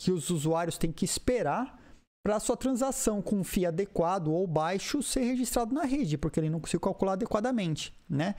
que 0.00 0.12
os 0.12 0.30
usuários 0.30 0.78
têm 0.78 0.92
que 0.92 1.04
esperar 1.04 1.76
para 2.24 2.36
a 2.36 2.40
sua 2.40 2.56
transação 2.56 3.20
com 3.20 3.36
um 3.36 3.44
FII 3.44 3.66
adequado 3.66 4.28
ou 4.28 4.46
baixo 4.46 5.02
ser 5.02 5.20
registrado 5.20 5.74
na 5.74 5.84
rede, 5.84 6.18
porque 6.18 6.38
ele 6.38 6.50
não 6.50 6.60
conseguiu 6.60 6.80
calcular 6.80 7.14
adequadamente, 7.14 7.92
né? 8.08 8.34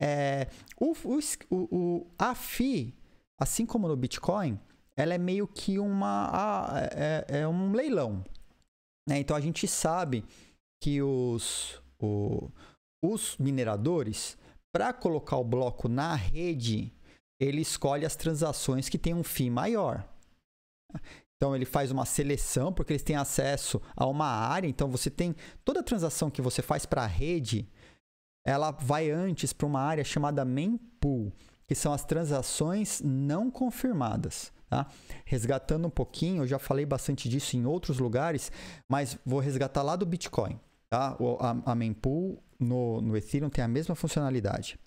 É, 0.00 0.48
o, 0.78 0.92
o, 0.92 1.76
o, 1.76 2.06
a 2.18 2.34
FII, 2.34 2.94
assim 3.40 3.64
como 3.64 3.88
no 3.88 3.96
Bitcoin, 3.96 4.58
ela 4.96 5.14
é 5.14 5.18
meio 5.18 5.46
que 5.46 5.78
uma 5.78 6.70
é, 6.92 7.40
é 7.40 7.48
um 7.48 7.72
leilão. 7.72 8.24
Né? 9.08 9.18
Então 9.20 9.36
a 9.36 9.40
gente 9.40 9.66
sabe 9.66 10.24
que 10.82 11.02
os, 11.02 11.80
o, 11.98 12.50
os 13.02 13.36
mineradores, 13.38 14.36
para 14.76 14.92
colocar 14.92 15.38
o 15.38 15.44
bloco 15.44 15.88
na 15.88 16.14
rede, 16.14 16.92
ele 17.40 17.62
escolhe 17.62 18.04
as 18.04 18.14
transações 18.14 18.90
que 18.90 18.98
têm 18.98 19.14
um 19.14 19.24
FII 19.24 19.48
maior. 19.48 20.06
Então 21.34 21.56
ele 21.56 21.64
faz 21.64 21.90
uma 21.90 22.04
seleção 22.04 22.70
porque 22.70 22.92
eles 22.92 23.02
têm 23.02 23.16
acesso 23.16 23.80
a 23.96 24.06
uma 24.06 24.26
área. 24.26 24.68
Então 24.68 24.90
você 24.90 25.08
tem 25.08 25.34
toda 25.64 25.82
transação 25.82 26.30
que 26.30 26.42
você 26.42 26.60
faz 26.60 26.84
para 26.84 27.04
a 27.04 27.06
rede, 27.06 27.66
ela 28.46 28.70
vai 28.70 29.10
antes 29.10 29.50
para 29.50 29.66
uma 29.66 29.80
área 29.80 30.04
chamada 30.04 30.44
mempool, 30.44 31.32
que 31.66 31.74
são 31.74 31.94
as 31.94 32.04
transações 32.04 33.00
não 33.02 33.50
confirmadas. 33.50 34.52
Tá? 34.68 34.86
Resgatando 35.24 35.86
um 35.86 35.90
pouquinho, 35.90 36.42
eu 36.42 36.46
já 36.46 36.58
falei 36.58 36.84
bastante 36.84 37.30
disso 37.30 37.56
em 37.56 37.64
outros 37.64 37.98
lugares, 37.98 38.52
mas 38.86 39.16
vou 39.24 39.40
resgatar 39.40 39.82
lá 39.82 39.96
do 39.96 40.04
Bitcoin. 40.04 40.60
Tá? 40.90 41.16
A, 41.40 41.72
a 41.72 41.74
mempool 41.74 42.42
no, 42.58 43.00
no 43.00 43.16
Ethereum 43.16 43.50
tem 43.50 43.64
a 43.64 43.68
mesma 43.68 43.94
funcionalidade. 43.94 44.78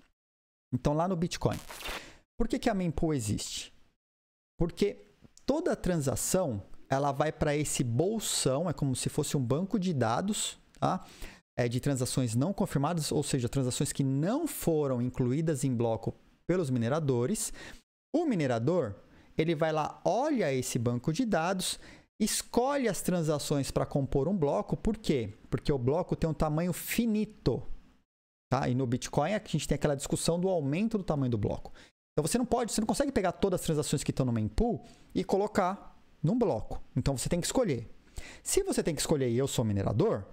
Então, 0.73 0.93
lá 0.93 1.07
no 1.07 1.15
Bitcoin. 1.15 1.57
Por 2.37 2.47
que, 2.47 2.59
que 2.59 2.69
a 2.69 2.73
mempool 2.73 3.13
existe? 3.13 3.73
Porque 4.57 5.05
toda 5.45 5.75
transação 5.75 6.61
ela 6.89 7.11
vai 7.11 7.31
para 7.31 7.55
esse 7.55 7.83
bolsão, 7.83 8.69
é 8.69 8.73
como 8.73 8.95
se 8.95 9.09
fosse 9.09 9.37
um 9.37 9.43
banco 9.43 9.79
de 9.79 9.93
dados, 9.93 10.59
tá? 10.79 11.05
É 11.57 11.67
de 11.67 11.79
transações 11.79 12.35
não 12.35 12.53
confirmadas, 12.53 13.11
ou 13.11 13.21
seja, 13.21 13.49
transações 13.49 13.91
que 13.91 14.03
não 14.03 14.47
foram 14.47 15.01
incluídas 15.01 15.63
em 15.63 15.75
bloco 15.75 16.15
pelos 16.47 16.69
mineradores. 16.69 17.53
O 18.15 18.25
minerador 18.25 18.95
ele 19.37 19.55
vai 19.55 19.71
lá, 19.71 20.01
olha 20.03 20.53
esse 20.53 20.77
banco 20.77 21.13
de 21.13 21.25
dados, 21.25 21.79
escolhe 22.19 22.87
as 22.87 23.01
transações 23.01 23.71
para 23.71 23.85
compor 23.85 24.27
um 24.27 24.35
bloco. 24.35 24.75
Por 24.75 24.97
quê? 24.97 25.33
Porque 25.49 25.71
o 25.71 25.77
bloco 25.77 26.15
tem 26.15 26.29
um 26.29 26.33
tamanho 26.33 26.73
finito. 26.73 27.63
Tá? 28.49 28.67
E 28.67 28.75
no 28.75 28.85
Bitcoin 28.85 29.33
a 29.33 29.41
gente 29.45 29.67
tem 29.67 29.75
aquela 29.75 29.95
discussão 29.95 30.39
do 30.39 30.49
aumento 30.49 30.97
do 30.97 31.03
tamanho 31.03 31.31
do 31.31 31.37
bloco. 31.37 31.71
Então 32.13 32.27
você 32.27 32.37
não 32.37 32.45
pode, 32.45 32.73
você 32.73 32.81
não 32.81 32.87
consegue 32.87 33.11
pegar 33.11 33.31
todas 33.31 33.61
as 33.61 33.65
transações 33.65 34.03
que 34.03 34.11
estão 34.11 34.25
no 34.25 34.31
mempool 34.31 34.83
e 35.15 35.23
colocar 35.23 35.97
num 36.21 36.37
bloco. 36.37 36.81
Então 36.95 37.17
você 37.17 37.29
tem 37.29 37.39
que 37.39 37.45
escolher. 37.45 37.89
Se 38.43 38.63
você 38.63 38.83
tem 38.83 38.93
que 38.93 39.01
escolher 39.01 39.29
e 39.29 39.37
eu 39.37 39.47
sou 39.47 39.63
minerador, 39.63 40.25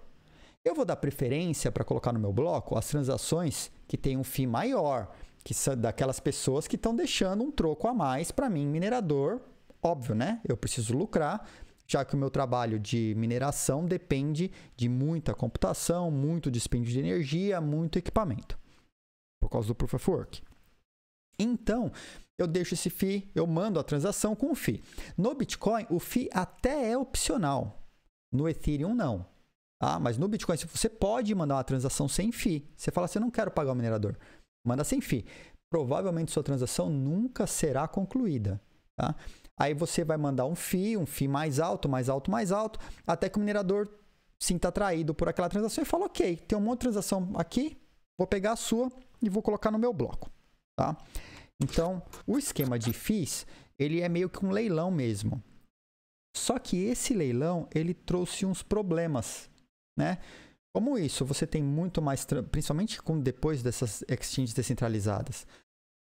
eu 0.65 0.75
vou 0.75 0.85
dar 0.85 0.97
preferência 0.97 1.71
para 1.71 1.85
colocar 1.85 2.13
no 2.13 2.19
meu 2.19 2.33
bloco 2.33 2.77
as 2.77 2.89
transações 2.89 3.71
que 3.87 3.97
têm 3.97 4.17
um 4.17 4.25
FII 4.25 4.49
maior, 4.49 5.15
que 5.45 5.55
são 5.55 5.77
daquelas 5.77 6.19
pessoas 6.19 6.67
que 6.67 6.75
estão 6.75 6.97
deixando 6.97 7.45
um 7.45 7.53
troco 7.53 7.87
a 7.87 7.95
mais 7.95 8.33
para 8.33 8.51
mim, 8.51 8.67
minerador. 8.67 9.41
Óbvio, 9.81 10.17
né? 10.17 10.41
Eu 10.45 10.57
preciso 10.57 10.97
lucrar, 10.97 11.49
já 11.87 12.05
que 12.05 12.15
o 12.15 12.19
meu 12.19 12.31
trabalho 12.31 12.79
de 12.79 13.15
mineração 13.17 13.85
depende 13.87 14.51
de 14.77 14.89
muita 14.89 15.35
computação, 15.35 16.11
muito 16.11 16.51
dispêndio 16.51 16.93
de 16.93 16.99
energia, 16.99 17.61
muito 17.61 17.99
equipamento, 17.99 18.59
por 19.41 19.49
causa 19.49 19.69
do 19.69 19.75
Proof 19.75 19.95
of 19.95 20.11
Work. 20.11 20.43
Então, 21.39 21.93
eu 22.39 22.47
deixo 22.47 22.75
esse 22.75 22.91
FII, 22.91 23.31
eu 23.35 23.47
mando 23.47 23.79
a 23.79 23.85
transação 23.85 24.35
com 24.35 24.51
o 24.51 24.55
FII. 24.55 24.83
No 25.17 25.35
Bitcoin, 25.35 25.87
o 25.91 25.99
FII 25.99 26.29
até 26.33 26.91
é 26.91 26.99
opcional. 26.99 27.83
No 28.33 28.49
Ethereum, 28.49 28.95
não. 28.95 29.27
Ah, 29.81 29.99
mas 29.99 30.17
no 30.17 30.29
Bitcoin, 30.29 30.57
você 30.57 30.89
pode 30.89 31.35
mandar 31.35 31.57
uma 31.57 31.65
transação 31.65 32.09
sem 32.09 32.33
FII. 32.33 32.67
Você 32.77 32.91
fala 32.91 33.05
assim, 33.05 33.19
eu 33.19 33.23
não 33.23 33.31
quero 33.31 33.51
pagar 33.51 33.73
o 33.73 33.75
minerador. 33.75 34.17
Manda 34.67 34.85
sem 34.85 35.01
FII. 35.01 35.27
Provavelmente 35.71 36.33
sua 36.33 36.43
transação 36.43 36.89
nunca 36.89 37.47
será 37.47 37.87
concluída. 37.87 38.61
Tá? 38.99 39.15
Aí 39.59 39.73
você 39.73 40.05
vai 40.05 40.17
mandar 40.17 40.47
um 40.47 40.55
FII, 40.55 40.97
um 40.97 41.07
FII 41.07 41.29
mais 41.29 41.59
alto, 41.59 41.89
mais 41.89 42.09
alto, 42.09 42.31
mais 42.31 42.53
alto, 42.53 42.79
até 43.07 43.29
que 43.29 43.39
o 43.39 43.41
minerador 43.41 43.89
sinta 44.39 44.69
atraído 44.69 45.15
por 45.15 45.29
aquela 45.29 45.49
transação 45.49 45.83
e 45.83 45.87
fala: 45.87 46.07
Ok, 46.07 46.37
tem 46.37 46.59
uma 46.59 46.71
outra 46.71 46.91
transação 46.91 47.33
aqui, 47.37 47.77
vou 48.19 48.27
pegar 48.27 48.53
a 48.53 48.57
sua 48.57 48.91
e 49.23 49.29
vou 49.29 49.43
colocar 49.43 49.71
no 49.71 49.79
meu 49.79 49.93
bloco. 49.93 50.31
Tá? 50.79 50.97
Então, 51.63 52.03
o 52.27 52.39
esquema 52.39 52.79
de 52.79 52.93
FIIs, 52.93 53.47
ele 53.79 54.01
é 54.01 54.09
meio 54.09 54.29
que 54.29 54.45
um 54.45 54.51
leilão 54.51 54.91
mesmo. 54.91 55.43
Só 56.37 56.59
que 56.59 56.85
esse 56.85 57.15
leilão, 57.15 57.67
ele 57.75 57.95
trouxe 57.95 58.45
uns 58.45 58.63
problemas, 58.63 59.49
né? 59.99 60.19
Como 60.75 60.99
isso, 60.99 61.25
você 61.25 61.47
tem 61.47 61.63
muito 61.63 62.03
mais, 62.03 62.27
principalmente 62.51 63.01
com 63.01 63.19
depois 63.19 63.63
dessas 63.63 64.05
exchanges 64.07 64.53
descentralizadas. 64.53 65.47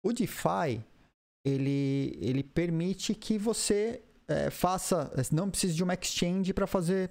O 0.07 0.13
DeFi, 0.13 0.85
ele, 1.45 2.17
ele 2.21 2.43
permite 2.43 3.15
que 3.15 3.39
você 3.39 4.03
é, 4.29 4.51
faça, 4.51 5.11
não 5.33 5.51
precise 5.51 5.75
de 5.75 5.83
uma 5.83 5.95
exchange 5.95 6.53
para 6.53 6.67
fazer 6.67 7.11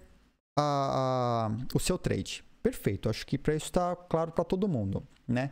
a, 0.57 1.47
a, 1.47 1.75
o 1.75 1.79
seu 1.79 1.97
trade. 1.97 2.43
Perfeito, 2.63 3.09
acho 3.09 3.25
que 3.25 3.37
para 3.37 3.55
isso 3.55 3.65
está 3.65 3.95
claro 3.95 4.31
para 4.31 4.43
todo 4.43 4.67
mundo, 4.67 5.05
né? 5.27 5.51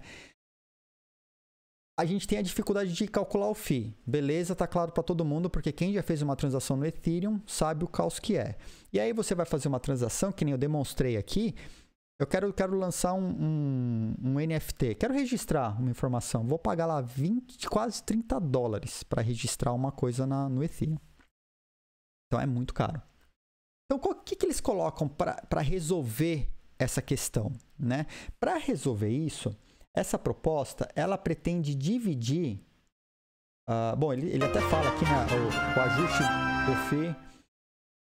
A 2.00 2.06
gente 2.06 2.26
tem 2.26 2.38
a 2.38 2.42
dificuldade 2.42 2.94
de 2.94 3.08
calcular 3.10 3.50
o 3.50 3.54
FII. 3.54 3.94
Beleza, 4.08 4.56
tá 4.56 4.66
claro 4.66 4.94
para 4.94 5.04
todo 5.04 5.26
mundo, 5.26 5.50
porque 5.50 5.70
quem 5.70 5.92
já 5.92 6.02
fez 6.02 6.22
uma 6.22 6.34
transação 6.34 6.78
no 6.78 6.86
Ethereum 6.86 7.42
sabe 7.46 7.84
o 7.84 7.90
caos 7.90 8.20
que 8.20 8.38
é. 8.38 8.56
E 8.94 9.02
aí 9.02 9.12
você 9.12 9.36
vai 9.36 9.46
fazer 9.46 9.68
uma 9.68 9.82
transação, 9.82 10.32
que 10.32 10.46
nem 10.46 10.54
eu 10.54 10.58
demonstrei 10.58 11.18
aqui, 11.18 11.54
eu 12.20 12.28
quero, 12.28 12.54
quero 12.54 12.78
lançar 12.78 13.14
um, 13.14 13.30
um, 13.30 14.16
um, 14.22 14.40
NFT, 14.40 14.96
quero 14.96 15.14
registrar 15.14 15.80
uma 15.80 15.90
informação. 15.90 16.46
Vou 16.46 16.60
pagar 16.60 16.86
lá 16.86 17.00
20, 17.00 17.70
quase 17.70 18.04
30 18.04 18.40
dólares 18.42 19.04
para 19.04 19.22
registrar 19.22 19.72
uma 19.72 19.90
coisa 19.90 20.28
na, 20.28 20.50
no 20.50 20.62
Ethereum. 20.62 20.98
Então 22.28 22.42
é 22.42 22.46
muito 22.46 22.74
caro. 22.74 23.02
Então, 23.86 24.12
o 24.12 24.16
que, 24.16 24.36
que 24.36 24.46
eles 24.46 24.60
colocam 24.60 25.08
para 25.08 25.62
resolver 25.62 26.52
essa 26.78 27.02
questão? 27.02 27.54
Né? 27.78 28.06
Para 28.38 28.58
resolver 28.58 29.10
isso, 29.10 29.58
essa 29.96 30.20
proposta 30.20 30.88
ela 30.96 31.18
pretende 31.18 31.74
dividir. 31.74 32.60
Uh, 33.68 33.96
bom, 33.98 34.12
ele, 34.12 34.30
ele 34.30 34.44
até 34.44 34.62
fala 34.70 34.90
aqui 34.90 35.06
né, 35.06 35.26
o, 35.40 35.80
o 35.80 35.84
ajuste 35.84 36.24
do 36.66 36.90
FII. 36.90 37.16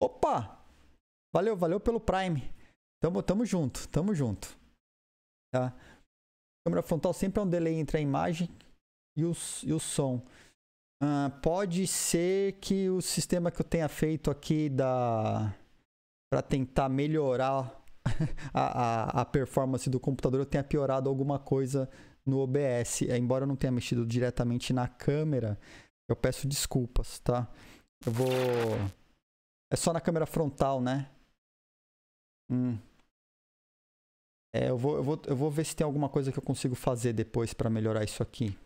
Opa! 0.02 0.58
Valeu, 1.32 1.56
valeu 1.56 1.78
pelo 1.78 2.00
Prime. 2.00 2.57
Tamo, 3.00 3.22
tamo 3.22 3.44
junto, 3.44 3.88
tamo 3.88 4.14
junto. 4.14 4.56
Tá? 5.52 5.74
Câmera 6.66 6.82
frontal 6.82 7.12
sempre 7.12 7.40
é 7.40 7.44
um 7.44 7.48
delay 7.48 7.74
entre 7.74 7.98
a 7.98 8.00
imagem 8.00 8.48
e 9.16 9.24
o, 9.24 9.32
e 9.64 9.72
o 9.72 9.80
som. 9.80 10.22
Uh, 11.02 11.30
pode 11.40 11.86
ser 11.86 12.54
que 12.54 12.90
o 12.90 13.00
sistema 13.00 13.52
que 13.52 13.60
eu 13.60 13.64
tenha 13.64 13.88
feito 13.88 14.30
aqui 14.30 14.68
da 14.68 15.54
para 16.30 16.42
tentar 16.42 16.88
melhorar 16.88 17.82
a, 18.52 19.20
a, 19.20 19.20
a, 19.22 19.24
performance 19.24 19.88
do 19.88 20.00
computador 20.00 20.40
eu 20.40 20.46
tenha 20.46 20.64
piorado 20.64 21.08
alguma 21.08 21.38
coisa 21.38 21.88
no 22.26 22.40
OBS. 22.40 23.02
É, 23.02 23.16
embora 23.16 23.44
eu 23.44 23.48
não 23.48 23.56
tenha 23.56 23.70
mexido 23.70 24.04
diretamente 24.04 24.72
na 24.72 24.88
câmera, 24.88 25.58
eu 26.08 26.16
peço 26.16 26.48
desculpas, 26.48 27.18
tá? 27.20 27.48
Eu 28.04 28.12
vou. 28.12 28.28
É 29.72 29.76
só 29.76 29.92
na 29.92 30.00
câmera 30.00 30.26
frontal, 30.26 30.80
né? 30.80 31.08
Hum. 32.50 32.78
É, 34.54 34.70
eu 34.70 34.78
vou, 34.78 34.96
eu, 34.96 35.02
vou, 35.02 35.22
eu 35.26 35.36
vou 35.36 35.50
ver 35.50 35.64
se 35.64 35.76
tem 35.76 35.84
alguma 35.84 36.08
coisa 36.08 36.32
que 36.32 36.38
eu 36.38 36.42
consigo 36.42 36.74
fazer 36.74 37.12
depois 37.12 37.52
para 37.52 37.68
melhorar 37.68 38.04
isso 38.04 38.22
aqui. 38.22 38.56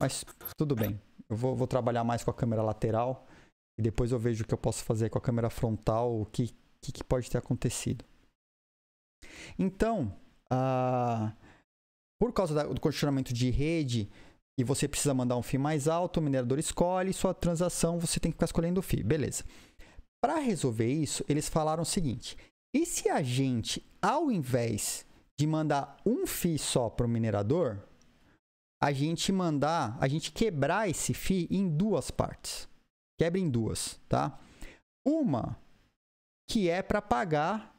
Mas 0.00 0.24
tudo 0.56 0.74
bem. 0.74 1.00
Eu 1.28 1.36
vou, 1.36 1.54
vou, 1.54 1.66
trabalhar 1.66 2.02
mais 2.02 2.24
com 2.24 2.30
a 2.30 2.34
câmera 2.34 2.62
lateral 2.62 3.26
e 3.78 3.82
depois 3.82 4.10
eu 4.10 4.18
vejo 4.18 4.42
o 4.42 4.46
que 4.46 4.54
eu 4.54 4.58
posso 4.58 4.82
fazer 4.82 5.08
com 5.08 5.18
a 5.18 5.20
câmera 5.20 5.48
frontal, 5.48 6.20
o 6.20 6.26
que, 6.26 6.54
que, 6.82 6.90
que 6.92 7.04
pode 7.04 7.30
ter 7.30 7.38
acontecido. 7.38 8.04
Então, 9.58 10.12
uh, 10.52 11.32
por 12.20 12.32
causa 12.32 12.54
da, 12.54 12.64
do 12.64 12.80
condicionamento 12.80 13.32
de 13.32 13.50
rede 13.50 14.10
e 14.58 14.64
você 14.64 14.88
precisa 14.88 15.14
mandar 15.14 15.36
um 15.36 15.42
FII 15.42 15.58
mais 15.58 15.86
alto, 15.86 16.18
o 16.18 16.22
minerador 16.22 16.58
escolhe, 16.58 17.12
sua 17.12 17.32
transação 17.32 17.98
você 17.98 18.18
tem 18.18 18.32
que 18.32 18.36
ficar 18.36 18.46
escolhendo 18.46 18.80
o 18.80 18.82
FII. 18.82 19.04
Beleza. 19.04 19.44
Para 20.22 20.38
resolver 20.38 20.92
isso, 20.92 21.24
eles 21.28 21.48
falaram 21.48 21.82
o 21.82 21.86
seguinte: 21.86 22.36
e 22.74 22.84
se 22.84 23.08
a 23.08 23.22
gente, 23.22 23.82
ao 24.02 24.30
invés 24.30 25.06
de 25.40 25.46
mandar 25.46 25.96
um 26.04 26.26
FII 26.26 26.58
só 26.58 26.90
para 26.90 27.06
o 27.06 27.08
minerador, 27.08 27.78
a 28.78 28.92
gente 28.92 29.32
mandar, 29.32 29.96
a 29.98 30.06
gente 30.06 30.30
quebrar 30.30 30.86
esse 30.86 31.14
FII 31.14 31.48
em 31.50 31.66
duas 31.66 32.10
partes. 32.10 32.68
Quebra 33.18 33.40
em 33.40 33.48
duas, 33.48 33.98
tá? 34.06 34.38
Uma 35.02 35.58
que 36.46 36.68
é 36.68 36.82
para 36.82 37.00
pagar, 37.00 37.74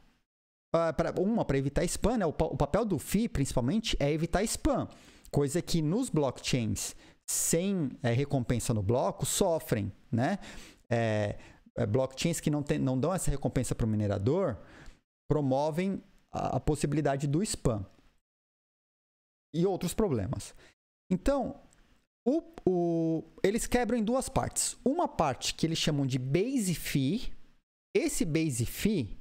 uh, 0.74 0.92
pra, 0.96 1.14
uma 1.20 1.44
para 1.44 1.56
evitar 1.56 1.84
spam, 1.84 2.18
né? 2.18 2.26
O, 2.26 2.30
o, 2.30 2.56
papel 2.56 2.84
do 2.84 2.98
FII, 2.98 3.28
principalmente, 3.28 3.96
é 4.00 4.10
evitar 4.10 4.42
spam. 4.42 4.88
Coisa 5.30 5.62
que 5.62 5.80
nos 5.80 6.10
blockchains 6.10 6.96
sem 7.30 7.92
é, 8.02 8.10
recompensa 8.10 8.74
no 8.74 8.82
bloco 8.82 9.24
sofrem, 9.24 9.92
né? 10.10 10.40
É, 10.90 11.38
é, 11.76 11.86
blockchains 11.86 12.40
que 12.40 12.50
não, 12.50 12.60
tem, 12.60 12.80
não 12.80 12.98
dão 12.98 13.14
essa 13.14 13.30
recompensa 13.30 13.72
para 13.72 13.86
o 13.86 13.88
minerador 13.88 14.58
promovem 15.28 16.02
a, 16.32 16.58
possibilidade 16.58 17.26
do 17.26 17.42
spam 17.42 17.84
e 19.54 19.66
outros 19.66 19.92
problemas. 19.92 20.54
Então, 21.10 21.60
o, 22.26 22.42
o, 22.66 23.24
eles 23.42 23.66
quebram 23.66 23.98
em 23.98 24.04
duas 24.04 24.28
partes. 24.28 24.76
Uma 24.84 25.06
parte 25.06 25.54
que 25.54 25.66
eles 25.66 25.78
chamam 25.78 26.06
de 26.06 26.18
base 26.18 26.74
fee. 26.74 27.32
Esse 27.94 28.24
base 28.24 28.64
fee, 28.64 29.18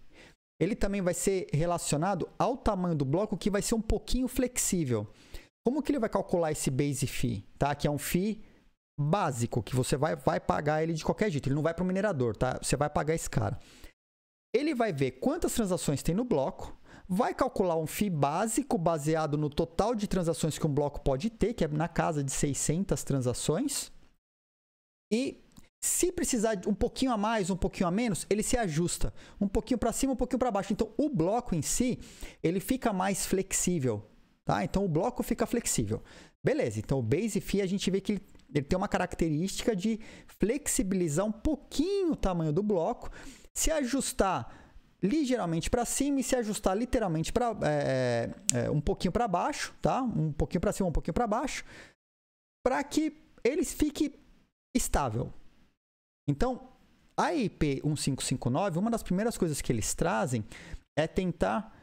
ele 0.57 0.75
também 0.75 1.01
vai 1.01 1.13
ser 1.13 1.47
relacionado 1.51 2.29
ao 2.39 2.55
tamanho 2.55 2.95
do 2.95 3.03
bloco, 3.03 3.37
que 3.37 3.49
vai 3.49 3.61
ser 3.61 3.75
um 3.75 3.81
pouquinho 3.81 4.29
flexível. 4.29 5.11
Como 5.65 5.83
que 5.83 5.91
ele 5.91 5.99
vai 5.99 6.09
calcular 6.09 6.53
esse 6.53 6.71
base 6.71 7.05
fee? 7.05 7.43
Tá? 7.57 7.75
Que 7.75 7.87
é 7.87 7.91
um 7.91 7.97
fee 7.97 8.41
básico, 8.97 9.61
que 9.61 9.75
você 9.75 9.97
vai, 9.97 10.15
vai 10.15 10.39
pagar 10.39 10.81
ele 10.81 10.93
de 10.93 11.03
qualquer 11.03 11.29
jeito. 11.29 11.47
Ele 11.47 11.55
não 11.55 11.61
vai 11.61 11.73
para 11.73 11.83
o 11.83 11.87
minerador, 11.87 12.35
tá? 12.35 12.59
Você 12.61 12.77
vai 12.77 12.89
pagar 12.89 13.13
esse 13.13 13.29
cara. 13.29 13.59
Ele 14.53 14.75
vai 14.75 14.93
ver 14.93 15.11
quantas 15.11 15.53
transações 15.53 16.03
tem 16.03 16.13
no 16.13 16.23
bloco, 16.23 16.77
vai 17.13 17.33
calcular 17.33 17.75
um 17.75 17.85
FII 17.85 18.09
básico 18.09 18.77
baseado 18.77 19.37
no 19.37 19.49
total 19.49 19.93
de 19.93 20.07
transações 20.07 20.57
que 20.57 20.65
um 20.65 20.73
bloco 20.73 21.01
pode 21.01 21.29
ter, 21.29 21.53
que 21.53 21.65
é 21.65 21.67
na 21.67 21.89
casa 21.89 22.23
de 22.23 22.31
600 22.31 23.03
transações. 23.03 23.91
E 25.11 25.43
se 25.83 26.09
precisar 26.09 26.61
um 26.65 26.73
pouquinho 26.73 27.11
a 27.11 27.17
mais, 27.17 27.49
um 27.49 27.57
pouquinho 27.57 27.89
a 27.89 27.91
menos, 27.91 28.25
ele 28.29 28.41
se 28.41 28.55
ajusta, 28.55 29.13
um 29.41 29.47
pouquinho 29.47 29.77
para 29.77 29.91
cima, 29.91 30.13
um 30.13 30.15
pouquinho 30.15 30.39
para 30.39 30.51
baixo. 30.51 30.71
Então, 30.71 30.93
o 30.97 31.09
bloco 31.09 31.53
em 31.53 31.61
si, 31.61 31.99
ele 32.41 32.61
fica 32.61 32.93
mais 32.93 33.25
flexível, 33.25 34.09
tá? 34.45 34.63
Então, 34.63 34.85
o 34.85 34.87
bloco 34.87 35.21
fica 35.21 35.45
flexível. 35.45 36.01
Beleza, 36.41 36.79
então 36.79 36.97
o 36.97 37.03
base 37.03 37.41
fee 37.41 37.61
a 37.61 37.67
gente 37.67 37.91
vê 37.91 37.99
que 37.99 38.13
ele, 38.13 38.21
ele 38.55 38.65
tem 38.65 38.77
uma 38.77 38.87
característica 38.87 39.75
de 39.75 39.99
flexibilizar 40.39 41.25
um 41.25 41.31
pouquinho 41.31 42.13
o 42.13 42.15
tamanho 42.15 42.53
do 42.53 42.63
bloco, 42.63 43.11
se 43.53 43.69
ajustar 43.69 44.60
ligeiramente 45.03 45.69
para 45.69 45.83
cima 45.83 46.19
e 46.19 46.23
se 46.23 46.35
ajustar 46.35 46.77
literalmente 46.77 47.33
para 47.33 47.57
é, 47.63 48.29
é, 48.53 48.59
é, 48.65 48.71
um 48.71 48.79
pouquinho 48.79 49.11
para 49.11 49.27
baixo, 49.27 49.73
tá? 49.81 50.01
Um 50.01 50.31
pouquinho 50.31 50.61
para 50.61 50.71
cima, 50.71 50.89
um 50.89 50.91
pouquinho 50.91 51.13
para 51.13 51.25
baixo, 51.25 51.65
para 52.63 52.83
que 52.83 53.17
ele 53.43 53.65
fique 53.65 54.13
estável. 54.75 55.33
Então, 56.29 56.69
a 57.17 57.33
IP 57.33 57.81
1559, 57.83 58.79
uma 58.79 58.91
das 58.91 59.03
primeiras 59.03 59.37
coisas 59.37 59.59
que 59.61 59.71
eles 59.71 59.93
trazem 59.93 60.45
é 60.95 61.07
tentar 61.07 61.75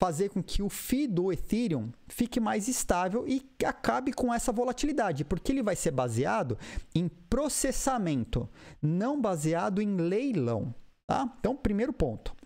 fazer 0.00 0.28
com 0.30 0.42
que 0.42 0.62
o 0.62 0.68
FII 0.68 1.08
do 1.08 1.32
Ethereum 1.32 1.90
fique 2.06 2.38
mais 2.38 2.68
estável 2.68 3.26
e 3.26 3.44
acabe 3.64 4.12
com 4.12 4.32
essa 4.32 4.52
volatilidade, 4.52 5.24
porque 5.24 5.50
ele 5.50 5.62
vai 5.62 5.74
ser 5.74 5.90
baseado 5.90 6.56
em 6.94 7.08
processamento, 7.08 8.48
não 8.80 9.20
baseado 9.20 9.82
em 9.82 9.96
leilão. 9.96 10.72
Tá? 11.06 11.34
Então, 11.40 11.56
primeiro 11.56 11.92
ponto. 11.92 12.37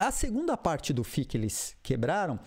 A 0.00 0.12
segunda 0.12 0.56
parte 0.56 0.92
do 0.92 1.02
FII 1.02 1.24
que 1.24 1.36
eles 1.36 1.76
quebraram, 1.82 2.38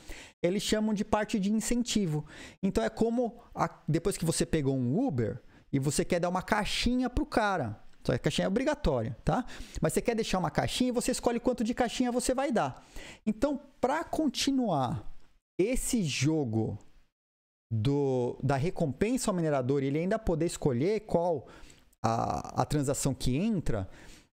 eles 0.42 0.64
chamam 0.64 0.94
de 0.94 1.04
parte 1.04 1.38
de 1.38 1.52
incentivo. 1.52 2.26
Então 2.64 2.82
é 2.82 2.90
como 2.90 3.44
a, 3.54 3.70
depois 3.86 4.16
que 4.16 4.24
você 4.24 4.46
pegou 4.46 4.78
um 4.78 5.06
Uber 5.06 5.42
e 5.72 5.78
você 5.78 6.06
quer 6.06 6.20
dar 6.20 6.30
uma 6.30 6.42
caixinha 6.42 7.10
para 7.10 7.24
o 7.24 7.28
cara. 7.28 7.78
Só 8.04 8.14
que 8.14 8.16
a 8.16 8.20
caixinha 8.20 8.46
é 8.46 8.48
obrigatória, 8.48 9.18
tá? 9.24 9.46
Mas 9.82 9.94
você 9.94 10.02
quer 10.02 10.16
deixar 10.16 10.40
uma 10.40 10.50
caixinha 10.50 10.90
e 10.90 10.94
você 10.94 11.12
escolhe 11.12 11.40
quanto 11.42 11.64
de 11.64 11.74
caixinha 11.74 12.12
você 12.12 12.34
vai 12.34 12.54
dar. 12.54 12.84
Então, 13.26 13.62
para 13.82 14.04
continuar 14.04 15.06
esse 15.60 16.02
jogo 16.04 16.80
do, 17.70 18.40
da 18.42 18.56
recompensa 18.56 19.30
ao 19.30 19.36
minerador 19.36 19.84
e 19.84 19.88
ele 19.88 20.00
ainda 20.00 20.18
poder 20.18 20.46
escolher 20.46 21.02
qual 21.02 21.48
a, 22.02 22.62
a 22.62 22.66
transação 22.66 23.14
que 23.14 23.36
entra, 23.36 23.90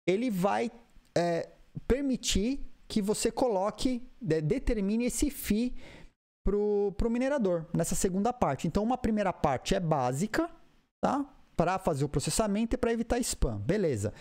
ele 0.06 0.30
vai 0.30 0.70
é, 1.16 1.48
permitir 1.88 2.60
que 2.88 3.00
você 3.00 3.30
coloque, 3.30 4.02
é, 4.28 4.40
determine 4.40 5.06
esse 5.06 5.30
FII 5.30 5.74
para 6.44 6.56
o 6.56 7.10
minerador, 7.10 7.66
nessa 7.72 7.94
segunda 7.94 8.32
parte. 8.32 8.66
Então, 8.66 8.82
uma 8.82 8.98
primeira 8.98 9.32
parte 9.32 9.74
é 9.74 9.80
básica, 9.80 10.50
tá? 11.00 11.24
Para 11.56 11.78
fazer 11.78 12.04
o 12.04 12.08
processamento 12.08 12.74
e 12.74 12.78
para 12.78 12.92
evitar 12.92 13.18
spam. 13.18 13.58
Beleza. 13.58 14.12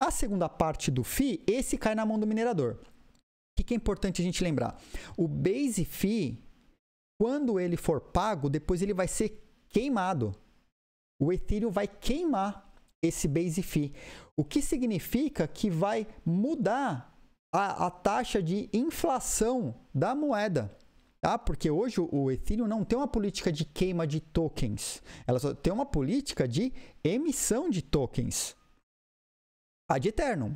A 0.00 0.10
segunda 0.10 0.48
parte 0.48 0.90
do 0.90 1.02
FII, 1.02 1.42
esse 1.46 1.76
cai 1.76 1.94
na 1.94 2.06
mão 2.06 2.18
do 2.18 2.26
minerador. 2.26 2.78
O 3.58 3.64
que 3.64 3.72
é 3.74 3.76
importante 3.76 4.20
a 4.20 4.24
gente 4.24 4.44
lembrar? 4.44 4.78
O 5.16 5.26
base 5.26 5.84
fee, 5.84 6.38
quando 7.18 7.58
ele 7.58 7.76
for 7.76 8.00
pago, 8.00 8.50
depois 8.50 8.82
ele 8.82 8.92
vai 8.92 9.08
ser 9.08 9.42
queimado. 9.70 10.34
O 11.18 11.32
Ethereum 11.32 11.70
vai 11.70 11.88
queimar 11.88 12.70
esse 13.02 13.26
base 13.26 13.62
fee. 13.62 13.94
O 14.36 14.44
que 14.44 14.60
significa 14.60 15.48
que 15.48 15.70
vai 15.70 16.06
mudar 16.24 17.15
a, 17.52 17.86
a 17.86 17.90
taxa 17.90 18.42
de 18.42 18.68
inflação 18.72 19.74
da 19.94 20.14
moeda. 20.14 20.76
Tá? 21.20 21.38
Porque 21.38 21.70
hoje 21.70 22.00
o 22.00 22.30
Ethereum 22.30 22.66
não 22.68 22.84
tem 22.84 22.98
uma 22.98 23.08
política 23.08 23.50
de 23.50 23.64
queima 23.64 24.06
de 24.06 24.20
tokens, 24.20 25.02
ela 25.26 25.38
só 25.38 25.54
tem 25.54 25.72
uma 25.72 25.86
política 25.86 26.46
de 26.46 26.72
emissão 27.02 27.68
de 27.68 27.82
tokens. 27.82 28.54
A 29.90 29.98
de 29.98 30.08
Ethereum. 30.08 30.54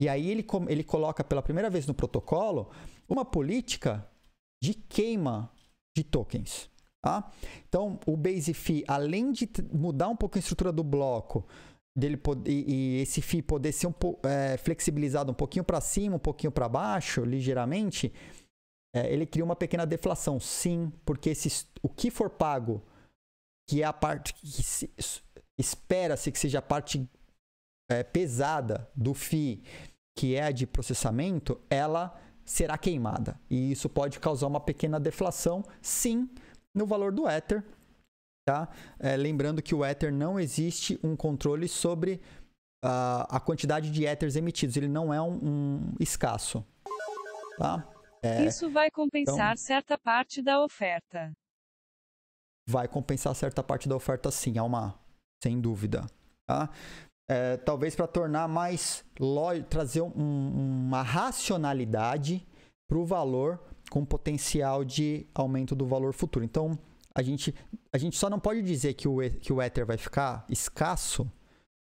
E 0.00 0.08
aí 0.08 0.28
ele, 0.30 0.46
ele 0.68 0.84
coloca 0.84 1.24
pela 1.24 1.42
primeira 1.42 1.70
vez 1.70 1.86
no 1.86 1.94
protocolo 1.94 2.70
uma 3.08 3.24
política 3.24 4.06
de 4.62 4.74
queima 4.74 5.50
de 5.96 6.04
tokens. 6.04 6.70
Tá? 7.02 7.30
Então, 7.68 8.00
o 8.06 8.16
Base 8.16 8.52
Fee, 8.52 8.84
além 8.88 9.30
de 9.30 9.48
mudar 9.72 10.08
um 10.08 10.16
pouco 10.16 10.36
a 10.36 10.40
estrutura 10.40 10.72
do 10.72 10.82
bloco, 10.82 11.46
dele 11.96 12.18
poder, 12.18 12.50
e, 12.50 13.00
esse 13.00 13.22
FII 13.22 13.40
poder 13.40 13.72
ser 13.72 13.86
um 13.86 13.94
é, 14.24 14.58
flexibilizado 14.58 15.32
um 15.32 15.34
pouquinho 15.34 15.64
para 15.64 15.80
cima, 15.80 16.16
um 16.16 16.20
pouquinho 16.20 16.52
para 16.52 16.68
baixo, 16.68 17.24
ligeiramente, 17.24 18.12
é, 18.94 19.10
ele 19.10 19.24
cria 19.24 19.44
uma 19.44 19.56
pequena 19.56 19.86
deflação, 19.86 20.38
sim, 20.38 20.92
porque 21.06 21.32
o 21.82 21.88
que 21.88 22.10
for 22.10 22.28
pago, 22.28 22.84
que 23.68 23.82
é 23.82 23.86
a 23.86 23.92
parte 23.92 24.34
que 24.34 24.46
espera-se 25.58 26.30
que 26.30 26.38
seja 26.38 26.58
a 26.58 26.62
parte 26.62 27.08
é, 27.90 28.02
pesada 28.02 28.88
do 28.94 29.14
FII, 29.14 29.62
que 30.16 30.34
é 30.34 30.44
a 30.44 30.50
de 30.50 30.66
processamento, 30.66 31.58
ela 31.70 32.20
será 32.44 32.76
queimada. 32.76 33.40
E 33.50 33.72
isso 33.72 33.88
pode 33.88 34.20
causar 34.20 34.46
uma 34.46 34.60
pequena 34.60 35.00
deflação, 35.00 35.64
sim, 35.80 36.28
no 36.74 36.86
valor 36.86 37.10
do 37.10 37.28
Ether, 37.28 37.64
Tá? 38.46 38.68
É, 39.00 39.16
lembrando 39.16 39.60
que 39.60 39.74
o 39.74 39.84
Ether 39.84 40.12
não 40.12 40.38
existe 40.38 41.00
um 41.02 41.16
controle 41.16 41.66
sobre 41.66 42.20
uh, 42.84 43.26
a 43.28 43.40
quantidade 43.40 43.90
de 43.90 44.04
Ethers 44.04 44.36
emitidos, 44.36 44.76
ele 44.76 44.86
não 44.86 45.12
é 45.12 45.20
um, 45.20 45.34
um 45.42 45.94
escasso. 45.98 46.64
Tá? 47.58 47.84
É, 48.22 48.44
Isso 48.44 48.70
vai 48.70 48.88
compensar 48.88 49.52
então, 49.52 49.56
certa 49.56 49.98
parte 49.98 50.40
da 50.40 50.62
oferta. 50.62 51.32
Vai 52.68 52.86
compensar 52.86 53.34
certa 53.34 53.64
parte 53.64 53.88
da 53.88 53.96
oferta, 53.96 54.30
sim, 54.30 54.56
é 54.56 54.62
uma, 54.62 54.96
sem 55.42 55.60
dúvida. 55.60 56.06
Tá? 56.48 56.70
É, 57.28 57.56
talvez 57.56 57.96
para 57.96 58.06
tornar 58.06 58.46
mais 58.46 59.04
trazer 59.68 60.02
um, 60.02 60.86
uma 60.86 61.02
racionalidade 61.02 62.46
para 62.88 62.98
o 62.98 63.04
valor 63.04 63.60
com 63.90 64.04
potencial 64.04 64.84
de 64.84 65.26
aumento 65.34 65.74
do 65.74 65.84
valor 65.84 66.12
futuro. 66.12 66.44
Então, 66.44 66.78
a 67.16 67.22
gente, 67.22 67.54
a 67.90 67.96
gente 67.96 68.14
só 68.18 68.28
não 68.28 68.38
pode 68.38 68.60
dizer 68.60 68.92
que 68.92 69.08
o, 69.08 69.16
que 69.40 69.50
o 69.50 69.62
Ether 69.62 69.86
vai 69.86 69.96
ficar 69.96 70.44
escasso 70.50 71.26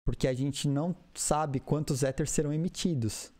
porque 0.06 0.28
a 0.28 0.34
gente 0.34 0.68
não 0.68 0.94
sabe 1.14 1.62
quantos 1.62 2.04
Ethers 2.04 2.32
serão 2.32 2.52
emitidos. 2.52 3.32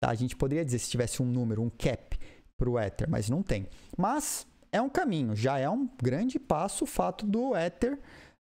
Tá? 0.00 0.10
A 0.10 0.14
gente 0.14 0.36
poderia 0.36 0.64
dizer 0.64 0.78
se 0.78 0.88
tivesse 0.88 1.20
um 1.20 1.26
número, 1.26 1.60
um 1.60 1.68
cap 1.68 2.16
para 2.56 2.70
o 2.70 2.78
Ether, 2.78 3.10
mas 3.10 3.28
não 3.28 3.42
tem. 3.42 3.66
Mas 3.98 4.46
é 4.70 4.80
um 4.80 4.88
caminho, 4.88 5.34
já 5.34 5.58
é 5.58 5.68
um 5.68 5.88
grande 6.00 6.38
passo 6.38 6.84
o 6.84 6.86
fato 6.86 7.26
do 7.26 7.56
Ether 7.56 7.98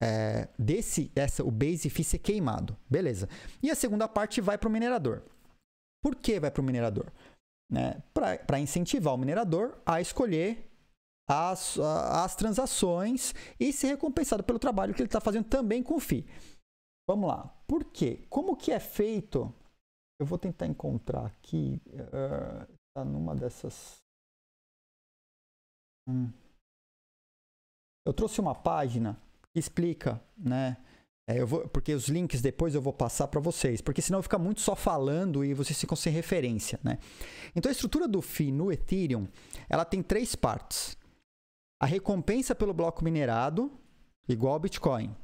é, 0.03 0.47
desse, 0.57 1.11
essa, 1.15 1.43
o 1.43 1.49
base 1.49 1.89
fee 1.89 2.03
ser 2.03 2.19
queimado. 2.19 2.77
Beleza. 2.87 3.27
E 3.63 3.71
a 3.71 3.75
segunda 3.75 4.07
parte 4.07 4.41
vai 4.41 4.59
para 4.59 4.69
o 4.69 4.71
minerador. 4.71 5.23
Por 6.03 6.15
que 6.15 6.39
vai 6.39 6.51
para 6.51 6.61
o 6.61 6.65
minerador? 6.65 7.11
Né? 7.71 7.99
Para 8.13 8.59
incentivar 8.59 9.15
o 9.15 9.17
minerador 9.17 9.81
a 9.83 9.99
escolher 9.99 10.68
as, 11.29 11.77
as 11.77 12.35
transações 12.35 13.35
e 13.59 13.71
ser 13.71 13.89
recompensado 13.89 14.43
pelo 14.43 14.57
trabalho 14.57 14.95
que 14.95 15.01
ele 15.01 15.07
está 15.07 15.21
fazendo 15.21 15.45
também 15.45 15.83
com 15.83 15.95
o 15.95 15.99
FII. 15.99 16.25
Vamos 17.07 17.29
lá. 17.29 17.47
Por 17.67 17.85
quê? 17.85 18.25
Como 18.29 18.57
que 18.57 18.71
é 18.71 18.79
feito? 18.79 19.53
Eu 20.19 20.25
vou 20.25 20.39
tentar 20.39 20.65
encontrar 20.65 21.27
aqui. 21.27 21.79
Está 21.85 23.03
uh, 23.03 23.05
numa 23.05 23.35
dessas. 23.35 23.97
Hum. 26.07 26.31
Eu 28.05 28.13
trouxe 28.13 28.41
uma 28.41 28.55
página 28.55 29.15
que 29.53 29.59
explica, 29.59 30.19
né? 30.35 30.77
É, 31.29 31.39
eu 31.39 31.45
vou, 31.45 31.67
porque 31.67 31.93
os 31.93 32.07
links 32.07 32.41
depois 32.41 32.73
eu 32.73 32.81
vou 32.81 32.91
passar 32.91 33.27
para 33.27 33.39
vocês, 33.39 33.81
porque 33.81 34.01
senão 34.01 34.23
fica 34.23 34.39
muito 34.39 34.61
só 34.61 34.75
falando 34.75 35.45
e 35.45 35.53
vocês 35.53 35.79
ficam 35.79 35.95
sem 35.95 36.11
referência, 36.11 36.79
né? 36.83 36.97
Então 37.55 37.69
a 37.69 37.71
estrutura 37.71 38.07
do 38.07 38.19
FII 38.19 38.51
no 38.51 38.71
Ethereum, 38.71 39.27
ela 39.69 39.85
tem 39.85 40.01
três 40.01 40.33
partes. 40.33 40.97
A 41.81 41.85
recompensa 41.85 42.53
pelo 42.53 42.73
bloco 42.73 43.03
minerado, 43.03 43.71
igual 44.27 44.53
ao 44.53 44.59
Bitcoin. 44.59 45.15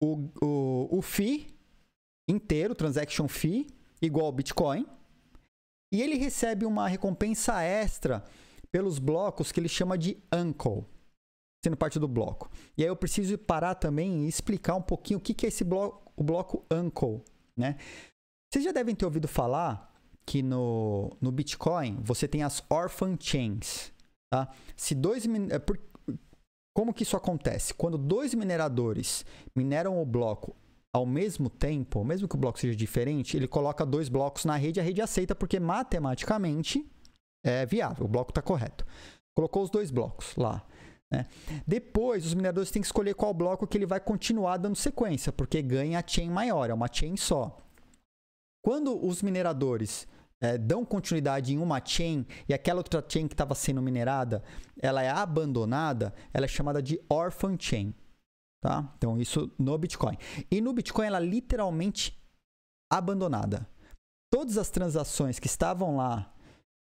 O, 0.00 0.30
o, 0.42 0.98
o 0.98 1.02
FII 1.02 1.46
inteiro, 2.28 2.74
transaction 2.74 3.26
fee, 3.28 3.66
igual 4.00 4.26
ao 4.26 4.32
Bitcoin. 4.32 4.86
E 5.92 6.00
ele 6.00 6.16
recebe 6.16 6.64
uma 6.64 6.86
recompensa 6.86 7.60
extra 7.62 8.24
pelos 8.70 8.98
blocos 8.98 9.50
que 9.50 9.58
ele 9.58 9.68
chama 9.68 9.98
de 9.98 10.16
uncle 10.32 10.86
sendo 11.62 11.76
parte 11.76 11.98
do 11.98 12.08
bloco. 12.08 12.50
E 12.76 12.82
aí 12.82 12.88
eu 12.88 12.96
preciso 12.96 13.36
parar 13.36 13.74
também 13.74 14.24
e 14.24 14.28
explicar 14.28 14.74
um 14.74 14.82
pouquinho 14.82 15.18
o 15.18 15.22
que, 15.22 15.44
é 15.44 15.48
esse 15.48 15.62
bloco, 15.62 16.10
o 16.16 16.24
bloco 16.24 16.64
Uncle, 16.72 17.22
né? 17.56 17.76
Vocês 18.50 18.64
já 18.64 18.72
devem 18.72 18.94
ter 18.94 19.04
ouvido 19.04 19.28
falar 19.28 19.94
que 20.26 20.42
no, 20.42 21.16
no 21.20 21.30
Bitcoin 21.30 22.00
você 22.02 22.26
tem 22.26 22.42
as 22.42 22.64
orphan 22.68 23.16
chains, 23.20 23.92
tá? 24.30 24.48
Se 24.76 24.94
dois 24.94 25.26
é 25.50 25.58
por, 25.58 25.78
como 26.74 26.94
que 26.94 27.02
isso 27.02 27.16
acontece? 27.16 27.74
Quando 27.74 27.98
dois 27.98 28.32
mineradores 28.32 29.24
mineram 29.54 30.00
o 30.00 30.06
bloco 30.06 30.56
ao 30.92 31.06
mesmo 31.06 31.48
tempo, 31.48 32.04
mesmo 32.04 32.28
que 32.28 32.34
o 32.34 32.38
bloco 32.38 32.58
seja 32.58 32.76
diferente, 32.76 33.36
ele 33.36 33.46
coloca 33.46 33.86
dois 33.86 34.08
blocos 34.08 34.44
na 34.44 34.56
rede, 34.56 34.80
a 34.80 34.82
rede 34.82 35.00
aceita 35.00 35.34
porque 35.34 35.60
matematicamente 35.60 36.88
é 37.44 37.64
viável, 37.64 38.06
o 38.06 38.08
bloco 38.08 38.30
está 38.30 38.42
correto. 38.42 38.84
Colocou 39.36 39.62
os 39.62 39.70
dois 39.70 39.90
blocos 39.90 40.34
lá. 40.36 40.66
Né? 41.12 41.26
Depois, 41.66 42.26
os 42.26 42.34
mineradores 42.34 42.70
têm 42.70 42.82
que 42.82 42.86
escolher 42.86 43.14
qual 43.14 43.34
bloco 43.34 43.66
que 43.66 43.78
ele 43.78 43.86
vai 43.86 44.00
continuar 44.00 44.56
dando 44.56 44.76
sequência, 44.76 45.32
porque 45.32 45.62
ganha 45.62 45.98
a 45.98 46.06
chain 46.06 46.30
maior, 46.30 46.70
é 46.70 46.74
uma 46.74 46.92
chain 46.92 47.16
só. 47.16 47.56
Quando 48.62 49.04
os 49.04 49.22
mineradores 49.22 50.06
é, 50.40 50.56
dão 50.56 50.84
continuidade 50.84 51.52
em 51.52 51.58
uma 51.58 51.84
chain 51.84 52.26
e 52.48 52.54
aquela 52.54 52.80
outra 52.80 53.04
chain 53.06 53.28
que 53.28 53.34
estava 53.34 53.54
sendo 53.54 53.82
minerada, 53.82 54.42
ela 54.80 55.02
é 55.02 55.10
abandonada, 55.10 56.14
ela 56.32 56.46
é 56.46 56.48
chamada 56.48 56.82
de 56.82 57.00
orphan 57.08 57.56
chain. 57.58 57.94
Tá? 58.62 58.92
Então, 58.96 59.18
isso 59.18 59.50
no 59.58 59.76
Bitcoin. 59.78 60.16
E 60.50 60.60
no 60.60 60.72
Bitcoin, 60.72 61.06
ela 61.06 61.18
é 61.18 61.24
literalmente 61.24 62.18
abandonada. 62.90 63.66
Todas 64.32 64.58
as 64.58 64.70
transações 64.70 65.38
que 65.38 65.46
estavam 65.46 65.96
lá, 65.96 66.32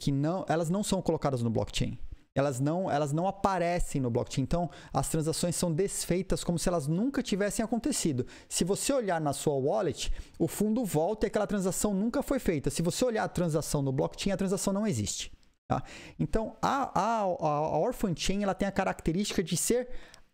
que 0.02 0.12
não, 0.12 0.46
elas 0.48 0.70
não 0.70 0.84
são 0.84 1.02
colocadas 1.02 1.42
no 1.42 1.50
blockchain 1.50 1.98
elas 2.40 2.60
não, 2.60 2.90
elas 2.90 3.12
não 3.12 3.28
aparecem 3.28 4.00
no 4.00 4.10
blockchain. 4.10 4.44
Então, 4.44 4.70
as 4.94 5.10
transações 5.10 5.56
são 5.56 5.72
desfeitas 5.72 6.44
como 6.44 6.60
se 6.60 6.70
elas 6.70 6.88
nunca 6.88 7.24
tivessem 7.24 7.64
acontecido. 7.64 8.26
Se 8.48 8.64
você 8.64 8.94
olhar 8.94 9.20
na 9.20 9.34
sua 9.34 9.56
wallet, 9.56 10.12
o 10.38 10.48
fundo 10.48 10.86
volta 10.86 11.26
e 11.26 11.28
aquela 11.28 11.48
transação 11.48 11.94
nunca 11.94 12.22
foi 12.22 12.40
feita. 12.40 12.70
Se 12.70 12.82
você 12.82 13.04
olhar 13.04 13.24
a 13.24 13.30
transação 13.30 13.82
no 13.82 13.92
blockchain, 13.92 14.32
a 14.32 14.38
transação 14.38 14.72
não 14.72 14.86
existe. 14.86 15.32
Tá? 15.68 15.84
Então, 16.20 16.56
a, 16.62 17.00
a, 17.00 17.20
a 17.22 17.78
Orphan 17.78 18.16
Chain 18.16 18.44
ela 18.44 18.54
tem 18.54 18.68
a 18.68 18.72
característica 18.72 19.44
de 19.44 19.58
ser 19.58 19.90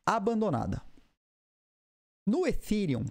abandonada. 0.06 0.82
No 2.28 2.46
Ethereum, 2.46 3.06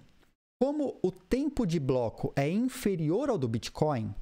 como 0.61 0.99
o 1.03 1.11
tempo 1.11 1.65
de 1.65 1.79
bloco 1.79 2.31
é 2.35 2.49
inferior 2.49 3.29
ao 3.29 3.37
do 3.37 3.47
Bitcoin, 3.47 4.13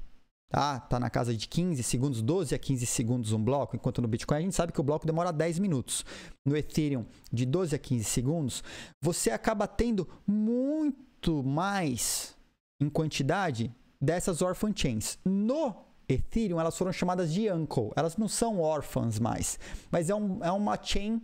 tá? 0.52 0.78
Tá 0.78 1.00
na 1.00 1.08
casa 1.08 1.34
de 1.34 1.48
15 1.48 1.82
segundos, 1.82 2.20
12 2.20 2.54
a 2.54 2.58
15 2.58 2.84
segundos 2.84 3.32
um 3.32 3.42
bloco, 3.42 3.74
enquanto 3.74 4.02
no 4.02 4.06
Bitcoin 4.06 4.36
a 4.36 4.40
gente 4.42 4.54
sabe 4.54 4.70
que 4.70 4.80
o 4.80 4.84
bloco 4.84 5.06
demora 5.06 5.32
10 5.32 5.58
minutos. 5.58 6.04
No 6.44 6.54
Ethereum, 6.54 7.06
de 7.32 7.46
12 7.46 7.74
a 7.74 7.78
15 7.78 8.04
segundos, 8.04 8.62
você 9.00 9.30
acaba 9.30 9.66
tendo 9.66 10.06
muito 10.26 11.42
mais 11.42 12.36
em 12.78 12.90
quantidade 12.90 13.74
dessas 13.98 14.42
orphan 14.42 14.72
chains. 14.76 15.18
No 15.24 15.74
Ethereum, 16.06 16.60
elas 16.60 16.76
foram 16.76 16.92
chamadas 16.92 17.32
de 17.32 17.50
uncle. 17.50 17.90
Elas 17.96 18.18
não 18.18 18.28
são 18.28 18.60
órfãs 18.60 19.18
mais, 19.18 19.58
mas 19.90 20.10
é, 20.10 20.14
um, 20.14 20.44
é 20.44 20.52
uma 20.52 20.78
chain, 20.80 21.22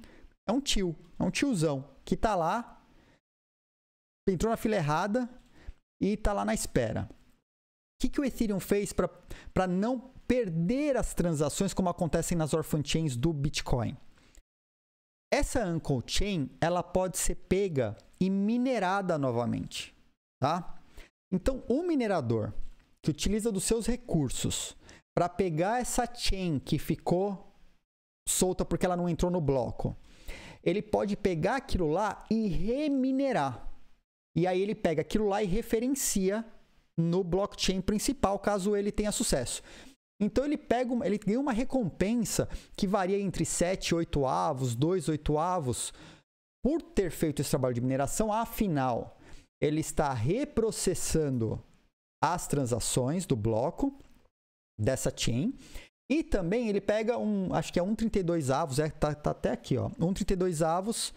é 0.49 0.53
um 0.53 0.61
tio, 0.61 0.97
é 1.19 1.23
um 1.23 1.31
tiozão 1.31 1.85
que 2.03 2.17
tá 2.17 2.35
lá, 2.35 2.83
entrou 4.27 4.51
na 4.51 4.57
fila 4.57 4.77
errada 4.77 5.29
e 6.01 6.17
tá 6.17 6.33
lá 6.33 6.47
na 6.47 6.55
espera 6.55 7.11
que, 7.99 8.09
que 8.09 8.21
o 8.21 8.25
Ethereum 8.25 8.61
fez 8.61 8.93
para 8.93 9.67
não 9.67 9.99
perder 10.27 10.97
as 10.97 11.15
transações 11.15 11.75
como 11.75 11.89
acontecem 11.89 12.37
nas 12.37 12.55
orphan 12.55 12.83
chains 12.85 13.17
do 13.17 13.33
Bitcoin? 13.33 13.97
Essa 15.33 15.67
Uncle 15.67 16.03
Chain 16.07 16.51
ela 16.61 16.83
pode 16.83 17.19
ser 17.19 17.35
pega 17.35 17.97
e 18.21 18.31
minerada 18.31 19.19
novamente, 19.19 19.95
tá? 20.41 20.81
Então, 21.31 21.63
o 21.69 21.83
minerador 21.83 22.53
que 23.03 23.11
utiliza 23.11 23.53
dos 23.53 23.65
seus 23.65 23.87
recursos 23.87 24.77
para 25.15 25.29
pegar 25.29 25.81
essa 25.81 26.07
chain 26.13 26.59
que 26.59 26.79
ficou 26.79 27.53
solta 28.27 28.65
porque 28.65 28.87
ela 28.87 28.97
não 28.97 29.09
entrou 29.09 29.31
no 29.31 29.41
bloco, 29.41 29.97
ele 30.63 30.81
pode 30.81 31.17
pegar 31.17 31.57
aquilo 31.57 31.89
lá 31.89 32.25
e 32.31 32.49
reminerar. 32.49 33.69
E 34.35 34.47
aí 34.47 34.61
ele 34.61 34.75
pega 34.75 35.03
aquilo 35.03 35.29
lá 35.29 35.43
e 35.43 35.47
referencia 35.47 36.45
no 36.99 37.23
blockchain 37.23 37.81
principal, 37.81 38.39
caso 38.39 38.77
ele 38.77 38.91
tenha 38.91 39.13
sucesso. 39.13 39.63
Então 40.21 40.45
ele 40.45 40.59
pega, 40.59 40.93
uma, 40.93 41.07
ele 41.07 41.17
ganha 41.17 41.39
uma 41.39 41.53
recompensa 41.53 42.49
que 42.77 42.87
varia 42.87 43.19
entre 43.19 43.45
7 43.45 43.95
8 43.95 44.27
avos, 44.27 44.75
2 44.75 45.09
8 45.09 45.39
avos, 45.39 45.93
por 46.65 46.83
ter 46.83 47.11
feito 47.11 47.41
esse 47.41 47.51
trabalho 47.51 47.75
de 47.75 47.81
mineração, 47.81 48.33
afinal, 48.33 49.17
ele 49.63 49.81
está 49.81 50.13
reprocessando 50.13 51.63
as 52.23 52.49
transações 52.49 53.27
do 53.27 53.37
bloco 53.37 53.97
dessa 54.79 55.13
chain. 55.17 55.55
E 56.11 56.25
também 56.25 56.69
ele 56.69 56.81
pega 56.81 57.19
um, 57.19 57.55
acho 57.55 57.73
que 57.73 57.79
é 57.79 57.83
1,32 57.83 58.51
avos, 58.53 58.79
é, 58.79 58.89
tá, 58.89 59.15
tá 59.15 59.31
até 59.31 59.53
aqui, 59.53 59.77
ó, 59.77 59.91
1,32 59.91 60.67
avos, 60.67 61.13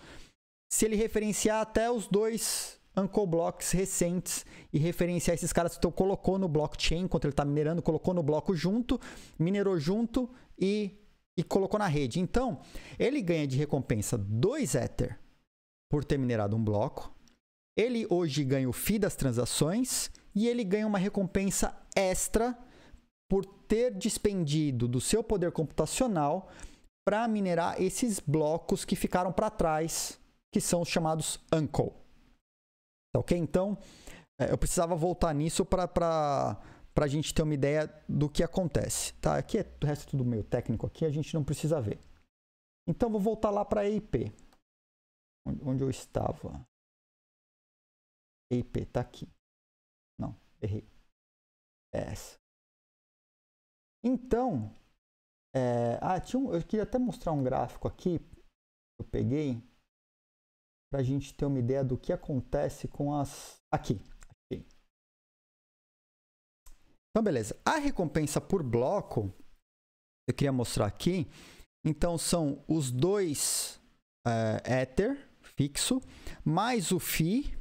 se 0.72 0.86
ele 0.86 0.96
referenciar 0.96 1.62
até 1.62 1.89
os 1.89 2.08
dois 2.08 2.81
Uncle 2.95 3.25
Blocks 3.25 3.71
recentes 3.71 4.45
e 4.71 4.77
referenciar 4.77 5.36
esses 5.36 5.54
caras 5.54 5.75
que 5.75 5.82
tu 5.82 5.91
colocou 5.91 6.38
no 6.38 6.47
blockchain 6.47 7.01
enquanto 7.01 7.25
ele 7.25 7.34
está 7.34 7.45
minerando, 7.45 7.82
colocou 7.82 8.13
no 8.13 8.21
bloco 8.21 8.54
junto, 8.56 8.99
minerou 9.39 9.80
junto 9.80 10.30
e, 10.60 10.91
e 11.38 11.43
colocou 11.43 11.80
na 11.80 11.88
rede. 11.88 12.19
Então, 12.19 12.60
ele 13.00 13.21
ganha 13.21 13.48
de 13.48 13.58
recompensa 13.58 14.17
2 14.17 14.75
Ether 14.75 15.19
por 15.89 16.04
ter 16.04 16.17
minerado 16.17 16.56
um 16.56 16.63
bloco. 16.63 17.13
Ele 17.77 18.06
hoje 18.10 18.44
ganha 18.44 18.69
o 18.69 18.73
FII 18.73 19.00
das 19.00 19.15
transações 19.15 20.12
e 20.35 20.48
ele 20.48 20.63
ganha 20.63 20.87
uma 20.87 20.98
recompensa 20.98 21.75
extra 21.96 22.58
por 23.29 23.46
ter 23.46 23.92
despendido 23.92 24.87
do 24.87 25.00
seu 25.00 25.23
poder 25.23 25.54
computacional 25.54 26.50
para 27.06 27.27
minerar 27.27 27.81
esses 27.81 28.19
blocos 28.19 28.83
que 28.83 28.96
ficaram 28.96 29.31
para 29.31 29.50
trás, 29.50 30.19
que 30.52 30.60
são 30.60 30.81
os 30.81 30.89
chamados 30.89 31.39
Uncle. 31.54 32.00
Tá 33.14 33.20
ok? 33.20 33.38
Então, 33.38 33.78
é, 34.40 34.52
eu 34.52 34.58
precisava 34.58 34.96
voltar 34.96 35.34
nisso 35.34 35.66
para 35.66 36.58
a 36.96 37.08
gente 37.08 37.34
ter 37.34 37.42
uma 37.44 37.54
ideia 37.54 37.88
do 38.08 38.30
que 38.30 38.44
acontece. 38.44 39.14
Tá? 39.16 39.38
Aqui 39.38 39.60
é 39.60 39.78
o 39.82 39.86
resto 39.86 40.10
tudo 40.10 40.26
meio 40.26 40.44
técnico 40.44 40.88
aqui, 40.88 41.06
a 41.06 41.12
gente 41.12 41.34
não 41.34 41.44
precisa 41.44 41.82
ver. 41.82 42.00
Então, 42.88 43.10
vou 43.10 43.20
voltar 43.20 43.50
lá 43.50 43.64
para 43.64 43.82
a 43.82 43.90
EIP. 43.90 44.34
Onde, 45.46 45.84
eu 45.84 45.90
estava. 45.90 46.66
EIP, 48.52 48.86
tá 48.86 49.02
aqui. 49.02 49.28
Não, 50.20 50.36
errei. 50.62 50.88
É 51.94 52.12
essa. 52.12 52.38
Então, 54.04 54.72
é, 55.54 56.00
ah, 56.02 56.20
um, 56.38 56.54
eu 56.54 56.62
queria 56.66 56.84
até 56.84 56.98
mostrar 56.98 57.34
um 57.34 57.44
gráfico 57.44 57.88
aqui. 57.88 58.20
eu 59.00 59.06
peguei 59.06 59.62
para 60.92 61.00
a 61.00 61.04
gente 61.04 61.33
ter 61.33 61.46
uma 61.46 61.58
ideia 61.58 61.83
do 61.83 61.98
que 61.98 62.12
acontece 62.12 62.87
com 62.87 63.15
as. 63.15 63.62
Aqui. 63.71 64.00
aqui. 64.52 64.65
Então, 67.10 67.23
beleza. 67.23 67.58
A 67.65 67.77
recompensa 67.77 68.42
por 68.42 68.62
bloco, 68.62 69.33
eu 70.27 70.33
queria 70.35 70.52
mostrar 70.52 70.85
aqui. 70.85 71.31
Então, 71.83 72.17
são 72.17 72.63
os 72.67 72.92
dois 72.92 73.81
é, 74.27 74.81
Ether 74.81 75.31
fixo, 75.42 76.02
mais 76.44 76.92
o 76.92 77.00
FII, 77.00 77.58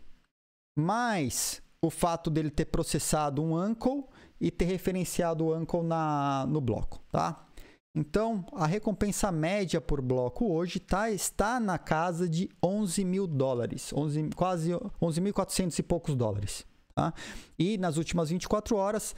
mais 0.77 1.63
o 1.83 1.91
fato 1.91 2.31
dele 2.31 2.51
ter 2.51 2.67
processado 2.67 3.43
um 3.43 3.57
uncle 3.57 4.05
e 4.41 4.51
ter 4.51 4.65
referenciado 4.65 5.45
o 5.45 5.57
uncle 5.57 5.83
na, 5.83 6.47
no 6.47 6.61
bloco, 6.61 7.01
tá? 7.11 7.47
Então, 7.95 8.47
a 8.53 8.67
recompensa 8.67 9.33
média 9.33 9.81
por 9.81 10.01
bloco 10.01 10.53
hoje 10.53 10.79
tá, 10.79 11.11
está 11.11 11.59
na 11.59 11.77
casa 11.77 12.29
de 12.29 12.49
11 12.63 13.05
mil 13.05 13.27
dólares, 13.27 13.93
11, 13.93 14.31
quase 14.37 14.71
11.400 14.71 15.79
e 15.79 15.83
poucos 15.83 16.15
dólares. 16.15 16.65
Tá? 16.95 17.13
E 17.59 17.77
nas 17.79 17.97
últimas 17.97 18.31
24 18.31 18.77
horas, 18.77 19.15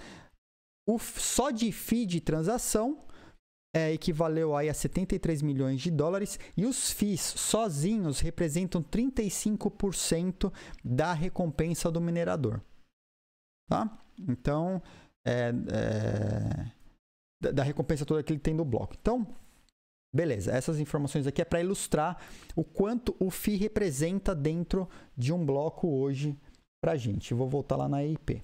o, 0.88 0.98
só 0.98 1.50
de 1.50 1.70
FII 1.70 2.06
de 2.06 2.20
transação 2.20 2.98
é, 3.74 3.92
equivaleu 3.92 4.56
aí 4.56 4.70
a 4.70 4.74
73 4.74 5.42
milhões 5.42 5.80
de 5.80 5.90
dólares 5.90 6.38
e 6.56 6.64
os 6.64 6.90
FIIs 6.90 7.20
sozinhos 7.20 8.20
representam 8.20 8.82
35% 8.82 10.50
da 10.82 11.12
recompensa 11.12 11.90
do 11.90 12.00
minerador. 12.00 12.62
Tá? 13.68 13.98
Então, 14.18 14.82
é, 15.26 15.52
é 15.70 16.81
da, 17.50 17.62
recompensa 17.62 18.04
toda 18.04 18.22
que 18.22 18.32
ele 18.32 18.40
tem 18.40 18.54
no 18.54 18.64
bloco. 18.64 18.94
Então, 19.00 19.26
beleza, 20.14 20.52
essas 20.52 20.78
informações 20.78 21.26
aqui 21.26 21.42
é 21.42 21.44
para 21.44 21.60
ilustrar 21.60 22.18
o 22.54 22.62
quanto 22.62 23.16
o 23.18 23.30
FI 23.30 23.56
representa 23.56 24.34
dentro 24.34 24.88
de 25.16 25.32
um 25.32 25.44
bloco 25.44 25.88
hoje 25.88 26.38
para 26.80 26.92
a 26.92 26.96
gente. 26.96 27.34
Vou 27.34 27.48
voltar 27.48 27.76
lá 27.76 27.88
na 27.88 28.04
EIP. 28.04 28.42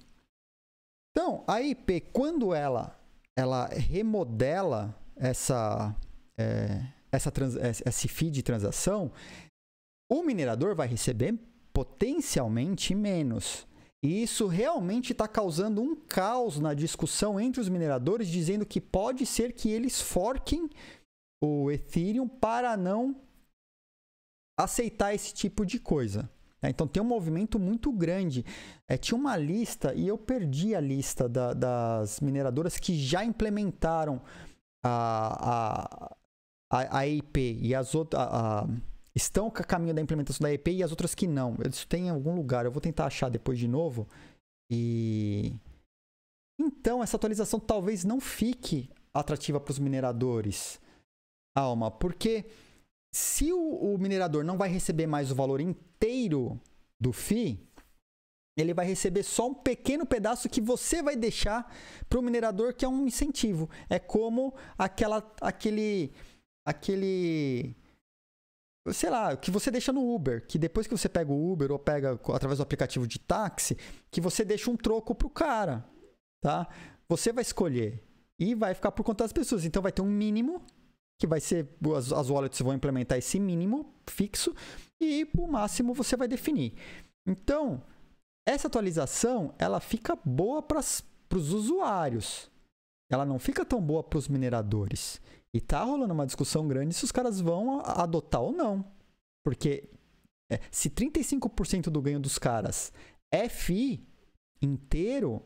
Então, 1.11 1.43
a 1.47 1.61
EIP, 1.61 2.01
quando 2.11 2.53
ela, 2.53 2.99
ela 3.37 3.67
remodela 3.67 4.95
essa, 5.15 5.95
é, 6.39 6.85
essa 7.11 7.31
trans, 7.31 7.55
esse 7.55 8.07
FII 8.07 8.31
de 8.31 8.43
transação, 8.43 9.11
o 10.11 10.23
minerador 10.23 10.75
vai 10.75 10.87
receber 10.87 11.37
potencialmente 11.73 12.95
menos. 12.95 13.67
E 14.03 14.23
isso 14.23 14.47
realmente 14.47 15.11
está 15.11 15.27
causando 15.27 15.81
um 15.81 15.95
caos 15.95 16.57
na 16.59 16.73
discussão 16.73 17.39
entre 17.39 17.59
os 17.59 17.67
mineradores, 17.67 18.29
dizendo 18.29 18.65
que 18.65 18.79
pode 18.79 19.25
ser 19.25 19.51
que 19.51 19.69
eles 19.69 19.99
forquem 19.99 20.69
o 21.43 21.69
Ethereum 21.69 22.27
para 22.27 22.77
não 22.77 23.15
aceitar 24.57 25.13
esse 25.13 25.33
tipo 25.33 25.65
de 25.65 25.79
coisa. 25.79 26.29
Né? 26.61 26.69
Então 26.69 26.87
tem 26.87 27.01
um 27.01 27.05
movimento 27.05 27.59
muito 27.59 27.91
grande. 27.91 28.45
É, 28.87 28.97
tinha 28.97 29.17
uma 29.17 29.35
lista, 29.35 29.93
e 29.93 30.07
eu 30.07 30.17
perdi 30.17 30.75
a 30.75 30.79
lista 30.79 31.27
da, 31.27 31.53
das 31.53 32.21
mineradoras 32.21 32.77
que 32.77 32.97
já 32.97 33.23
implementaram 33.23 34.21
a, 34.83 36.09
a, 36.71 36.77
a, 36.77 36.99
a 36.99 37.07
IP 37.07 37.59
e 37.61 37.75
as 37.75 37.95
outras 37.95 38.21
estão 39.21 39.47
a 39.47 39.63
caminho 39.63 39.93
da 39.93 40.01
implementação 40.01 40.43
da 40.43 40.53
EP 40.53 40.67
e 40.69 40.83
as 40.83 40.91
outras 40.91 41.13
que 41.13 41.27
não. 41.27 41.55
Isso 41.69 41.87
tem 41.87 42.07
em 42.07 42.09
algum 42.09 42.35
lugar. 42.35 42.65
Eu 42.65 42.71
vou 42.71 42.81
tentar 42.81 43.05
achar 43.05 43.29
depois 43.29 43.57
de 43.57 43.67
novo. 43.67 44.07
E 44.71 45.53
então 46.59 47.01
essa 47.01 47.15
atualização 47.15 47.59
talvez 47.59 48.03
não 48.03 48.19
fique 48.19 48.89
atrativa 49.13 49.59
para 49.59 49.71
os 49.71 49.79
mineradores, 49.79 50.79
Alma, 51.55 51.89
porque 51.89 52.45
se 53.13 53.51
o, 53.51 53.59
o, 53.59 53.97
minerador 53.97 54.43
não 54.43 54.57
vai 54.57 54.69
receber 54.69 55.07
mais 55.07 55.31
o 55.31 55.35
valor 55.35 55.59
inteiro 55.59 56.59
do 56.99 57.11
FII, 57.11 57.59
ele 58.55 58.73
vai 58.73 58.85
receber 58.85 59.23
só 59.23 59.47
um 59.47 59.53
pequeno 59.53 60.05
pedaço 60.05 60.49
que 60.49 60.61
você 60.61 61.01
vai 61.01 61.15
deixar 61.15 61.73
para 62.07 62.19
o 62.19 62.21
minerador, 62.21 62.73
que 62.73 62.85
é 62.85 62.87
um 62.87 63.07
incentivo. 63.07 63.69
É 63.89 63.97
como 63.97 64.53
aquela, 64.77 65.25
aquele, 65.41 66.13
aquele 66.65 67.75
sei 68.91 69.09
lá, 69.09 69.35
que 69.35 69.51
você 69.51 69.69
deixa 69.69 69.91
no 69.91 70.13
Uber, 70.13 70.45
que 70.47 70.57
depois 70.57 70.87
que 70.87 70.95
você 70.95 71.09
pega 71.09 71.31
o 71.31 71.51
Uber 71.51 71.71
ou 71.71 71.79
pega 71.79 72.19
através 72.33 72.57
do 72.57 72.63
aplicativo 72.63 73.05
de 73.05 73.19
táxi, 73.19 73.77
que 74.09 74.21
você 74.21 74.43
deixa 74.45 74.71
um 74.71 74.77
troco 74.77 75.13
pro 75.13 75.29
cara, 75.29 75.85
tá? 76.41 76.67
Você 77.07 77.31
vai 77.31 77.41
escolher 77.41 78.03
e 78.39 78.55
vai 78.55 78.73
ficar 78.73 78.91
por 78.91 79.03
conta 79.03 79.23
das 79.23 79.33
pessoas. 79.33 79.65
Então 79.65 79.81
vai 79.81 79.91
ter 79.91 80.01
um 80.01 80.09
mínimo 80.09 80.63
que 81.19 81.27
vai 81.27 81.41
ser 81.41 81.67
as, 81.95 82.13
as 82.13 82.29
wallets 82.29 82.61
vão 82.61 82.73
implementar 82.73 83.17
esse 83.17 83.39
mínimo 83.39 83.93
fixo 84.07 84.55
e 85.01 85.27
o 85.37 85.47
máximo 85.47 85.93
você 85.93 86.15
vai 86.15 86.27
definir. 86.27 86.73
Então, 87.27 87.83
essa 88.47 88.67
atualização, 88.67 89.53
ela 89.59 89.79
fica 89.79 90.17
boa 90.23 90.61
para 90.61 90.79
os 90.79 91.53
usuários. 91.53 92.49
Ela 93.11 93.25
não 93.25 93.37
fica 93.37 93.65
tão 93.65 93.81
boa 93.81 94.03
para 94.03 94.17
os 94.17 94.27
mineradores. 94.27 95.21
E 95.53 95.59
tá 95.59 95.83
rolando 95.83 96.13
uma 96.13 96.25
discussão 96.25 96.67
grande 96.67 96.93
se 96.93 97.03
os 97.03 97.11
caras 97.11 97.41
vão 97.41 97.81
adotar 97.81 98.41
ou 98.41 98.51
não. 98.51 98.85
Porque 99.43 99.89
é, 100.51 100.59
se 100.71 100.89
35% 100.89 101.89
do 101.89 102.01
ganho 102.01 102.19
dos 102.19 102.37
caras 102.37 102.91
é 103.31 103.49
FI 103.49 104.05
inteiro, 104.61 105.41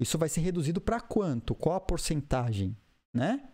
isso 0.00 0.16
vai 0.16 0.28
ser 0.28 0.40
reduzido 0.40 0.80
para 0.80 1.00
quanto? 1.00 1.54
Qual 1.54 1.74
a 1.74 1.80
porcentagem, 1.80 2.76
né? 3.14 3.50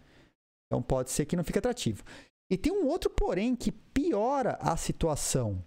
Então 0.66 0.82
pode 0.82 1.10
ser 1.10 1.26
que 1.26 1.36
não 1.36 1.44
fique 1.44 1.58
atrativo. 1.58 2.04
E 2.50 2.56
tem 2.56 2.72
um 2.72 2.86
outro 2.86 3.10
porém 3.10 3.56
que 3.56 3.72
piora 3.72 4.58
a 4.60 4.76
situação, 4.76 5.64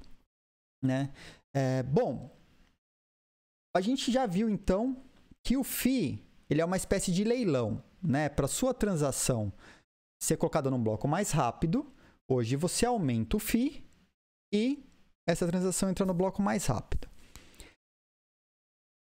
né? 0.84 1.12
É, 1.54 1.82
bom, 1.84 2.30
a 3.76 3.82
gente 3.82 4.12
já 4.12 4.26
viu 4.26 4.50
então 4.50 5.04
que 5.44 5.58
o 5.58 5.64
FI 5.64 6.24
ele 6.50 6.62
é 6.62 6.66
uma 6.66 6.78
espécie 6.78 7.12
de 7.12 7.24
leilão, 7.24 7.84
né? 8.02 8.30
Para 8.30 8.48
sua 8.48 8.74
transação 8.74 9.52
ser 10.22 10.38
colocada 10.38 10.70
num 10.70 10.82
bloco 10.82 11.08
mais 11.08 11.32
rápido, 11.32 11.92
hoje 12.30 12.56
você 12.56 12.86
aumenta 12.86 13.38
o 13.38 13.40
FII 13.40 13.84
e 14.54 14.84
essa 15.28 15.46
transação 15.46 15.90
entra 15.90 16.06
no 16.06 16.14
bloco 16.14 16.42
mais 16.42 16.66
rápido. 16.66 17.08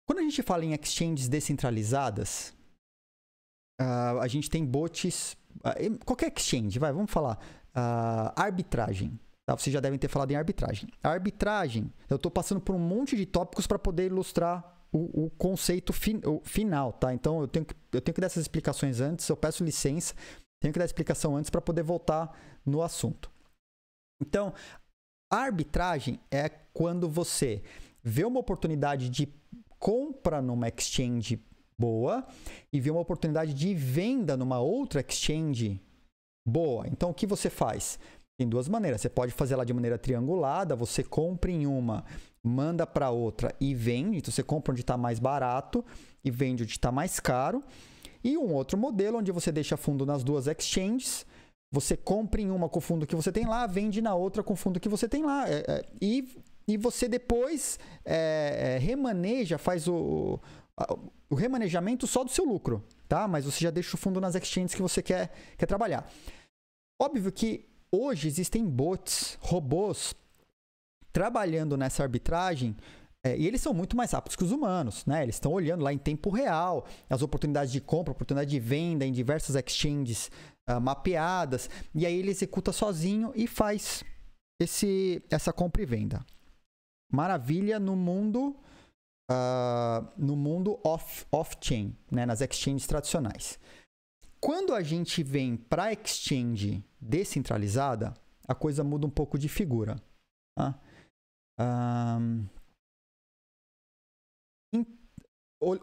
Quando 0.07 0.19
a 0.19 0.23
gente 0.23 0.43
fala 0.43 0.63
em 0.65 0.73
exchanges 0.73 1.27
descentralizadas, 1.27 2.53
uh, 3.81 4.19
a 4.21 4.27
gente 4.27 4.49
tem 4.49 4.65
bots. 4.65 5.33
Uh, 5.57 6.05
qualquer 6.05 6.31
exchange, 6.35 6.77
vai, 6.77 6.91
vamos 6.91 7.11
falar. 7.11 7.37
Uh, 7.75 8.31
arbitragem. 8.35 9.19
Tá? 9.45 9.57
Vocês 9.57 9.73
já 9.73 9.79
devem 9.79 9.97
ter 9.97 10.07
falado 10.07 10.31
em 10.31 10.35
arbitragem. 10.35 10.89
Arbitragem, 11.01 11.91
eu 12.09 12.17
estou 12.17 12.31
passando 12.31 12.61
por 12.61 12.75
um 12.75 12.79
monte 12.79 13.15
de 13.15 13.25
tópicos 13.25 13.65
para 13.65 13.79
poder 13.79 14.05
ilustrar 14.05 14.73
o, 14.91 15.25
o 15.25 15.29
conceito 15.31 15.91
fin, 15.91 16.21
o 16.25 16.39
final, 16.43 16.93
tá? 16.93 17.13
Então 17.13 17.41
eu 17.41 17.47
tenho, 17.47 17.65
que, 17.65 17.73
eu 17.91 17.99
tenho 17.99 18.13
que 18.13 18.21
dar 18.21 18.27
essas 18.27 18.43
explicações 18.43 19.01
antes, 19.01 19.27
eu 19.27 19.35
peço 19.35 19.63
licença, 19.63 20.13
tenho 20.63 20.71
que 20.71 20.79
dar 20.79 20.85
explicação 20.85 21.35
antes 21.35 21.49
para 21.49 21.59
poder 21.59 21.83
voltar 21.83 22.33
no 22.65 22.81
assunto. 22.81 23.29
Então, 24.21 24.53
a 25.29 25.35
arbitragem 25.35 26.21
é 26.31 26.47
quando 26.47 27.09
você 27.09 27.61
vê 28.01 28.23
uma 28.23 28.39
oportunidade 28.39 29.09
de 29.09 29.27
compra 29.77 30.41
numa 30.41 30.69
exchange 30.69 31.43
boa 31.77 32.25
e 32.71 32.79
vê 32.79 32.89
uma 32.89 33.01
oportunidade 33.01 33.53
de 33.53 33.75
venda 33.75 34.37
numa 34.37 34.61
outra 34.61 35.01
exchange 35.05 35.81
boa. 36.47 36.87
Então, 36.87 37.09
o 37.09 37.13
que 37.13 37.27
você 37.27 37.49
faz? 37.49 37.99
Tem 38.39 38.47
duas 38.47 38.69
maneiras. 38.69 39.01
Você 39.01 39.09
pode 39.09 39.33
fazer 39.33 39.55
ela 39.55 39.65
de 39.65 39.73
maneira 39.73 39.97
triangulada, 39.97 40.77
você 40.77 41.03
compra 41.03 41.51
em 41.51 41.67
uma, 41.67 42.05
manda 42.41 42.87
para 42.87 43.09
outra 43.09 43.53
e 43.59 43.75
vende. 43.75 44.19
Então, 44.19 44.31
você 44.31 44.43
compra 44.43 44.71
onde 44.71 44.79
está 44.79 44.95
mais 44.95 45.19
barato 45.19 45.83
e 46.23 46.31
vende 46.31 46.63
onde 46.63 46.71
está 46.71 46.89
mais 46.89 47.19
caro. 47.19 47.61
E 48.23 48.37
um 48.37 48.53
outro 48.53 48.77
modelo 48.77 49.17
onde 49.17 49.31
você 49.31 49.51
deixa 49.51 49.75
fundo 49.75 50.05
nas 50.05 50.23
duas 50.23 50.47
exchanges, 50.47 51.25
você 51.71 51.97
compra 51.97 52.41
em 52.41 52.51
uma 52.51 52.69
com 52.69 52.79
o 52.79 52.81
fundo 52.81 53.05
que 53.05 53.15
você 53.15 53.31
tem 53.31 53.45
lá, 53.45 53.67
vende 53.67 54.01
na 54.01 54.15
outra 54.15 54.43
com 54.43 54.53
o 54.53 54.55
fundo 54.55 54.79
que 54.79 54.87
você 54.87 55.09
tem 55.09 55.23
lá. 55.23 55.49
É, 55.49 55.65
é, 55.67 55.85
e, 56.01 56.37
e 56.67 56.77
você 56.77 57.07
depois 57.07 57.79
é, 58.05 58.75
é 58.75 58.77
remaneja, 58.77 59.57
faz 59.57 59.87
o, 59.87 60.39
o 61.29 61.35
remanejamento 61.35 62.07
só 62.07 62.23
do 62.23 62.31
seu 62.31 62.45
lucro, 62.45 62.83
tá? 63.07 63.27
Mas 63.27 63.45
você 63.45 63.59
já 63.59 63.71
deixa 63.71 63.95
o 63.95 63.99
fundo 63.99 64.21
nas 64.21 64.35
exchanges 64.35 64.75
que 64.75 64.81
você 64.81 65.01
quer, 65.01 65.31
quer 65.57 65.65
trabalhar. 65.65 66.09
Óbvio 67.01 67.31
que 67.31 67.67
hoje 67.91 68.27
existem 68.27 68.65
bots, 68.65 69.37
robôs, 69.41 70.15
trabalhando 71.11 71.75
nessa 71.75 72.03
arbitragem 72.03 72.75
é, 73.25 73.37
e 73.37 73.47
eles 73.47 73.61
são 73.61 73.73
muito 73.73 73.95
mais 73.95 74.11
rápidos 74.11 74.35
que 74.35 74.43
os 74.43 74.51
humanos, 74.51 75.05
né? 75.05 75.23
Eles 75.23 75.35
estão 75.35 75.53
olhando 75.53 75.81
lá 75.81 75.93
em 75.93 75.97
tempo 75.97 76.29
real 76.29 76.85
as 77.09 77.21
oportunidades 77.21 77.71
de 77.71 77.79
compra, 77.79 78.11
oportunidade 78.11 78.49
de 78.49 78.59
venda 78.59 79.05
em 79.05 79.13
diversas 79.13 79.55
exchanges 79.55 80.29
uh, 80.69 80.81
mapeadas, 80.81 81.69
e 81.95 82.05
aí 82.05 82.13
ele 82.13 82.31
executa 82.31 82.73
sozinho 82.73 83.31
e 83.33 83.47
faz 83.47 84.03
esse, 84.61 85.23
essa 85.29 85.53
compra 85.53 85.81
e 85.81 85.85
venda. 85.85 86.25
Maravilha 87.11 87.79
no 87.79 87.95
mundo 87.95 88.55
uh, 89.31 90.05
no 90.17 90.35
mundo 90.35 90.79
off, 90.83 91.25
off-chain, 91.31 91.95
né? 92.11 92.25
nas 92.25 92.41
exchanges 92.41 92.87
tradicionais. 92.87 93.57
Quando 94.41 94.73
a 94.73 94.83
gente 94.83 95.23
vem 95.23 95.55
para 95.55 95.93
exchange 95.93 96.83
descentralizada, 96.99 98.13
a 98.45 98.53
coisa 98.53 98.83
muda 98.83 99.07
um 99.07 99.09
pouco 99.09 99.37
de 99.37 99.47
figura. 99.47 99.95
Tá? 100.57 100.77
Um... 101.57 102.45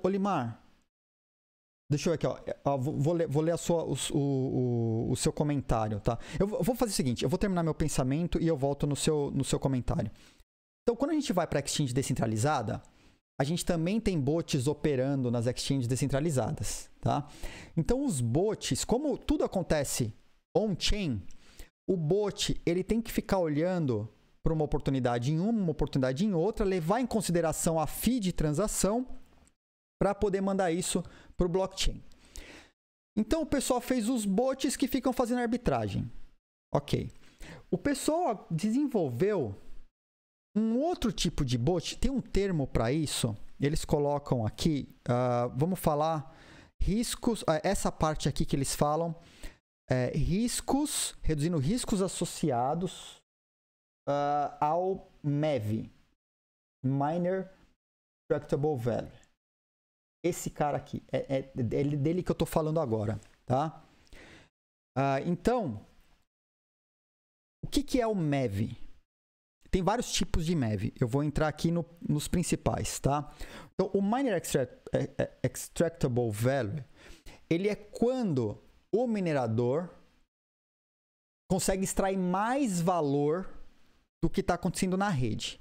Olimar, 0.03 0.61
Deixa 1.91 2.09
eu 2.09 2.13
ver 2.13 2.25
aqui, 2.25 2.55
ó. 2.65 2.77
Vou, 2.77 3.13
ler, 3.13 3.27
vou 3.27 3.43
ler 3.43 3.51
a 3.51 3.57
sua, 3.57 3.83
o, 3.83 3.97
o, 4.13 5.11
o, 5.11 5.17
seu 5.17 5.33
comentário, 5.33 5.99
tá? 5.99 6.17
Eu 6.39 6.47
vou 6.47 6.77
fazer 6.77 6.93
o 6.93 6.95
seguinte: 6.95 7.25
eu 7.25 7.29
vou 7.29 7.37
terminar 7.37 7.65
meu 7.65 7.75
pensamento 7.75 8.41
e 8.41 8.47
eu 8.47 8.57
volto 8.57 8.87
no 8.87 8.95
seu, 8.95 9.33
no 9.35 9.43
seu 9.43 9.59
comentário. 9.59 10.09
Então, 10.85 10.95
quando 10.95 11.11
a 11.11 11.15
gente 11.15 11.33
vai 11.33 11.49
para 11.49 11.59
a 11.59 11.63
exchange 11.65 11.93
descentralizada, 11.93 12.81
a 13.41 13.43
gente 13.43 13.65
também 13.65 13.99
tem 13.99 14.21
bots 14.21 14.69
operando 14.69 15.33
nas 15.33 15.47
exchanges 15.47 15.89
descentralizadas, 15.89 16.89
tá? 17.01 17.27
Então, 17.77 18.05
os 18.05 18.21
bots, 18.21 18.85
como 18.85 19.19
tudo 19.19 19.43
acontece 19.43 20.15
on-chain, 20.57 21.21
o 21.89 21.97
bot 21.97 22.61
ele 22.65 22.85
tem 22.85 23.03
que 23.03 23.11
ficar 23.11 23.39
olhando 23.39 24.09
para 24.45 24.53
uma 24.53 24.65
oportunidade 24.65 25.33
em 25.33 25.41
uma, 25.41 25.51
uma 25.51 25.73
oportunidade 25.73 26.25
em 26.25 26.35
outra, 26.35 26.65
levar 26.65 27.01
em 27.01 27.07
consideração 27.07 27.81
a 27.81 27.87
fee 27.87 28.21
de 28.21 28.33
transação 28.33 29.20
para 30.01 30.15
poder 30.15 30.41
mandar 30.41 30.73
isso 30.73 31.05
para 31.37 31.47
o 31.47 31.49
blockchain. 31.49 32.03
Então 33.15 33.43
o 33.43 33.47
pessoal 33.47 33.83
fez 33.83 34.09
os 34.09 34.25
bots 34.25 34.75
que 34.77 34.89
ficam 34.89 35.13
fazendo 35.13 35.41
arbitragem. 35.41 36.11
Ok. 36.73 37.13
O 37.71 37.77
pessoal 37.77 38.47
desenvolveu 38.51 39.55
um 40.57 40.79
outro 40.79 41.13
tipo 41.13 41.45
de 41.45 41.59
bot, 41.59 41.99
tem 41.99 42.11
um 42.11 42.21
termo 42.21 42.67
para 42.67 42.91
isso, 42.91 43.37
eles 43.61 43.85
colocam 43.85 44.45
aqui, 44.45 44.89
uh, 45.07 45.53
vamos 45.55 45.79
falar 45.79 46.35
riscos, 46.83 47.43
uh, 47.43 47.61
essa 47.63 47.93
parte 47.93 48.29
aqui 48.29 48.45
que 48.45 48.57
eles 48.57 48.75
falam, 48.75 49.15
é, 49.89 50.11
riscos, 50.17 51.15
reduzindo 51.23 51.59
riscos 51.59 52.01
associados 52.01 53.23
uh, 54.09 54.57
ao 54.61 55.13
MEV, 55.23 55.91
Miner 56.85 57.53
Tractable 58.29 58.77
Value 58.77 59.30
esse 60.23 60.51
cara 60.51 60.77
aqui. 60.77 61.03
É, 61.11 61.39
é, 61.39 61.39
é 61.39 61.63
dele 61.63 62.23
que 62.23 62.31
eu 62.31 62.35
estou 62.35 62.47
falando 62.47 62.81
agora, 62.81 63.21
tá? 63.47 63.83
Ah, 64.97 65.21
então, 65.23 65.85
o 67.65 67.69
que, 67.69 67.83
que 67.83 68.01
é 68.01 68.07
o 68.07 68.15
MEV? 68.15 68.77
Tem 69.71 69.83
vários 69.83 70.13
tipos 70.13 70.45
de 70.45 70.55
MEV. 70.55 70.93
Eu 71.01 71.07
vou 71.07 71.23
entrar 71.23 71.47
aqui 71.49 71.71
no, 71.71 71.87
nos 72.07 72.27
principais, 72.27 72.99
tá? 72.99 73.33
Então, 73.75 73.89
o 73.95 74.03
Miner 74.03 74.35
extract, 74.35 74.75
é, 74.93 75.11
é, 75.17 75.39
Extractable 75.43 76.31
Value, 76.31 76.85
ele 77.49 77.69
é 77.69 77.75
quando 77.75 78.61
o 78.93 79.07
minerador 79.07 79.89
consegue 81.49 81.85
extrair 81.85 82.17
mais 82.17 82.81
valor 82.81 83.49
do 84.23 84.29
que 84.29 84.41
está 84.41 84.55
acontecendo 84.55 84.97
na 84.97 85.09
rede. 85.09 85.61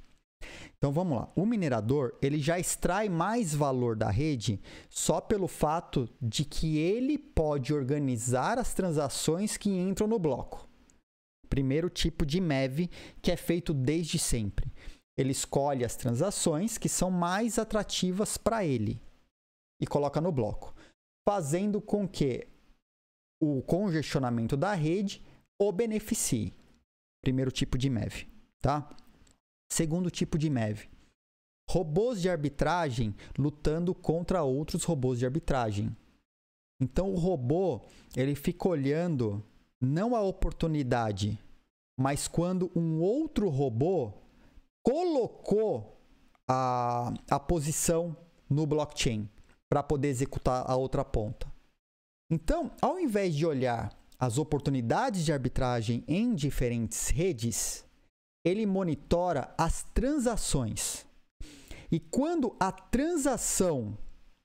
Então 0.78 0.94
vamos 0.94 1.18
lá. 1.18 1.30
O 1.36 1.46
minerador 1.46 2.18
ele 2.22 2.40
já 2.40 2.58
extrai 2.58 3.10
mais 3.10 3.54
valor 3.54 3.98
da 3.98 4.10
rede 4.10 4.62
só 4.90 5.20
pelo 5.20 5.48
fato 5.48 6.10
de 6.22 6.46
que 6.46 6.78
ele 6.78 7.18
pode 7.18 7.74
organizar 7.74 8.58
as 8.58 8.74
transações 8.74 9.58
que 9.58 9.70
entram 9.70 10.08
no 10.08 10.18
bloco. 10.18 10.68
Primeiro 11.50 11.90
tipo 11.90 12.26
de 12.26 12.40
MEV 12.40 12.90
que 13.22 13.32
é 13.32 13.36
feito 13.36 13.74
desde 13.74 14.18
sempre. 14.18 14.72
Ele 15.18 15.32
escolhe 15.32 15.84
as 15.84 15.98
transações 15.98 16.78
que 16.78 16.88
são 16.88 17.12
mais 17.12 17.60
atrativas 17.60 18.38
para 18.38 18.64
ele 18.64 19.02
e 19.82 19.86
coloca 19.86 20.22
no 20.22 20.32
bloco, 20.32 20.74
fazendo 21.28 21.82
com 21.82 22.08
que 22.08 22.48
o 23.42 23.62
congestionamento 23.64 24.56
da 24.56 24.74
rede 24.74 25.22
o 25.60 25.74
beneficie. 25.74 26.54
Primeiro 27.22 27.52
tipo 27.52 27.78
de 27.78 27.90
MEV, 27.90 28.30
tá? 28.62 28.90
Segundo 29.72 30.10
tipo 30.10 30.38
de 30.38 30.50
MEV. 30.50 30.90
Robôs 31.70 32.22
de 32.22 32.30
arbitragem 32.30 33.16
lutando 33.38 33.94
contra 33.94 34.44
outros 34.44 34.84
robôs 34.84 35.20
de 35.20 35.26
arbitragem. 35.26 35.96
Então 36.82 37.12
o 37.12 37.18
robô, 37.18 37.82
ele 38.16 38.34
fica 38.36 38.68
olhando 38.68 39.44
não 39.80 40.16
a 40.16 40.22
oportunidade, 40.22 41.40
mas 41.98 42.28
quando 42.28 42.72
um 42.76 43.02
outro 43.02 43.50
robô 43.50 44.14
colocou 44.82 46.02
a, 46.48 47.14
a 47.30 47.40
posição 47.40 48.16
no 48.50 48.66
blockchain 48.66 49.30
para 49.70 49.84
poder 49.84 50.08
executar 50.08 50.64
a 50.70 50.76
outra 50.76 51.06
ponta. 51.06 51.52
Então, 52.32 52.72
ao 52.82 53.00
invés 53.00 53.36
de 53.36 53.46
olhar 53.46 53.96
as 54.18 54.38
oportunidades 54.38 55.24
de 55.24 55.32
arbitragem 55.32 56.04
em 56.08 56.34
diferentes 56.34 57.10
redes, 57.10 57.86
ele 58.46 58.66
monitora 58.66 59.54
as 59.58 59.84
transações. 59.94 61.06
E 61.92 62.00
quando 62.00 62.56
a 62.60 62.72
transação. 62.72 63.98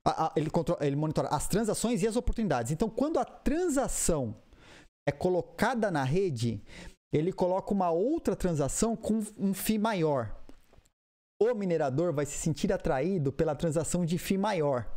A, 0.06 0.26
a, 0.26 0.32
ele, 0.36 0.50
controla, 0.50 0.84
ele 0.84 0.96
monitora 0.96 1.28
as 1.28 1.48
transações 1.48 2.02
e 2.02 2.06
as 2.06 2.16
oportunidades. 2.16 2.72
Então, 2.72 2.90
quando 2.90 3.18
a 3.18 3.24
transação 3.24 4.36
é 5.06 5.12
colocada 5.12 5.90
na 5.90 6.04
rede, 6.04 6.62
ele 7.12 7.32
coloca 7.32 7.72
uma 7.72 7.90
outra 7.90 8.36
transação 8.36 8.96
com 8.96 9.22
um 9.38 9.54
FII 9.54 9.78
maior. 9.78 10.34
O 11.40 11.54
minerador 11.54 12.12
vai 12.12 12.26
se 12.26 12.36
sentir 12.36 12.72
atraído 12.72 13.32
pela 13.32 13.54
transação 13.54 14.04
de 14.04 14.18
FII 14.18 14.38
maior. 14.38 14.90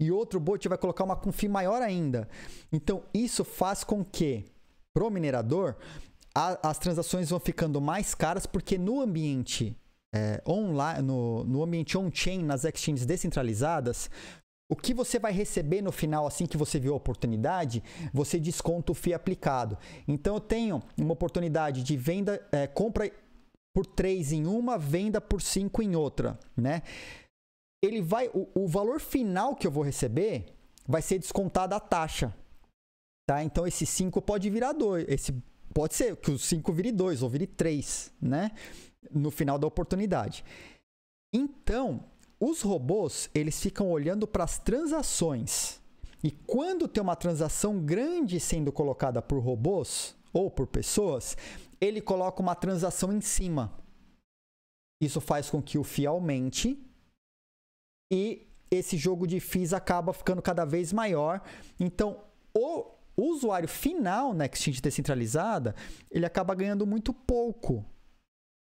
E 0.00 0.10
outro 0.10 0.40
bot 0.40 0.68
vai 0.68 0.76
colocar 0.76 1.04
uma 1.04 1.16
com 1.16 1.30
FII 1.30 1.48
maior 1.48 1.80
ainda. 1.80 2.28
Então, 2.72 3.04
isso 3.14 3.44
faz 3.44 3.84
com 3.84 4.04
que, 4.04 4.44
para 4.92 5.04
o 5.04 5.10
minerador, 5.10 5.76
a, 6.34 6.70
as 6.70 6.78
transações 6.78 7.30
vão 7.30 7.40
ficando 7.40 7.80
mais 7.80 8.14
caras 8.14 8.46
porque 8.46 8.78
no 8.78 9.00
ambiente 9.00 9.76
é, 10.14 10.42
online, 10.46 11.02
no, 11.02 11.44
no 11.44 11.62
ambiente 11.62 11.96
on-chain, 11.96 12.42
nas 12.42 12.64
exchanges 12.64 13.06
descentralizadas, 13.06 14.10
o 14.70 14.76
que 14.76 14.94
você 14.94 15.18
vai 15.18 15.32
receber 15.32 15.82
no 15.82 15.92
final, 15.92 16.26
assim 16.26 16.46
que 16.46 16.56
você 16.56 16.78
viu 16.78 16.94
a 16.94 16.96
oportunidade, 16.96 17.82
você 18.12 18.38
desconta 18.38 18.92
o 18.92 18.94
FII 18.94 19.14
aplicado. 19.14 19.76
Então 20.08 20.34
eu 20.34 20.40
tenho 20.40 20.82
uma 20.96 21.12
oportunidade 21.12 21.82
de 21.82 21.96
venda, 21.96 22.46
é, 22.50 22.66
compra 22.66 23.10
por 23.74 23.86
3 23.86 24.32
em 24.32 24.46
uma, 24.46 24.78
venda 24.78 25.20
por 25.20 25.42
5 25.42 25.82
em 25.82 25.96
outra, 25.96 26.38
né? 26.56 26.82
Ele 27.82 28.00
vai, 28.00 28.28
o, 28.28 28.48
o 28.54 28.66
valor 28.66 29.00
final 29.00 29.56
que 29.56 29.66
eu 29.66 29.70
vou 29.70 29.82
receber 29.82 30.46
vai 30.86 31.02
ser 31.02 31.18
descontado 31.18 31.74
a 31.74 31.80
taxa, 31.80 32.34
tá? 33.28 33.42
Então 33.42 33.66
esse 33.66 33.84
5 33.84 34.22
pode 34.22 34.48
virar 34.48 34.72
2, 34.72 35.06
esse 35.08 35.34
Pode 35.72 35.94
ser 35.94 36.16
que 36.16 36.30
os 36.30 36.44
5 36.44 36.72
vire 36.72 36.92
2 36.92 37.22
ou 37.22 37.28
vire 37.28 37.46
3, 37.46 38.12
né? 38.20 38.52
No 39.10 39.30
final 39.30 39.58
da 39.58 39.66
oportunidade. 39.66 40.44
Então, 41.32 42.04
os 42.38 42.60
robôs, 42.62 43.30
eles 43.34 43.60
ficam 43.60 43.90
olhando 43.90 44.26
para 44.26 44.44
as 44.44 44.58
transações. 44.58 45.80
E 46.22 46.30
quando 46.30 46.86
tem 46.86 47.02
uma 47.02 47.16
transação 47.16 47.80
grande 47.80 48.38
sendo 48.38 48.70
colocada 48.70 49.20
por 49.20 49.38
robôs 49.40 50.16
ou 50.32 50.50
por 50.50 50.66
pessoas, 50.66 51.36
ele 51.80 52.00
coloca 52.00 52.40
uma 52.40 52.54
transação 52.54 53.12
em 53.12 53.20
cima. 53.20 53.72
Isso 55.00 55.20
faz 55.20 55.50
com 55.50 55.60
que 55.60 55.78
o 55.78 55.82
FII 55.82 56.06
aumente 56.06 56.78
e 58.12 58.46
esse 58.70 58.96
jogo 58.96 59.26
de 59.26 59.40
FIIs 59.40 59.72
acaba 59.72 60.12
ficando 60.12 60.40
cada 60.40 60.64
vez 60.64 60.92
maior. 60.92 61.42
Então, 61.78 62.22
o 62.54 62.90
o 63.16 63.30
usuário 63.30 63.68
final 63.68 64.32
na 64.32 64.46
exchange 64.46 64.80
descentralizada, 64.80 65.74
ele 66.10 66.26
acaba 66.26 66.54
ganhando 66.54 66.86
muito 66.86 67.12
pouco, 67.12 67.84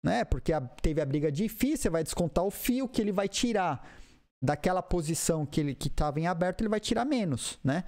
né? 0.04 0.24
Porque 0.24 0.52
a, 0.52 0.60
teve 0.60 1.00
a 1.00 1.06
briga 1.06 1.30
você 1.30 1.90
vai 1.90 2.02
descontar 2.02 2.44
o 2.44 2.50
fio 2.50 2.88
que 2.88 3.00
ele 3.00 3.12
vai 3.12 3.28
tirar 3.28 3.86
daquela 4.40 4.82
posição 4.82 5.44
que 5.44 5.60
ele 5.60 5.74
que 5.74 5.88
estava 5.88 6.20
em 6.20 6.26
aberto, 6.26 6.60
ele 6.60 6.68
vai 6.68 6.80
tirar 6.80 7.04
menos, 7.04 7.58
né? 7.62 7.84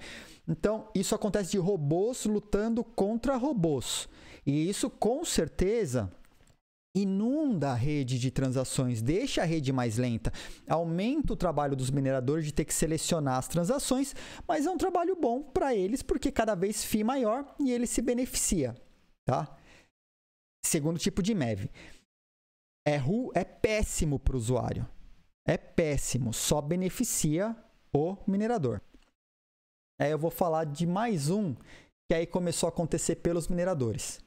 Então, 0.47 0.89
isso 0.93 1.15
acontece 1.15 1.51
de 1.51 1.57
robôs 1.57 2.25
lutando 2.25 2.83
contra 2.83 3.37
robôs. 3.37 4.09
E 4.45 4.69
isso 4.69 4.89
com 4.89 5.23
certeza 5.23 6.11
inunda 6.95 7.71
a 7.71 7.75
rede 7.75 8.19
de 8.19 8.29
transações, 8.29 9.01
deixa 9.01 9.41
a 9.41 9.45
rede 9.45 9.71
mais 9.71 9.97
lenta, 9.97 10.31
aumenta 10.67 11.33
o 11.33 11.37
trabalho 11.37 11.75
dos 11.75 11.89
mineradores 11.89 12.45
de 12.45 12.53
ter 12.53 12.65
que 12.65 12.73
selecionar 12.73 13.37
as 13.37 13.47
transações, 13.47 14.13
mas 14.47 14.65
é 14.65 14.69
um 14.69 14.77
trabalho 14.77 15.15
bom 15.15 15.41
para 15.41 15.73
eles 15.73 16.01
porque 16.01 16.31
cada 16.31 16.53
vez 16.53 16.83
FII 16.83 17.03
maior 17.03 17.55
e 17.59 17.71
ele 17.71 17.87
se 17.87 18.01
beneficia, 18.01 18.75
tá? 19.25 19.57
Segundo 20.65 20.99
tipo 20.99 21.23
de 21.23 21.33
MEV. 21.33 21.69
É, 22.85 22.97
ru, 22.97 23.31
é 23.33 23.43
péssimo 23.43 24.19
para 24.19 24.35
o 24.35 24.37
usuário. 24.37 24.87
É 25.45 25.57
péssimo, 25.57 26.33
só 26.33 26.61
beneficia 26.61 27.55
o 27.93 28.17
minerador. 28.27 28.81
Aí 29.99 30.11
eu 30.11 30.19
vou 30.19 30.31
falar 30.31 30.65
de 30.65 30.85
mais 30.85 31.29
um 31.29 31.55
que 32.09 32.15
aí 32.15 32.25
começou 32.27 32.67
a 32.67 32.71
acontecer 32.71 33.17
pelos 33.17 33.47
mineradores. 33.47 34.19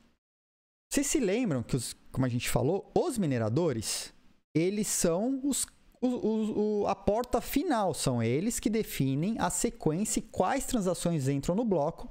Vocês 0.94 1.08
se 1.08 1.18
lembram 1.18 1.60
que, 1.60 1.74
os, 1.74 1.92
como 2.12 2.24
a 2.24 2.28
gente 2.28 2.48
falou, 2.48 2.88
os 2.94 3.18
mineradores, 3.18 4.14
eles 4.54 4.86
são 4.86 5.40
os, 5.42 5.66
o, 6.00 6.86
a 6.86 6.94
porta 6.94 7.40
final, 7.40 7.92
são 7.92 8.22
eles 8.22 8.60
que 8.60 8.70
definem 8.70 9.34
a 9.40 9.50
sequência 9.50 10.20
e 10.20 10.22
quais 10.22 10.66
transações 10.66 11.26
entram 11.26 11.56
no 11.56 11.64
bloco, 11.64 12.08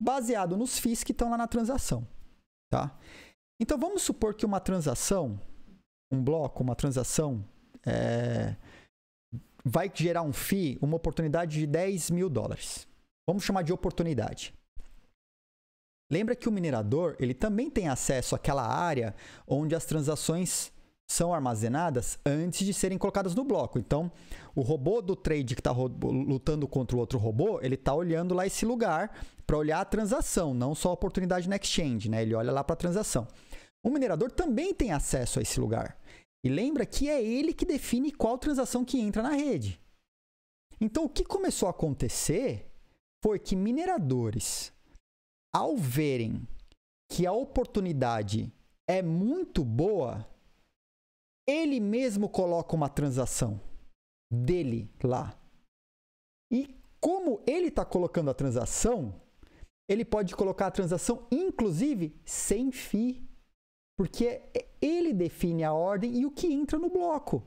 baseado 0.00 0.56
nos 0.56 0.78
FIIs 0.78 1.04
que 1.04 1.12
estão 1.12 1.28
lá 1.28 1.36
na 1.36 1.46
transação. 1.46 2.08
Tá? 2.72 2.98
Então 3.60 3.76
vamos 3.76 4.00
supor 4.00 4.32
que 4.32 4.46
uma 4.46 4.60
transação, 4.60 5.38
um 6.10 6.24
bloco, 6.24 6.62
uma 6.62 6.74
transação, 6.74 7.44
é, 7.84 8.56
vai 9.62 9.92
gerar 9.94 10.22
um 10.22 10.32
FII, 10.32 10.78
uma 10.80 10.96
oportunidade 10.96 11.60
de 11.60 11.66
10 11.66 12.10
mil 12.10 12.30
dólares. 12.30 12.88
Vamos 13.28 13.44
chamar 13.44 13.60
de 13.60 13.74
oportunidade. 13.74 14.54
Lembra 16.12 16.36
que 16.36 16.46
o 16.46 16.52
minerador 16.52 17.16
ele 17.18 17.32
também 17.32 17.70
tem 17.70 17.88
acesso 17.88 18.34
àquela 18.34 18.66
área 18.66 19.14
onde 19.48 19.74
as 19.74 19.86
transações 19.86 20.70
são 21.10 21.32
armazenadas 21.32 22.18
antes 22.24 22.66
de 22.66 22.74
serem 22.74 22.98
colocadas 22.98 23.34
no 23.34 23.44
bloco. 23.44 23.78
Então, 23.78 24.12
o 24.54 24.60
robô 24.60 25.00
do 25.00 25.16
trade 25.16 25.54
que 25.54 25.60
está 25.60 25.72
lutando 25.72 26.68
contra 26.68 26.94
o 26.94 27.00
outro 27.00 27.18
robô, 27.18 27.60
ele 27.62 27.76
está 27.76 27.94
olhando 27.94 28.34
lá 28.34 28.46
esse 28.46 28.66
lugar 28.66 29.16
para 29.46 29.56
olhar 29.56 29.80
a 29.80 29.86
transação, 29.86 30.52
não 30.52 30.74
só 30.74 30.90
a 30.90 30.92
oportunidade 30.92 31.48
na 31.48 31.56
exchange, 31.56 32.10
né? 32.10 32.20
Ele 32.20 32.34
olha 32.34 32.52
lá 32.52 32.62
para 32.62 32.74
a 32.74 32.76
transação. 32.76 33.26
O 33.82 33.88
minerador 33.88 34.30
também 34.30 34.74
tem 34.74 34.92
acesso 34.92 35.38
a 35.38 35.42
esse 35.42 35.58
lugar. 35.58 35.98
E 36.44 36.50
lembra 36.50 36.84
que 36.84 37.08
é 37.08 37.24
ele 37.24 37.54
que 37.54 37.64
define 37.64 38.12
qual 38.12 38.36
transação 38.36 38.84
que 38.84 39.00
entra 39.00 39.22
na 39.22 39.32
rede. 39.32 39.80
Então, 40.78 41.04
o 41.04 41.08
que 41.08 41.24
começou 41.24 41.68
a 41.68 41.70
acontecer 41.70 42.70
foi 43.22 43.38
que 43.38 43.56
mineradores, 43.56 44.72
ao 45.54 45.76
verem 45.76 46.46
que 47.10 47.26
a 47.26 47.32
oportunidade 47.32 48.50
é 48.88 49.02
muito 49.02 49.62
boa, 49.64 50.26
ele 51.46 51.78
mesmo 51.78 52.28
coloca 52.28 52.74
uma 52.74 52.88
transação 52.88 53.60
dele 54.32 54.90
lá. 55.02 55.38
E 56.50 56.74
como 57.00 57.42
ele 57.46 57.68
está 57.68 57.84
colocando 57.84 58.30
a 58.30 58.34
transação, 58.34 59.20
ele 59.88 60.04
pode 60.04 60.34
colocar 60.34 60.68
a 60.68 60.70
transação, 60.70 61.26
inclusive, 61.30 62.14
sem 62.24 62.72
FII. 62.72 63.28
Porque 63.98 64.40
ele 64.80 65.12
define 65.12 65.64
a 65.64 65.72
ordem 65.72 66.18
e 66.18 66.24
o 66.24 66.30
que 66.30 66.46
entra 66.46 66.78
no 66.78 66.88
bloco. 66.88 67.46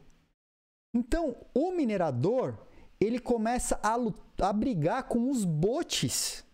Então, 0.93 1.35
o 1.53 1.71
minerador, 1.71 2.67
ele 2.99 3.19
começa 3.19 3.79
a, 3.81 3.95
lutar, 3.95 4.49
a 4.49 4.53
brigar 4.53 5.07
com 5.07 5.29
os 5.29 5.43
bots 5.43 6.44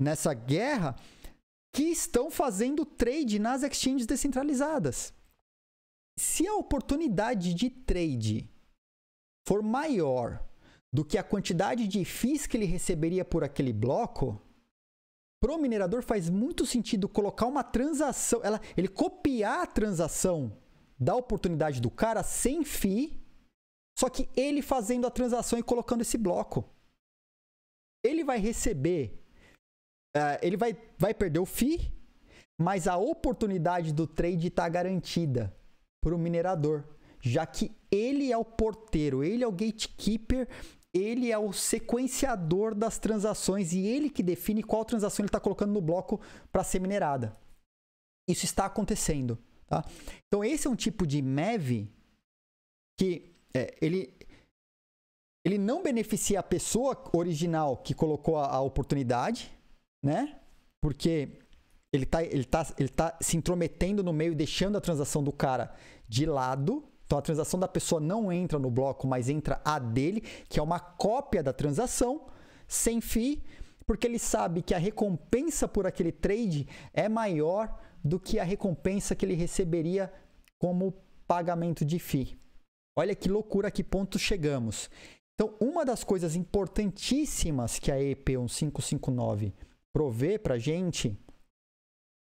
nessa 0.00 0.34
guerra 0.34 0.96
que 1.72 1.84
estão 1.84 2.30
fazendo 2.30 2.84
trade 2.84 3.38
nas 3.38 3.62
exchanges 3.62 4.06
descentralizadas. 4.06 5.12
Se 6.18 6.46
a 6.46 6.54
oportunidade 6.54 7.54
de 7.54 7.70
trade 7.70 8.50
for 9.46 9.62
maior 9.62 10.44
do 10.92 11.04
que 11.04 11.16
a 11.16 11.22
quantidade 11.22 11.86
de 11.86 12.04
FIIs 12.04 12.46
que 12.46 12.56
ele 12.56 12.66
receberia 12.66 13.24
por 13.24 13.44
aquele 13.44 13.72
bloco, 13.72 14.42
Pro 15.40 15.56
minerador 15.56 16.02
faz 16.02 16.28
muito 16.28 16.66
sentido 16.66 17.08
colocar 17.08 17.46
uma 17.46 17.64
transação, 17.64 18.40
ela, 18.44 18.60
ele 18.76 18.88
copiar 18.88 19.62
a 19.62 19.66
transação 19.66 20.54
da 20.98 21.16
oportunidade 21.16 21.80
do 21.80 21.90
cara 21.90 22.22
sem 22.22 22.62
FII, 22.62 23.18
só 23.98 24.10
que 24.10 24.28
ele 24.36 24.60
fazendo 24.60 25.06
a 25.06 25.10
transação 25.10 25.58
e 25.58 25.62
colocando 25.62 26.02
esse 26.02 26.18
bloco. 26.18 26.68
Ele 28.04 28.22
vai 28.22 28.38
receber, 28.38 29.18
uh, 30.16 30.38
ele 30.42 30.56
vai, 30.56 30.76
vai 30.98 31.14
perder 31.14 31.38
o 31.38 31.46
FII, 31.46 31.92
mas 32.58 32.86
a 32.86 32.96
oportunidade 32.96 33.92
do 33.92 34.06
trade 34.06 34.48
está 34.48 34.68
garantida 34.68 35.54
para 36.00 36.14
o 36.14 36.18
minerador, 36.18 36.84
já 37.20 37.44
que 37.46 37.72
ele 37.90 38.32
é 38.32 38.36
o 38.36 38.44
porteiro, 38.44 39.22
ele 39.22 39.44
é 39.44 39.46
o 39.46 39.52
gatekeeper 39.52 40.48
ele 40.92 41.30
é 41.30 41.38
o 41.38 41.52
sequenciador 41.52 42.74
das 42.74 42.98
transações 42.98 43.72
e 43.72 43.86
ele 43.86 44.10
que 44.10 44.22
define 44.22 44.62
qual 44.62 44.84
transação 44.84 45.22
ele 45.22 45.28
está 45.28 45.38
colocando 45.38 45.72
no 45.72 45.80
bloco 45.80 46.20
para 46.50 46.64
ser 46.64 46.80
minerada. 46.80 47.36
Isso 48.28 48.44
está 48.44 48.66
acontecendo. 48.66 49.38
Tá? 49.66 49.84
Então, 50.26 50.44
esse 50.44 50.66
é 50.66 50.70
um 50.70 50.76
tipo 50.76 51.06
de 51.06 51.22
MEV 51.22 51.88
que 52.98 53.32
é, 53.54 53.76
ele, 53.80 54.12
ele 55.44 55.58
não 55.58 55.82
beneficia 55.82 56.40
a 56.40 56.42
pessoa 56.42 57.00
original 57.12 57.76
que 57.76 57.94
colocou 57.94 58.36
a, 58.36 58.48
a 58.48 58.60
oportunidade, 58.60 59.50
né? 60.02 60.36
Porque 60.80 61.40
ele 61.92 62.04
está 62.04 62.22
ele 62.22 62.44
tá, 62.44 62.66
ele 62.78 62.88
tá 62.88 63.18
se 63.20 63.36
intrometendo 63.36 64.02
no 64.02 64.12
meio, 64.12 64.34
deixando 64.34 64.76
a 64.76 64.80
transação 64.80 65.22
do 65.22 65.32
cara 65.32 65.74
de 66.08 66.26
lado, 66.26 66.84
então 67.04 67.18
a 67.18 67.22
transação 67.22 67.58
da 67.58 67.66
pessoa 67.66 68.00
não 68.00 68.32
entra 68.32 68.58
no 68.58 68.70
bloco, 68.70 69.06
mas 69.06 69.28
entra 69.28 69.60
a 69.64 69.78
dele, 69.78 70.20
que 70.48 70.60
é 70.60 70.62
uma 70.62 70.78
cópia 70.78 71.42
da 71.42 71.52
transação, 71.52 72.26
sem 72.68 73.00
FII, 73.00 73.42
porque 73.84 74.06
ele 74.06 74.18
sabe 74.18 74.62
que 74.62 74.72
a 74.72 74.78
recompensa 74.78 75.66
por 75.66 75.86
aquele 75.86 76.12
trade 76.12 76.68
é 76.94 77.08
maior 77.08 77.76
do 78.04 78.20
que 78.20 78.38
a 78.38 78.44
recompensa 78.44 79.16
que 79.16 79.26
ele 79.26 79.34
receberia 79.34 80.12
como 80.58 80.94
pagamento 81.26 81.84
de 81.84 81.98
FII. 81.98 82.38
Olha 82.96 83.14
que 83.14 83.28
loucura, 83.28 83.68
a 83.68 83.70
que 83.70 83.82
ponto 83.82 84.18
chegamos. 84.18 84.88
Então, 85.34 85.54
uma 85.60 85.84
das 85.84 86.04
coisas 86.04 86.36
importantíssimas 86.36 87.78
que 87.78 87.90
a 87.90 88.00
EP 88.00 88.28
1559 88.28 89.52
provê 89.92 90.38
para 90.38 90.58
gente, 90.58 91.16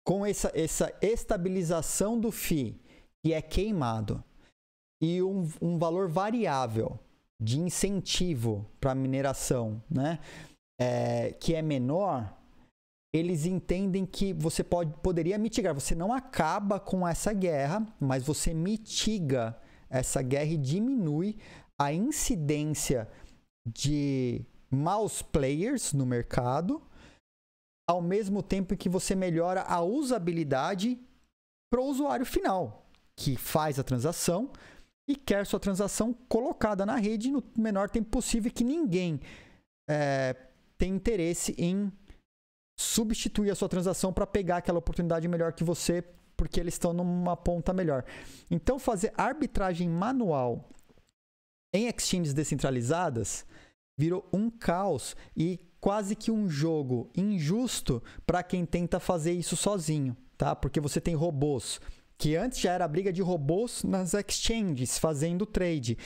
com 0.06 0.26
essa, 0.26 0.52
essa 0.56 0.94
estabilização 1.02 2.20
do 2.20 2.32
FII, 2.32 2.82
que 3.24 3.34
é 3.34 3.42
queimado, 3.42 4.24
e 5.02 5.22
um, 5.22 5.48
um 5.62 5.78
valor 5.78 6.10
variável 6.10 7.00
de 7.40 7.60
incentivo 7.60 8.70
para 8.80 8.92
a 8.92 8.96
mineração, 8.96 9.82
né? 9.90 10.20
É, 10.80 11.34
que 11.34 11.54
é 11.54 11.62
menor, 11.62 12.36
eles 13.14 13.46
entendem 13.46 14.06
que 14.06 14.34
você 14.34 14.64
pode, 14.64 14.94
poderia 15.02 15.38
mitigar. 15.38 15.74
Você 15.74 15.94
não 15.94 16.14
acaba 16.14 16.80
com 16.80 17.08
essa 17.08 17.34
guerra, 17.34 17.86
mas 18.00 18.24
você 18.24 18.54
mitiga 18.54 19.58
essa 19.90 20.22
guerra 20.22 20.52
e 20.52 20.58
diminui 20.58 21.38
a 21.80 21.92
incidência 21.92 23.10
de 23.66 24.46
maus 24.70 25.22
players 25.22 25.92
no 25.94 26.06
mercado, 26.06 26.82
ao 27.92 28.02
mesmo 28.02 28.42
tempo 28.42 28.78
que 28.78 28.88
você 28.88 29.14
melhora 29.14 29.64
a 29.64 29.82
usabilidade 29.82 30.98
para 31.70 31.82
o 31.82 31.86
usuário 31.86 32.26
final, 32.26 32.90
que 33.18 33.36
faz 33.36 33.78
a 33.78 33.84
transação 33.84 34.50
e 35.06 35.14
quer 35.14 35.46
sua 35.46 35.60
transação 35.60 36.14
colocada 36.30 36.86
na 36.86 36.96
rede 36.96 37.30
no 37.30 37.44
menor 37.54 37.90
tempo 37.90 38.10
possível 38.10 38.50
que 38.50 38.64
ninguém 38.64 39.20
é, 39.90 40.38
tem 40.78 40.94
interesse 40.94 41.54
em 41.58 41.92
substituir 42.80 43.52
a 43.52 43.56
sua 43.56 43.68
transação 43.68 44.14
para 44.14 44.26
pegar 44.26 44.58
aquela 44.58 44.80
oportunidade 44.80 45.28
melhor 45.28 45.52
que 45.52 45.64
você, 45.64 46.02
porque 46.38 46.62
eles 46.62 46.76
estão 46.76 46.94
numa 46.94 47.36
ponta 47.36 47.74
melhor. 47.74 48.06
Então, 48.50 48.80
fazer 48.80 49.12
arbitragem 49.18 49.90
manual 49.90 50.70
em 51.74 51.90
exchanges 51.90 52.34
descentralizadas 52.34 53.46
virou 54.00 54.26
um 54.32 54.50
caos 54.50 55.14
e 55.36 55.60
quase 55.82 56.16
que 56.16 56.32
um 56.32 56.48
jogo 56.48 57.10
injusto 57.18 58.02
para 58.26 58.44
quem 58.44 58.66
tenta 58.66 59.00
fazer 59.00 59.34
isso 59.34 59.58
sozinho, 59.58 60.16
tá? 60.38 60.56
Porque 60.56 60.80
você 60.80 61.02
tem 61.02 61.16
robôs 61.16 61.82
que 62.22 62.36
antes 62.36 62.60
já 62.60 62.74
era 62.74 62.88
briga 62.88 63.12
de 63.12 63.24
robôs 63.24 63.84
nas 63.84 64.14
exchanges, 64.14 65.00
fazendo 65.00 65.44
trade. 65.44 65.98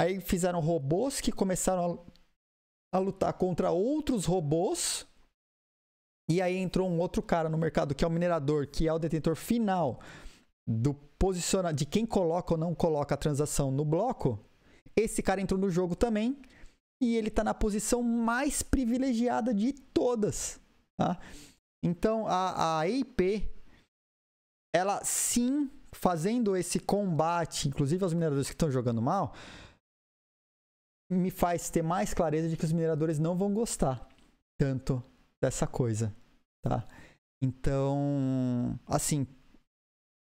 Aí 0.00 0.18
fizeram 0.18 0.60
robôs 0.60 1.20
que 1.20 1.30
começaram 1.30 2.02
a, 2.90 2.96
a 2.96 2.98
lutar 2.98 3.34
contra 3.34 3.70
outros 3.70 4.24
robôs. 4.24 5.06
E 6.30 6.40
aí 6.40 6.56
entrou 6.56 6.88
um 6.88 6.98
outro 6.98 7.22
cara 7.22 7.50
no 7.50 7.58
mercado, 7.58 7.94
que 7.94 8.02
é 8.02 8.08
o 8.08 8.10
minerador, 8.10 8.66
que 8.66 8.88
é 8.88 8.92
o 8.92 8.98
detentor 8.98 9.36
final 9.36 10.00
do 10.66 10.94
posicionar 11.18 11.74
de 11.74 11.84
quem 11.84 12.06
coloca 12.06 12.54
ou 12.54 12.58
não 12.58 12.74
coloca 12.74 13.14
a 13.14 13.18
transação 13.18 13.70
no 13.70 13.84
bloco. 13.84 14.38
Esse 14.96 15.22
cara 15.22 15.40
entrou 15.40 15.60
no 15.60 15.68
jogo 15.68 15.94
também 15.94 16.40
e 17.00 17.16
ele 17.16 17.28
está 17.28 17.44
na 17.44 17.54
posição 17.54 18.02
mais 18.02 18.62
privilegiada 18.62 19.54
de 19.54 19.72
todas. 19.72 20.60
Tá? 20.98 21.18
Então 21.82 22.26
a, 22.26 22.80
a 22.80 22.84
ela 24.74 25.02
sim, 25.04 25.70
fazendo 25.92 26.56
esse 26.56 26.78
combate, 26.78 27.68
inclusive 27.68 28.02
aos 28.02 28.12
mineradores 28.12 28.48
que 28.48 28.54
estão 28.54 28.70
jogando 28.70 29.00
mal, 29.00 29.34
me 31.10 31.30
faz 31.30 31.70
ter 31.70 31.82
mais 31.82 32.12
clareza 32.12 32.48
de 32.48 32.56
que 32.56 32.64
os 32.64 32.72
mineradores 32.72 33.18
não 33.18 33.36
vão 33.36 33.52
gostar 33.54 34.06
tanto 34.60 35.02
dessa 35.42 35.66
coisa, 35.66 36.14
tá? 36.62 36.86
Então, 37.42 38.78
assim, 38.86 39.26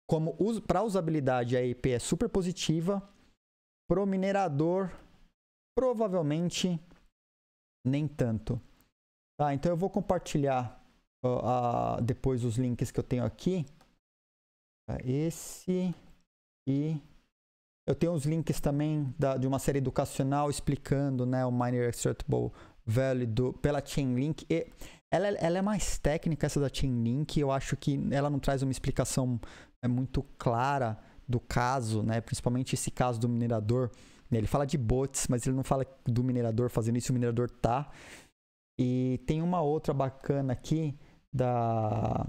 como 0.09 0.37
para 0.67 0.83
usabilidade 0.83 1.57
a 1.57 1.63
IP 1.63 1.91
é 1.91 1.99
super 1.99 2.29
positiva, 2.29 3.09
pro 3.89 4.05
minerador 4.05 4.91
provavelmente 5.75 6.81
nem 7.87 8.07
tanto. 8.09 8.61
Tá, 9.39 9.53
então 9.53 9.73
eu 9.73 9.77
vou 9.77 9.91
compartilhar 9.91 10.81
uh, 11.25 11.99
uh, 11.99 12.03
depois 12.03 12.45
os 12.45 12.57
links 12.57 12.91
que 12.91 13.01
eu 13.01 13.05
tenho 13.05 13.25
aqui 13.25 13.67
Tá, 14.87 14.99
esse 15.03 15.95
e 16.69 17.01
eu 17.89 17.95
tenho 17.95 18.13
os 18.13 18.27
links 18.27 18.61
também 18.61 19.15
da, 19.19 19.37
de 19.37 19.47
uma 19.47 19.59
série 19.59 19.79
educacional 19.79 20.51
explicando 20.51 21.25
né, 21.25 21.45
o 21.47 21.51
Miner 21.51 21.89
Extractable 21.89 22.51
Value 22.85 23.27
do, 23.27 23.53
pela 23.55 23.85
Chainlink. 23.85 24.47
E 24.51 24.67
ela, 25.11 25.29
ela 25.29 25.59
é 25.59 25.63
mais 25.63 25.97
técnica, 25.97 26.47
essa 26.47 26.61
da 26.61 26.69
Chainlink. 26.73 27.41
Eu 27.41 27.51
acho 27.51 27.77
que 27.77 27.99
ela 28.11 28.29
não 28.29 28.39
traz 28.39 28.63
uma 28.63 28.73
explicação 28.73 29.41
é, 29.83 29.89
muito 29.89 30.23
clara 30.37 30.99
do 31.27 31.41
caso, 31.41 32.03
né? 32.03 32.21
Principalmente 32.21 32.75
esse 32.75 32.91
caso 32.91 33.19
do 33.19 33.29
minerador. 33.29 33.91
Ele 34.39 34.47
fala 34.47 34.67
de 34.67 34.79
bots, 34.79 35.29
mas 35.29 35.47
ele 35.47 35.57
não 35.57 35.65
fala 35.65 35.87
do 36.05 36.23
minerador 36.23 36.71
fazendo 36.71 36.99
isso, 36.99 37.13
o 37.13 37.15
minerador 37.15 37.51
tá. 37.51 37.91
E 38.79 39.21
tem 39.27 39.43
uma 39.43 39.61
outra 39.61 39.95
bacana 39.95 40.53
aqui 40.53 40.99
da 41.33 42.27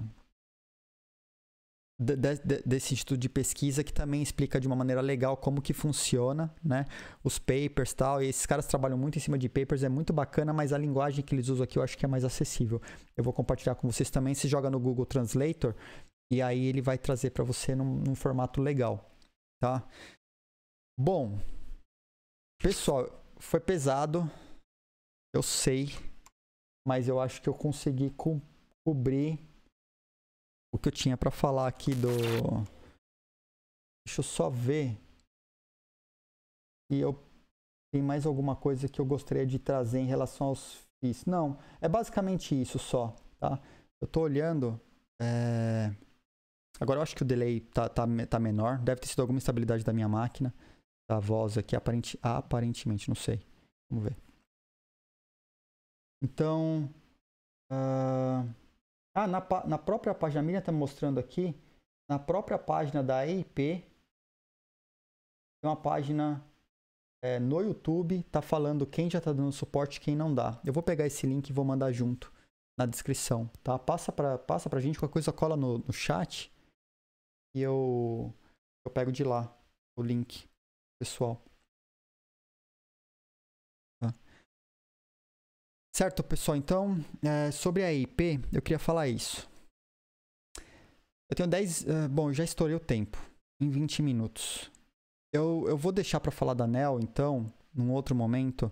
de, 1.98 2.16
de, 2.16 2.62
desse 2.66 2.94
instituto 2.94 3.18
de 3.18 3.30
pesquisa 3.30 3.84
que 3.84 3.94
também 3.94 4.22
explica 4.22 4.60
de 4.60 4.68
uma 4.68 4.76
maneira 4.76 5.02
legal 5.02 5.38
como 5.38 5.62
que 5.62 5.74
funciona, 5.74 6.54
né? 6.64 6.86
Os 7.24 7.40
papers 7.40 7.94
tal. 7.94 8.22
E 8.22 8.28
esses 8.28 8.46
caras 8.46 8.68
trabalham 8.68 8.98
muito 8.98 9.18
em 9.18 9.22
cima 9.22 9.38
de 9.38 9.48
papers, 9.48 9.84
é 9.84 9.90
muito 9.90 10.12
bacana, 10.12 10.52
mas 10.52 10.74
a 10.74 10.78
linguagem 10.78 11.24
que 11.24 11.34
eles 11.34 11.48
usam 11.48 11.64
aqui 11.64 11.78
eu 11.78 11.84
acho 11.84 11.98
que 11.98 12.06
é 12.06 12.08
mais 12.08 12.26
acessível. 12.26 12.82
Eu 13.16 13.24
vou 13.24 13.34
compartilhar 13.34 13.76
com 13.76 13.90
vocês 13.90 14.10
também. 14.10 14.34
Se 14.34 14.48
joga 14.48 14.70
no 14.70 14.80
Google 14.80 15.06
Translator 15.06 15.74
e 16.32 16.42
aí 16.42 16.66
ele 16.66 16.82
vai 16.82 16.98
trazer 16.98 17.32
para 17.32 17.44
você 17.44 17.76
num, 17.76 18.02
num 18.02 18.16
formato 18.16 18.62
legal, 18.62 19.10
tá? 19.62 19.88
Bom, 20.98 21.40
pessoal, 22.60 23.06
foi 23.38 23.60
pesado, 23.60 24.30
eu 25.34 25.44
sei, 25.44 25.88
mas 26.88 27.08
eu 27.08 27.20
acho 27.20 27.42
que 27.42 27.50
eu 27.50 27.54
consegui 27.54 28.10
co 28.12 28.42
cobrir 28.86 29.40
o 30.74 30.78
que 30.78 30.90
eu 30.90 30.92
tinha 30.92 31.18
para 31.18 31.32
falar 31.32 31.68
aqui 31.68 31.96
do. 31.96 32.10
Deixa 34.06 34.20
eu 34.20 34.24
só 34.24 34.50
ver. 34.50 34.98
E 36.92 37.00
eu 37.00 37.20
tem 37.92 38.02
mais 38.02 38.26
alguma 38.26 38.56
coisa 38.56 38.90
que 38.90 39.00
eu 39.00 39.06
gostaria 39.06 39.46
de 39.46 39.58
trazer 39.58 40.00
em 40.00 40.06
relação 40.06 40.48
aos 40.48 40.86
FIIs. 41.02 41.26
Não, 41.26 41.58
é 41.80 41.88
basicamente 41.88 42.60
isso 42.60 42.78
só, 42.78 43.16
tá? 43.40 43.60
Eu 44.02 44.08
tô 44.08 44.22
olhando. 44.22 44.80
É... 45.20 45.96
Agora 46.80 47.00
eu 47.00 47.04
acho 47.04 47.16
que 47.16 47.24
o 47.24 47.26
delay 47.26 47.62
tá, 47.62 47.88
tá, 47.88 48.06
tá 48.30 48.38
menor. 48.38 48.80
Deve 48.80 49.00
ter 49.00 49.08
sido 49.08 49.22
alguma 49.22 49.38
instabilidade 49.38 49.84
da 49.84 49.94
minha 49.94 50.10
máquina. 50.10 50.54
Da 51.10 51.20
voz 51.20 51.58
aqui, 51.58 51.76
aparente, 51.76 52.20
aparentemente, 52.22 53.08
não 53.08 53.16
sei. 53.16 53.46
Vamos 53.90 54.06
ver. 54.06 54.18
Então. 56.24 56.90
Uh... 57.72 58.66
Ah, 59.18 59.28
na, 59.28 59.40
na 59.66 59.78
própria 59.78 60.14
página, 60.14 60.42
a 60.42 60.44
Miriam 60.44 60.60
está 60.60 60.74
mostrando 60.74 61.22
aqui, 61.22 61.56
na 62.10 62.20
própria 62.20 62.60
página 62.60 63.02
da 63.02 63.26
EIP, 63.26 63.82
tem 65.62 65.70
uma 65.70 65.76
página 65.76 66.44
é, 67.24 67.40
no 67.40 67.62
YouTube, 67.62 68.22
tá 68.24 68.42
falando 68.42 68.86
quem 68.86 69.10
já 69.10 69.20
está 69.20 69.32
dando 69.32 69.54
suporte 69.54 70.02
quem 70.02 70.18
não 70.18 70.36
dá. 70.36 70.62
Eu 70.66 70.74
vou 70.74 70.84
pegar 70.84 71.08
esse 71.08 71.26
link 71.26 71.50
e 71.50 71.54
vou 71.54 71.64
mandar 71.64 71.94
junto 71.94 72.32
na 72.78 72.86
descrição, 72.86 73.48
tá? 73.64 73.80
Passa 73.80 74.12
para 74.12 74.38
passa 74.38 74.70
pra 74.70 74.82
gente, 74.82 75.00
qualquer 75.00 75.14
coisa 75.14 75.32
cola 75.32 75.56
no, 75.56 75.78
no 75.78 75.94
chat 75.94 76.54
e 77.56 77.62
eu, 77.62 78.34
eu 78.86 78.92
pego 78.92 79.14
de 79.14 79.24
lá 79.24 79.58
o 79.98 80.04
link, 80.04 80.48
pessoal. 81.00 81.42
Certo, 85.96 86.22
pessoal? 86.26 86.58
Então, 86.58 86.98
é, 87.24 87.52
sobre 87.52 87.82
a 87.82 87.94
IP, 87.94 88.42
eu 88.52 88.62
queria 88.62 88.78
falar 88.78 89.08
isso. 89.08 89.50
Eu 91.30 91.38
tenho 91.38 91.48
10. 91.48 91.84
Uh, 91.84 91.90
é, 91.90 92.08
bom, 92.10 92.34
já 92.34 92.44
estourei 92.44 92.76
o 92.76 92.82
tempo. 92.82 93.18
Em 93.62 93.70
20 93.70 94.02
minutos. 94.02 94.70
Eu, 95.34 95.64
eu 95.70 95.78
vou 95.78 95.94
deixar 95.94 96.20
para 96.20 96.34
falar 96.34 96.54
da 96.54 96.68
NEL, 96.68 97.00
então, 97.00 97.46
num 97.74 97.94
outro 97.94 98.14
momento. 98.14 98.70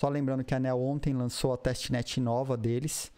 Só 0.00 0.08
lembrando 0.08 0.44
que 0.44 0.54
a 0.54 0.60
NEL 0.60 0.80
ontem 0.80 1.12
lançou 1.12 1.52
a 1.52 1.58
testnet 1.58 2.20
nova 2.20 2.56
deles. 2.56 3.10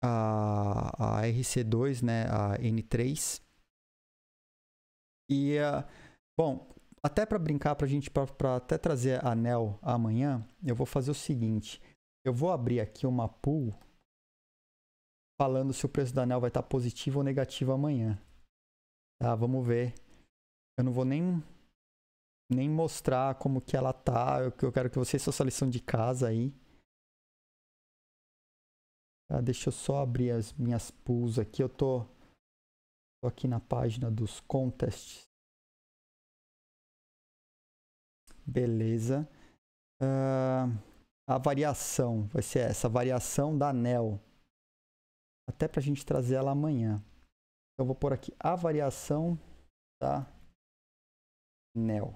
A, 0.00 1.18
a 1.18 1.22
RC2, 1.22 2.04
né? 2.04 2.26
A 2.30 2.56
N3. 2.56 3.42
E, 5.28 5.58
uh, 5.58 5.84
bom, 6.38 6.72
até 7.06 7.24
para 7.24 7.38
brincar, 7.38 7.74
para 7.76 7.86
a 7.86 7.88
gente, 7.88 8.10
para 8.10 8.56
até 8.56 8.76
trazer 8.76 9.24
a 9.24 9.34
NEL 9.34 9.78
amanhã, 9.80 10.46
eu 10.64 10.74
vou 10.74 10.86
fazer 10.86 11.10
o 11.10 11.14
seguinte. 11.14 11.80
Eu 12.24 12.34
vou 12.34 12.50
abrir 12.50 12.80
aqui 12.80 13.06
uma 13.06 13.28
pool 13.28 13.72
falando 15.40 15.72
se 15.72 15.86
o 15.86 15.88
preço 15.88 16.14
da 16.14 16.22
anel 16.22 16.40
vai 16.40 16.48
estar 16.48 16.62
positivo 16.62 17.18
ou 17.18 17.24
negativo 17.24 17.72
amanhã. 17.72 18.20
Tá, 19.20 19.34
vamos 19.34 19.64
ver. 19.64 19.94
Eu 20.78 20.84
não 20.84 20.92
vou 20.92 21.04
nem 21.04 21.42
nem 22.52 22.68
mostrar 22.68 23.36
como 23.36 23.60
que 23.60 23.76
ela 23.76 23.92
tá. 23.92 24.40
Eu, 24.40 24.52
eu 24.62 24.72
quero 24.72 24.90
que 24.90 24.98
vocês 24.98 25.24
façam 25.24 25.44
a 25.44 25.46
lição 25.46 25.70
de 25.70 25.80
casa 25.80 26.28
aí. 26.28 26.52
Tá, 29.28 29.40
deixa 29.40 29.68
eu 29.68 29.72
só 29.72 30.02
abrir 30.02 30.30
as 30.30 30.52
minhas 30.54 30.90
pools 30.90 31.38
aqui. 31.38 31.62
Eu 31.62 31.68
tô, 31.68 32.04
tô 33.20 33.28
aqui 33.28 33.46
na 33.46 33.60
página 33.60 34.10
dos 34.10 34.40
contests. 34.40 35.25
Beleza. 38.46 39.28
Uh, 40.00 40.70
a 41.28 41.38
variação 41.38 42.26
vai 42.28 42.42
ser 42.42 42.60
essa, 42.60 42.88
variação 42.88 43.56
da 43.56 43.70
anel. 43.70 44.20
Até 45.48 45.66
para 45.66 45.80
a 45.80 45.82
gente 45.82 46.04
trazer 46.06 46.36
ela 46.36 46.52
amanhã. 46.52 47.02
Então, 47.74 47.84
eu 47.84 47.86
vou 47.86 47.94
pôr 47.94 48.12
aqui 48.12 48.32
a 48.38 48.54
variação 48.54 49.38
da 50.00 50.26
NEL. 51.74 52.14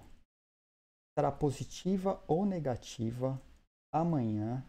Será 1.16 1.30
positiva 1.30 2.22
ou 2.26 2.46
negativa 2.46 3.40
amanhã. 3.92 4.64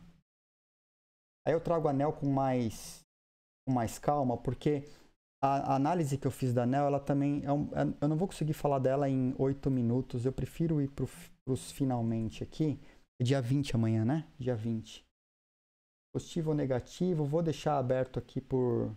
Aí 1.46 1.54
eu 1.54 1.62
trago 1.62 1.88
a 1.88 1.94
NEL 1.94 2.14
com 2.14 2.28
mais, 2.28 3.02
com 3.66 3.74
mais 3.74 3.98
calma, 3.98 4.38
porque 4.38 4.84
a, 5.42 5.76
análise 5.76 6.18
que 6.18 6.28
eu 6.28 6.32
fiz 6.32 6.54
da 6.54 6.66
NEL, 6.66 6.86
ela 6.86 7.00
também. 7.00 7.44
É 7.44 7.52
um, 7.52 7.70
é, 7.74 7.94
eu 8.02 8.08
não 8.08 8.18
vou 8.18 8.28
conseguir 8.28 8.54
falar 8.54 8.80
dela 8.80 9.10
em 9.10 9.34
oito 9.38 9.72
minutos. 9.72 10.26
Eu 10.26 10.32
prefiro 10.32 10.82
ir 10.82 10.90
para 10.90 11.06
os 11.48 11.72
finalmente 11.72 12.44
aqui 12.44 12.80
é 13.22 13.24
dia 13.24 13.40
20 13.40 13.76
amanhã, 13.76 14.04
né? 14.04 14.28
Dia 14.40 14.56
20. 14.56 15.06
Positivo 16.12 16.50
ou 16.50 16.56
negativo, 16.56 17.24
vou 17.24 17.44
deixar 17.44 17.78
aberto 17.78 18.18
aqui 18.18 18.42
por 18.42 18.92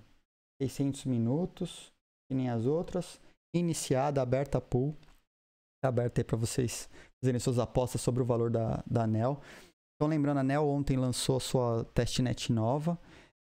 600 0.62 1.04
minutos, 1.04 1.92
que 2.26 2.34
nem 2.34 2.48
as 2.48 2.64
outras. 2.64 3.20
Iniciada, 3.54 4.22
aberta 4.22 4.56
a 4.56 4.60
pool. 4.62 4.96
Está 5.76 5.90
aberta 5.90 6.22
aí 6.22 6.24
para 6.24 6.38
vocês 6.38 6.88
fazerem 7.22 7.38
suas 7.38 7.58
apostas 7.58 8.00
sobre 8.00 8.22
o 8.22 8.26
valor 8.26 8.50
da, 8.50 8.82
da 8.86 9.02
ANEL. 9.02 9.42
Então, 9.94 10.08
lembrando, 10.08 10.38
a 10.38 10.40
ANEL 10.40 10.66
ontem 10.66 10.96
lançou 10.96 11.36
a 11.36 11.40
sua 11.40 11.84
testnet 11.92 12.50
nova. 12.50 12.98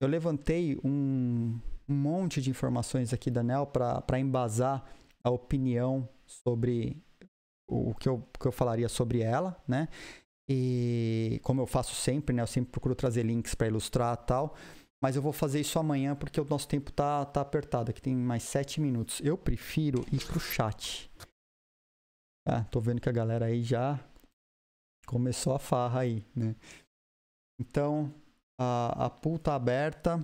Eu 0.01 0.09
levantei 0.09 0.78
um, 0.84 1.59
monte 1.88 2.42
de 2.42 2.51
informações 2.51 3.12
aqui 3.12 3.30
da 3.30 3.40
ANEL 3.40 3.66
para 3.66 4.18
embasar 4.18 4.84
a 5.22 5.30
opinião 5.30 6.09
sobre 6.26 7.03
o 7.68 7.94
que 7.94 8.09
eu, 8.09 8.22
que 8.38 8.47
eu 8.47 8.53
falaria 8.53 8.88
sobre 8.88 9.20
ela, 9.20 9.61
né? 9.66 9.88
E 10.49 11.40
como 11.42 11.61
eu 11.61 11.66
faço 11.66 11.94
sempre, 11.94 12.34
né? 12.34 12.42
Eu 12.42 12.47
sempre 12.47 12.70
procuro 12.70 12.94
trazer 12.94 13.24
links 13.24 13.55
para 13.55 13.66
ilustrar 13.66 14.16
tal. 14.16 14.55
Mas 15.03 15.16
eu 15.16 15.22
vou 15.22 15.32
fazer 15.32 15.61
isso 15.61 15.78
amanhã 15.78 16.14
porque 16.14 16.40
o 16.40 16.44
nosso 16.44 16.68
tempo 16.68 16.92
tá, 16.92 17.24
tá 17.24 17.40
apertado. 17.40 17.90
Aqui 17.90 18.01
tem 18.01 18.14
mais 18.14 18.42
sete 18.42 18.80
minutos. 18.80 19.20
Eu 19.20 19.36
prefiro 19.36 20.05
ir 20.12 20.24
pro 20.24 20.40
chat. 20.40 21.11
Ah, 22.47 22.64
tô 22.64 22.80
vendo 22.80 23.01
que 23.01 23.09
a 23.09 23.12
galera 23.12 23.47
aí 23.47 23.62
já 23.62 23.99
começou 25.07 25.55
a 25.55 25.59
farra 25.59 26.01
aí, 26.01 26.24
né? 26.34 26.55
Então, 27.59 28.14
a, 28.59 29.07
a 29.07 29.11
pool 29.11 29.38
tá 29.38 29.54
aberta. 29.54 30.18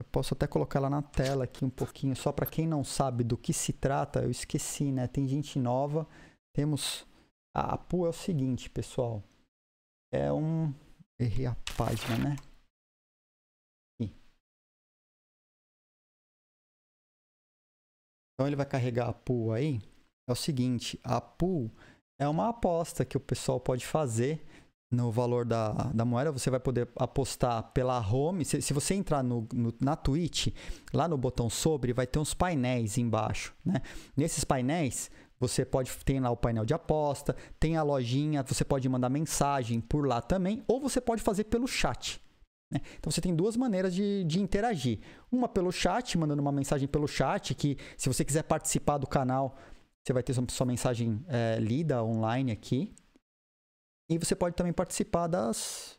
Eu 0.00 0.06
posso 0.12 0.34
até 0.34 0.46
colocar 0.46 0.78
ela 0.78 0.90
na 0.90 1.02
tela 1.02 1.44
aqui 1.44 1.64
um 1.64 1.70
pouquinho, 1.70 2.14
só 2.14 2.32
para 2.32 2.46
quem 2.46 2.66
não 2.66 2.84
sabe 2.84 3.24
do 3.24 3.36
que 3.36 3.52
se 3.52 3.72
trata. 3.72 4.22
Eu 4.22 4.30
esqueci, 4.30 4.92
né? 4.92 5.06
Tem 5.06 5.26
gente 5.26 5.58
nova. 5.58 6.06
Temos 6.54 7.06
a, 7.56 7.74
a 7.74 7.78
pool 7.78 8.06
é 8.06 8.10
o 8.10 8.12
seguinte, 8.12 8.70
pessoal 8.70 9.22
é 10.12 10.32
um. 10.32 10.72
Errei 11.20 11.46
a 11.46 11.56
página, 11.76 12.16
né? 12.16 12.36
Aqui. 14.00 14.14
Então 18.32 18.46
ele 18.46 18.56
vai 18.56 18.66
carregar 18.66 19.08
a 19.08 19.12
pool 19.12 19.52
aí. 19.52 19.80
É 20.28 20.32
o 20.32 20.36
seguinte, 20.36 21.00
a 21.02 21.20
pool 21.20 21.70
é 22.20 22.28
uma 22.28 22.50
aposta 22.50 23.04
que 23.04 23.16
o 23.16 23.20
pessoal 23.20 23.58
pode 23.58 23.84
fazer 23.84 24.44
no 24.90 25.10
valor 25.10 25.44
da, 25.44 25.72
da 25.94 26.04
moeda. 26.04 26.32
Você 26.32 26.50
vai 26.50 26.60
poder 26.60 26.88
apostar 26.96 27.62
pela 27.72 27.98
home. 28.00 28.44
Se, 28.44 28.60
se 28.62 28.72
você 28.72 28.94
entrar 28.94 29.22
no, 29.22 29.46
no, 29.52 29.72
na 29.80 29.96
Twitch, 29.96 30.48
lá 30.92 31.06
no 31.06 31.18
botão 31.18 31.50
sobre, 31.50 31.92
vai 31.92 32.06
ter 32.06 32.18
uns 32.18 32.34
painéis 32.34 32.98
embaixo. 32.98 33.54
Né? 33.64 33.80
Nesses 34.16 34.44
painéis, 34.44 35.10
você 35.38 35.64
pode 35.64 35.90
tem 36.04 36.20
lá 36.20 36.30
o 36.30 36.36
painel 36.36 36.64
de 36.64 36.74
aposta, 36.74 37.36
tem 37.60 37.76
a 37.76 37.82
lojinha, 37.82 38.42
você 38.42 38.64
pode 38.64 38.88
mandar 38.88 39.08
mensagem 39.08 39.80
por 39.80 40.06
lá 40.06 40.20
também, 40.20 40.64
ou 40.66 40.80
você 40.80 41.00
pode 41.00 41.22
fazer 41.22 41.44
pelo 41.44 41.66
chat. 41.66 42.20
Né? 42.70 42.80
Então 42.98 43.10
você 43.10 43.20
tem 43.20 43.34
duas 43.34 43.56
maneiras 43.56 43.94
de, 43.94 44.24
de 44.24 44.40
interagir. 44.40 45.00
Uma 45.30 45.48
pelo 45.48 45.70
chat, 45.70 46.16
mandando 46.18 46.42
uma 46.42 46.52
mensagem 46.52 46.88
pelo 46.88 47.06
chat, 47.06 47.54
que 47.54 47.76
se 47.96 48.08
você 48.08 48.24
quiser 48.24 48.42
participar 48.42 48.98
do 48.98 49.06
canal, 49.06 49.56
você 50.04 50.12
vai 50.12 50.22
ter 50.22 50.32
sua, 50.32 50.44
sua 50.48 50.66
mensagem 50.66 51.22
é, 51.28 51.58
lida 51.60 52.02
online 52.02 52.50
aqui. 52.50 52.94
E 54.10 54.18
você 54.18 54.34
pode 54.34 54.56
também 54.56 54.72
participar 54.72 55.26
das 55.26 55.98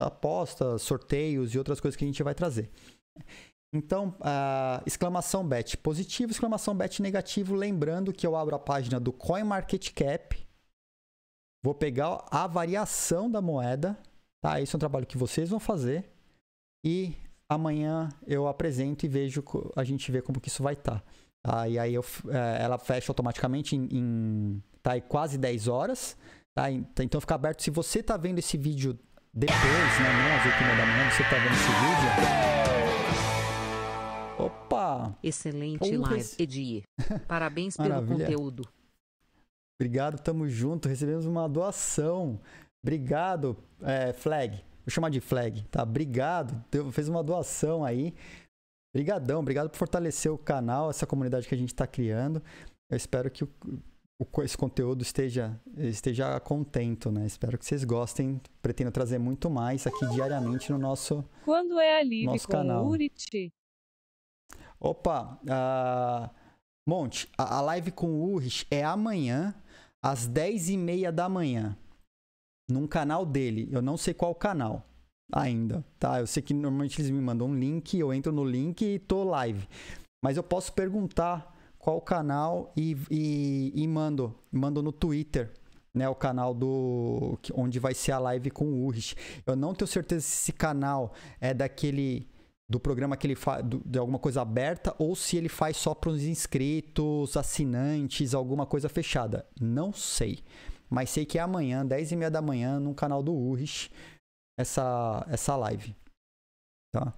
apostas, 0.00 0.82
sorteios 0.82 1.54
e 1.54 1.58
outras 1.58 1.80
coisas 1.80 1.96
que 1.96 2.04
a 2.04 2.06
gente 2.06 2.22
vai 2.22 2.34
trazer. 2.34 2.70
Então, 3.74 4.10
uh, 4.20 4.82
exclamação 4.84 5.46
bet 5.46 5.78
positivo, 5.78 6.30
exclamação 6.30 6.74
bet 6.74 7.00
negativo. 7.00 7.54
Lembrando 7.54 8.12
que 8.12 8.26
eu 8.26 8.36
abro 8.36 8.54
a 8.54 8.58
página 8.58 9.00
do 9.00 9.12
CoinMarketCap. 9.12 10.46
Vou 11.64 11.74
pegar 11.74 12.24
a 12.30 12.46
variação 12.46 13.30
da 13.30 13.40
moeda. 13.40 13.98
Tá? 14.42 14.60
Esse 14.60 14.74
é 14.74 14.76
um 14.76 14.80
trabalho 14.80 15.06
que 15.06 15.16
vocês 15.16 15.48
vão 15.48 15.60
fazer. 15.60 16.10
E 16.84 17.14
amanhã 17.48 18.08
eu 18.26 18.46
apresento 18.46 19.06
e 19.06 19.08
vejo, 19.08 19.42
a 19.76 19.84
gente 19.84 20.10
vê 20.10 20.20
como 20.20 20.40
que 20.40 20.48
isso 20.48 20.62
vai 20.62 20.74
estar. 20.74 21.00
Tá. 21.00 21.06
Tá? 21.42 21.68
E 21.68 21.78
aí 21.78 21.94
eu, 21.94 22.04
é, 22.28 22.62
ela 22.62 22.78
fecha 22.78 23.10
automaticamente 23.10 23.74
em, 23.74 23.88
em 23.90 24.62
tá, 24.82 25.00
quase 25.00 25.38
10 25.38 25.68
horas. 25.68 26.16
Tá? 26.54 26.70
Então 26.70 27.20
fica 27.20 27.34
aberto. 27.34 27.62
Se 27.62 27.70
você 27.70 28.00
está 28.00 28.16
vendo 28.16 28.38
esse 28.38 28.56
vídeo 28.56 28.98
depois, 29.32 29.58
né, 29.58 30.12
não 30.18 30.36
às 30.36 30.44
8 30.44 30.58
da 30.76 30.86
manhã, 30.86 31.10
você 31.10 31.22
está 31.22 31.36
vendo 31.36 31.54
esse 31.54 31.70
vídeo. 31.80 32.10
Opa! 34.38 35.16
Excelente 35.22 35.96
live, 35.96 36.34
Edi. 36.38 36.82
Parabéns 37.26 37.76
pelo 37.76 38.06
conteúdo. 38.06 38.68
Obrigado, 39.80 40.20
tamo 40.20 40.48
junto. 40.48 40.88
Recebemos 40.88 41.24
uma 41.24 41.48
doação. 41.48 42.38
Obrigado, 42.84 43.56
é, 43.80 44.12
Flag. 44.12 44.56
Vou 44.84 44.90
chamar 44.90 45.08
de 45.10 45.20
Flag, 45.20 45.62
tá? 45.70 45.82
Obrigado. 45.82 46.62
Fez 46.92 47.08
uma 47.08 47.22
doação 47.22 47.84
aí. 47.84 48.14
Obrigadão, 48.94 49.40
obrigado 49.40 49.70
por 49.70 49.78
fortalecer 49.78 50.30
o 50.30 50.36
canal, 50.36 50.90
essa 50.90 51.06
comunidade 51.06 51.48
que 51.48 51.54
a 51.54 51.58
gente 51.58 51.72
está 51.72 51.86
criando. 51.86 52.42
Eu 52.90 52.96
espero 52.96 53.30
que 53.30 53.44
o, 53.44 53.48
esse 54.42 54.56
conteúdo 54.56 55.02
esteja, 55.02 55.60
esteja 55.76 56.38
contento, 56.40 57.10
né? 57.10 57.26
Espero 57.26 57.58
que 57.58 57.64
vocês 57.64 57.84
gostem. 57.84 58.40
Pretendo 58.60 58.90
trazer 58.90 59.18
muito 59.18 59.48
mais 59.50 59.86
aqui 59.86 60.06
diariamente 60.08 60.70
no 60.70 60.78
nosso 60.78 61.24
Quando 61.44 61.78
é 61.78 62.00
a 62.00 62.04
live 62.04 62.26
nosso 62.26 62.46
com 62.46 62.52
canal. 62.52 62.86
Urit? 62.86 63.52
Opa, 64.78 65.38
uh, 65.44 66.42
Monte, 66.86 67.28
a, 67.38 67.58
a, 67.58 67.60
live 67.60 67.92
com 67.92 68.08
o 68.08 68.32
Urich 68.32 68.66
é 68.68 68.82
amanhã, 68.82 69.54
às 70.02 70.28
10h30 70.28 71.12
da 71.12 71.28
manhã, 71.28 71.76
num 72.68 72.88
canal 72.88 73.24
dele. 73.24 73.68
Eu 73.70 73.80
não 73.80 73.96
sei 73.96 74.12
qual 74.12 74.34
canal 74.34 74.84
ainda, 75.32 75.84
tá? 75.98 76.18
Eu 76.18 76.26
sei 76.26 76.42
que 76.42 76.52
normalmente 76.52 77.00
eles 77.00 77.10
me 77.10 77.20
mandam 77.20 77.46
um 77.46 77.54
link, 77.54 77.96
eu 77.96 78.12
entro 78.12 78.32
no 78.32 78.44
link 78.44 78.82
e 78.82 78.98
tô 78.98 79.22
live. 79.22 79.68
Mas 80.24 80.36
eu 80.36 80.42
posso 80.42 80.72
perguntar 80.72 81.51
qual 81.82 82.00
canal 82.00 82.72
e, 82.76 82.96
e, 83.10 83.72
e 83.74 83.88
mando, 83.88 84.32
mando 84.52 84.80
no 84.80 84.92
Twitter, 84.92 85.52
né? 85.92 86.08
O 86.08 86.14
canal 86.14 86.54
do 86.54 87.36
onde 87.52 87.80
vai 87.80 87.92
ser 87.92 88.12
a 88.12 88.20
live 88.20 88.52
com 88.52 88.66
o 88.66 88.86
Urich. 88.86 89.16
Eu 89.44 89.56
não 89.56 89.74
tenho 89.74 89.88
certeza 89.88 90.24
se 90.24 90.32
esse 90.44 90.52
canal 90.52 91.12
é 91.40 91.52
daquele 91.52 92.30
do 92.70 92.78
programa 92.78 93.16
que 93.16 93.26
ele 93.26 93.34
faz 93.34 93.64
de 93.84 93.98
alguma 93.98 94.20
coisa 94.20 94.42
aberta 94.42 94.94
ou 94.96 95.16
se 95.16 95.36
ele 95.36 95.48
faz 95.48 95.76
só 95.76 95.92
para 95.92 96.10
os 96.10 96.22
inscritos, 96.22 97.36
assinantes, 97.36 98.32
alguma 98.32 98.64
coisa 98.64 98.88
fechada. 98.88 99.44
Não 99.60 99.92
sei. 99.92 100.38
Mas 100.88 101.10
sei 101.10 101.26
que 101.26 101.36
é 101.36 101.40
amanhã, 101.40 101.84
10 101.84 102.12
e 102.12 102.16
meia 102.16 102.30
da 102.30 102.40
manhã, 102.40 102.78
no 102.78 102.94
canal 102.94 103.24
do 103.24 103.34
Urich 103.34 103.90
essa, 104.56 105.26
essa 105.28 105.56
live. 105.56 105.96
Tá? 106.94 107.12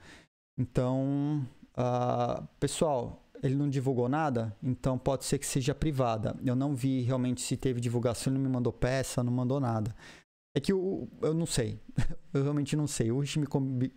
Então, 0.58 1.46
uh, 1.76 2.46
pessoal, 2.58 3.23
ele 3.44 3.54
não 3.54 3.68
divulgou 3.68 4.08
nada, 4.08 4.56
então 4.62 4.98
pode 4.98 5.26
ser 5.26 5.38
que 5.38 5.44
seja 5.44 5.74
privada. 5.74 6.34
Eu 6.42 6.56
não 6.56 6.74
vi 6.74 7.02
realmente 7.02 7.42
se 7.42 7.58
teve 7.58 7.78
divulgação, 7.78 8.32
ele 8.32 8.38
não 8.38 8.48
me 8.48 8.54
mandou 8.54 8.72
peça, 8.72 9.22
não 9.22 9.30
mandou 9.30 9.60
nada. 9.60 9.94
É 10.56 10.60
que 10.60 10.72
eu, 10.72 11.06
eu 11.20 11.34
não 11.34 11.44
sei. 11.44 11.78
eu 12.32 12.42
realmente 12.42 12.74
não 12.74 12.86
sei. 12.86 13.12
Rich 13.12 13.38
me 13.38 13.46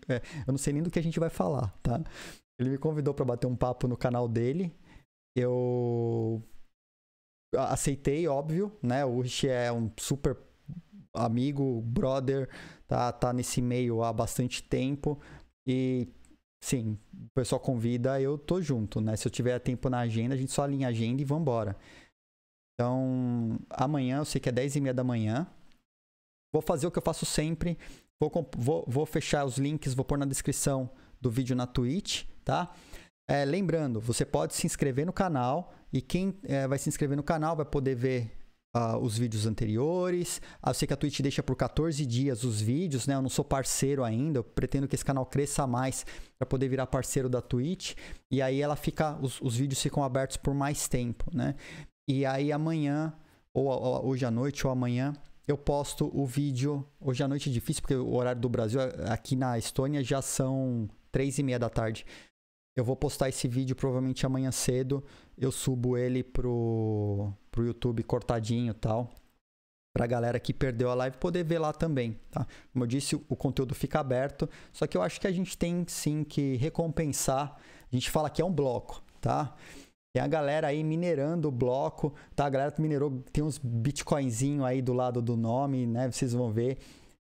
é, 0.10 0.22
eu 0.46 0.52
não 0.52 0.58
sei 0.58 0.74
nem 0.74 0.84
do 0.84 0.92
que 0.92 1.00
a 1.00 1.04
gente 1.04 1.18
vai 1.18 1.30
falar, 1.30 1.74
tá? 1.82 2.04
Ele 2.60 2.72
me 2.72 2.78
convidou 2.78 3.14
para 3.14 3.24
bater 3.24 3.48
um 3.48 3.56
papo 3.56 3.88
no 3.88 3.96
canal 3.96 4.28
dele. 4.28 4.76
Eu 5.34 6.44
aceitei, 7.56 8.28
óbvio, 8.28 8.76
né? 8.84 9.06
O 9.06 9.22
Rich 9.22 9.48
é 9.48 9.72
um 9.72 9.90
super 9.98 10.36
amigo, 11.14 11.82
brother, 11.84 12.50
tá, 12.86 13.14
tá 13.14 13.32
nesse 13.32 13.62
meio 13.62 14.04
há 14.04 14.12
bastante 14.12 14.62
tempo 14.62 15.18
e 15.66 16.10
sim, 16.68 16.98
o 17.14 17.30
pessoal 17.34 17.62
convida, 17.62 18.20
eu 18.20 18.38
tô 18.38 18.62
junto, 18.62 19.00
né? 19.00 19.16
Se 19.16 19.26
eu 19.26 19.32
tiver 19.32 19.58
tempo 19.60 19.90
na 19.90 20.00
agenda, 20.00 20.36
a 20.36 20.38
gente 20.38 20.52
só 20.52 20.64
alinha 20.64 20.88
a 20.88 20.90
agenda 20.90 21.22
e 21.22 21.26
vambora. 21.26 21.78
Então, 22.74 23.58
amanhã, 23.70 24.18
eu 24.18 24.26
sei 24.26 24.42
que 24.42 24.50
é 24.50 24.52
10 24.52 24.76
e 24.76 24.82
meia 24.82 24.94
da 24.94 25.04
manhã. 25.04 25.48
Vou 26.54 26.62
fazer 26.62 26.86
o 26.86 26.92
que 26.92 26.98
eu 26.98 27.04
faço 27.04 27.26
sempre. 27.26 27.78
Vou, 28.22 28.32
vou, 28.58 28.86
vou 28.86 29.06
fechar 29.06 29.46
os 29.46 29.58
links, 29.58 29.94
vou 29.94 30.04
pôr 30.04 30.18
na 30.18 30.26
descrição 30.26 30.90
do 31.22 31.32
vídeo 31.32 31.56
na 31.56 31.66
Twitch, 31.66 32.26
tá? 32.44 32.76
É, 33.30 33.46
lembrando, 33.46 34.02
você 34.02 34.26
pode 34.26 34.54
se 34.54 34.66
inscrever 34.66 35.06
no 35.06 35.14
canal 35.14 35.74
e 35.92 36.02
quem 36.02 36.38
é, 36.44 36.68
vai 36.68 36.78
se 36.78 36.90
inscrever 36.90 37.16
no 37.16 37.24
canal 37.24 37.56
vai 37.56 37.66
poder 37.66 37.96
ver 37.96 38.37
uh, 38.78 38.98
os 38.98 39.18
vídeos 39.18 39.46
anteriores. 39.46 40.38
Uh, 40.64 40.70
eu 40.70 40.74
sei 40.74 40.88
que 40.88 40.94
a 40.94 40.98
Twitch 40.98 41.20
deixa 41.22 41.42
por 41.42 41.56
14 41.56 42.06
dias 42.06 42.44
os 42.44 42.62
vídeos, 42.62 43.08
né? 43.08 43.16
Eu 43.16 43.22
não 43.22 43.30
sou 43.30 43.44
parceiro 43.44 44.04
ainda, 44.04 44.40
eu 44.40 44.44
pretendo 44.44 44.88
que 44.88 44.96
esse 44.96 45.04
canal 45.04 45.26
cresça 45.26 45.66
mais 45.66 46.06
para 46.38 46.46
poder 46.46 46.68
virar 46.70 46.86
parceiro 46.88 47.28
da 47.28 47.42
Twitch. 47.42 47.96
E 48.30 48.42
aí 48.42 48.62
ela 48.62 48.76
fica, 48.76 49.18
os, 49.22 49.42
os 49.42 49.56
vídeos 49.56 49.82
ficam 49.82 50.04
abertos 50.04 50.38
por 50.38 50.54
mais 50.54 50.88
tempo, 50.88 51.26
né? 51.34 51.56
E 52.08 52.26
aí 52.26 52.52
amanhã, 52.52 53.14
ou, 53.54 53.68
ou 53.68 54.08
hoje 54.08 54.26
à 54.26 54.32
noite 54.32 54.66
ou 54.66 54.72
amanhã, 54.72 55.14
eu 55.48 55.58
posto 55.58 56.12
o 56.14 56.26
vídeo. 56.26 56.86
Hoje 57.00 57.24
à 57.24 57.28
noite 57.28 57.50
é 57.50 57.54
difícil, 57.54 57.82
porque 57.82 57.96
o 57.96 58.14
horário 58.14 58.40
do 58.40 58.50
Brasil 58.50 58.80
aqui 59.10 59.36
na 59.36 59.58
Estônia 59.58 60.04
já 60.04 60.22
são 60.22 60.88
três 61.12 61.38
e 61.38 61.44
meia 61.44 61.58
da 61.58 61.70
tarde. 61.70 62.06
Eu 62.76 62.84
vou 62.84 62.96
postar 62.96 63.28
esse 63.30 63.48
vídeo 63.48 63.76
provavelmente 63.76 64.26
amanhã 64.26 64.52
cedo. 64.52 65.04
Eu 65.36 65.52
subo 65.52 65.98
ele 65.98 66.22
pro, 66.22 67.34
pro 67.58 67.66
YouTube 67.66 68.04
cortadinho 68.04 68.70
e 68.70 68.74
tal. 68.76 69.10
Pra 69.96 70.06
galera 70.06 70.40
que 70.40 70.54
perdeu 70.54 70.92
a 70.92 70.94
live 70.94 71.18
poder 71.18 71.44
ver 71.44 71.58
lá 71.58 71.74
também, 71.74 72.16
tá? 72.30 72.46
Como 72.72 72.84
eu 72.84 72.88
disse, 72.88 73.16
o 73.16 73.36
conteúdo 73.36 73.74
fica 73.74 74.00
aberto. 74.00 74.48
Só 74.72 74.86
que 74.86 74.96
eu 74.96 75.02
acho 75.02 75.20
que 75.20 75.26
a 75.26 75.32
gente 75.32 75.58
tem 75.58 75.84
sim 75.88 76.24
que 76.24 76.56
recompensar. 76.58 77.58
A 77.92 77.96
gente 77.96 78.12
fala 78.12 78.30
que 78.30 78.40
é 78.40 78.46
um 78.46 78.54
bloco, 78.54 79.02
tá? 79.20 79.56
Tem 80.14 80.24
a 80.24 80.28
galera 80.28 80.68
aí 80.68 80.84
minerando 80.84 81.48
o 81.48 81.52
bloco, 81.52 82.14
tá? 82.36 82.46
A 82.46 82.50
galera 82.50 82.72
que 82.72 82.80
minerou, 82.80 83.24
tem 83.34 83.44
uns 83.44 83.58
bitcoinzinho 83.58 84.64
aí 84.64 84.84
do 84.84 84.94
lado 84.94 85.20
do 85.20 85.36
nome, 85.36 85.88
né? 85.88 86.12
Vocês 86.12 86.34
vão 86.34 86.52
ver. 86.52 86.78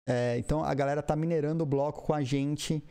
É, 0.08 0.36
então 0.38 0.64
a 0.64 0.74
galera 0.74 1.00
tá 1.00 1.14
minerando 1.14 1.62
o 1.62 1.66
bloco 1.66 2.02
com 2.02 2.12
a 2.12 2.22
gente 2.22 2.82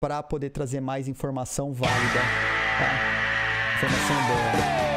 para 0.00 0.22
poder 0.22 0.50
trazer 0.50 0.80
mais 0.80 1.06
informação 1.06 1.70
válida. 1.74 2.20
Tá? 2.78 3.76
Informação 3.76 4.16
boa. 4.26 4.91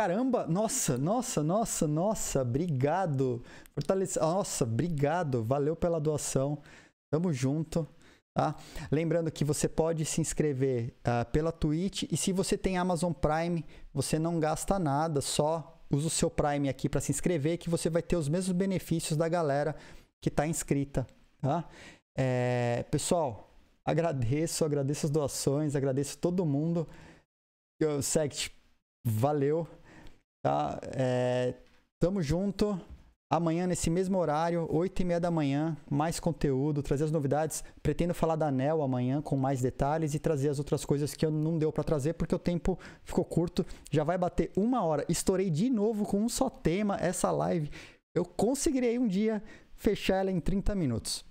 Caramba, 0.00 0.46
nossa, 0.46 0.96
nossa, 0.96 1.42
nossa, 1.42 1.86
nossa, 1.86 2.40
obrigado. 2.40 3.42
Fortalece... 3.74 4.18
Nossa, 4.18 4.64
obrigado, 4.64 5.44
valeu 5.44 5.76
pela 5.76 6.00
doação. 6.00 6.56
Tamo 7.10 7.30
junto. 7.34 7.86
Tá? 8.34 8.56
Lembrando 8.90 9.30
que 9.30 9.44
você 9.44 9.68
pode 9.68 10.06
se 10.06 10.18
inscrever 10.22 10.94
uh, 11.00 11.30
pela 11.30 11.52
Twitch 11.52 12.04
e 12.10 12.16
se 12.16 12.32
você 12.32 12.56
tem 12.56 12.78
Amazon 12.78 13.12
Prime, 13.12 13.62
você 13.92 14.18
não 14.18 14.40
gasta 14.40 14.78
nada, 14.78 15.20
só 15.20 15.78
usa 15.90 16.06
o 16.06 16.10
seu 16.10 16.30
Prime 16.30 16.70
aqui 16.70 16.88
para 16.88 17.02
se 17.02 17.12
inscrever 17.12 17.58
que 17.58 17.68
você 17.68 17.90
vai 17.90 18.00
ter 18.00 18.16
os 18.16 18.26
mesmos 18.26 18.56
benefícios 18.56 19.18
da 19.18 19.28
galera 19.28 19.76
que 20.18 20.30
está 20.30 20.46
inscrita. 20.46 21.06
Tá? 21.42 21.68
É, 22.16 22.86
pessoal, 22.90 23.52
agradeço, 23.84 24.64
agradeço 24.64 25.04
as 25.04 25.12
doações, 25.12 25.76
agradeço 25.76 26.16
todo 26.16 26.46
mundo. 26.46 26.88
Eu, 27.78 28.00
Sect, 28.00 28.50
valeu. 29.04 29.68
Tá? 30.42 30.80
É, 30.96 31.54
tamo 31.98 32.22
junto. 32.22 32.80
Amanhã, 33.32 33.64
nesse 33.64 33.88
mesmo 33.88 34.18
horário, 34.18 34.66
8 34.68 35.02
e 35.02 35.04
meia 35.04 35.20
da 35.20 35.30
manhã, 35.30 35.76
mais 35.88 36.18
conteúdo, 36.18 36.82
trazer 36.82 37.04
as 37.04 37.12
novidades. 37.12 37.62
Pretendo 37.80 38.12
falar 38.12 38.34
da 38.34 38.48
ANEL 38.48 38.82
amanhã 38.82 39.22
com 39.22 39.36
mais 39.36 39.60
detalhes 39.60 40.14
e 40.14 40.18
trazer 40.18 40.48
as 40.48 40.58
outras 40.58 40.84
coisas 40.84 41.14
que 41.14 41.24
eu 41.24 41.30
não 41.30 41.56
deu 41.56 41.70
para 41.70 41.84
trazer 41.84 42.14
porque 42.14 42.34
o 42.34 42.38
tempo 42.40 42.76
ficou 43.04 43.24
curto. 43.24 43.64
Já 43.88 44.02
vai 44.02 44.18
bater 44.18 44.50
uma 44.56 44.84
hora. 44.84 45.04
Estourei 45.08 45.48
de 45.48 45.70
novo 45.70 46.04
com 46.04 46.20
um 46.20 46.28
só 46.28 46.50
tema 46.50 46.96
essa 47.00 47.30
live. 47.30 47.70
Eu 48.12 48.24
conseguirei 48.24 48.98
um 48.98 49.06
dia 49.06 49.40
fechar 49.76 50.16
ela 50.16 50.32
em 50.32 50.40
30 50.40 50.74
minutos. 50.74 51.24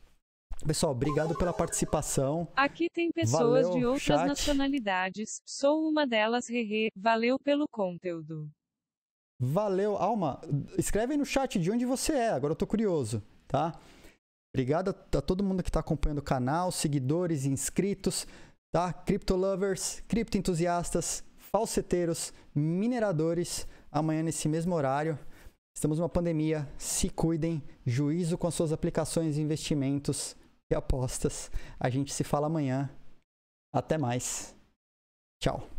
Pessoal, 0.66 0.94
obrigado 0.94 1.36
pela 1.36 1.54
participação. 1.54 2.48
Aqui 2.56 2.90
tem 2.94 3.12
pessoas 3.12 3.66
Valeu, 3.66 3.78
de 3.78 3.86
outras 3.86 4.04
chat. 4.04 4.28
nacionalidades. 4.28 5.42
Sou 5.46 5.88
uma 5.90 6.08
delas, 6.08 6.50
hehe. 6.50 6.90
Valeu 6.96 7.38
pelo 7.40 7.66
conteúdo. 7.70 8.50
Valeu, 9.40 9.96
Alma. 9.96 10.42
Escreve 10.78 11.14
aí 11.14 11.18
no 11.18 11.26
chat 11.26 11.58
de 11.58 11.72
onde 11.72 11.86
você 11.86 12.14
é. 12.14 12.30
Agora 12.32 12.52
eu 12.52 12.58
tô 12.58 12.68
curioso, 12.68 13.24
tá? 13.48 13.80
Obrigado 14.54 14.90
a, 14.90 15.22
todo 15.22 15.44
mundo 15.44 15.64
que 15.64 15.70
está 15.70 15.80
acompanhando 15.80 16.20
o 16.20 16.24
canal, 16.24 16.72
seguidores, 16.72 17.46
inscritos, 17.46 18.28
tá? 18.72 18.92
Crypto 18.92 19.36
lovers, 19.36 20.04
cripto 20.08 20.38
entusiastas, 20.38 21.24
falseteiros, 21.38 22.34
mineradores. 22.54 23.68
Amanhã 23.92 24.22
nesse 24.24 24.48
mesmo 24.50 24.76
horário. 24.76 25.18
Estamos 25.76 25.98
numa 25.98 26.10
pandemia. 26.10 26.68
Se 26.78 27.10
cuidem. 27.10 27.64
Juízo 27.86 28.38
com 28.38 28.48
as 28.48 28.54
suas 28.54 28.74
aplicações 28.74 29.38
investimentos. 29.38 30.36
e 30.72 30.76
apostas. 30.76 31.50
A 31.80 31.90
gente 31.90 32.14
se 32.14 32.24
fala 32.24 32.46
amanhã. 32.46 32.90
Até 33.74 33.98
mais. 33.98 34.56
Tchau. 35.42 35.79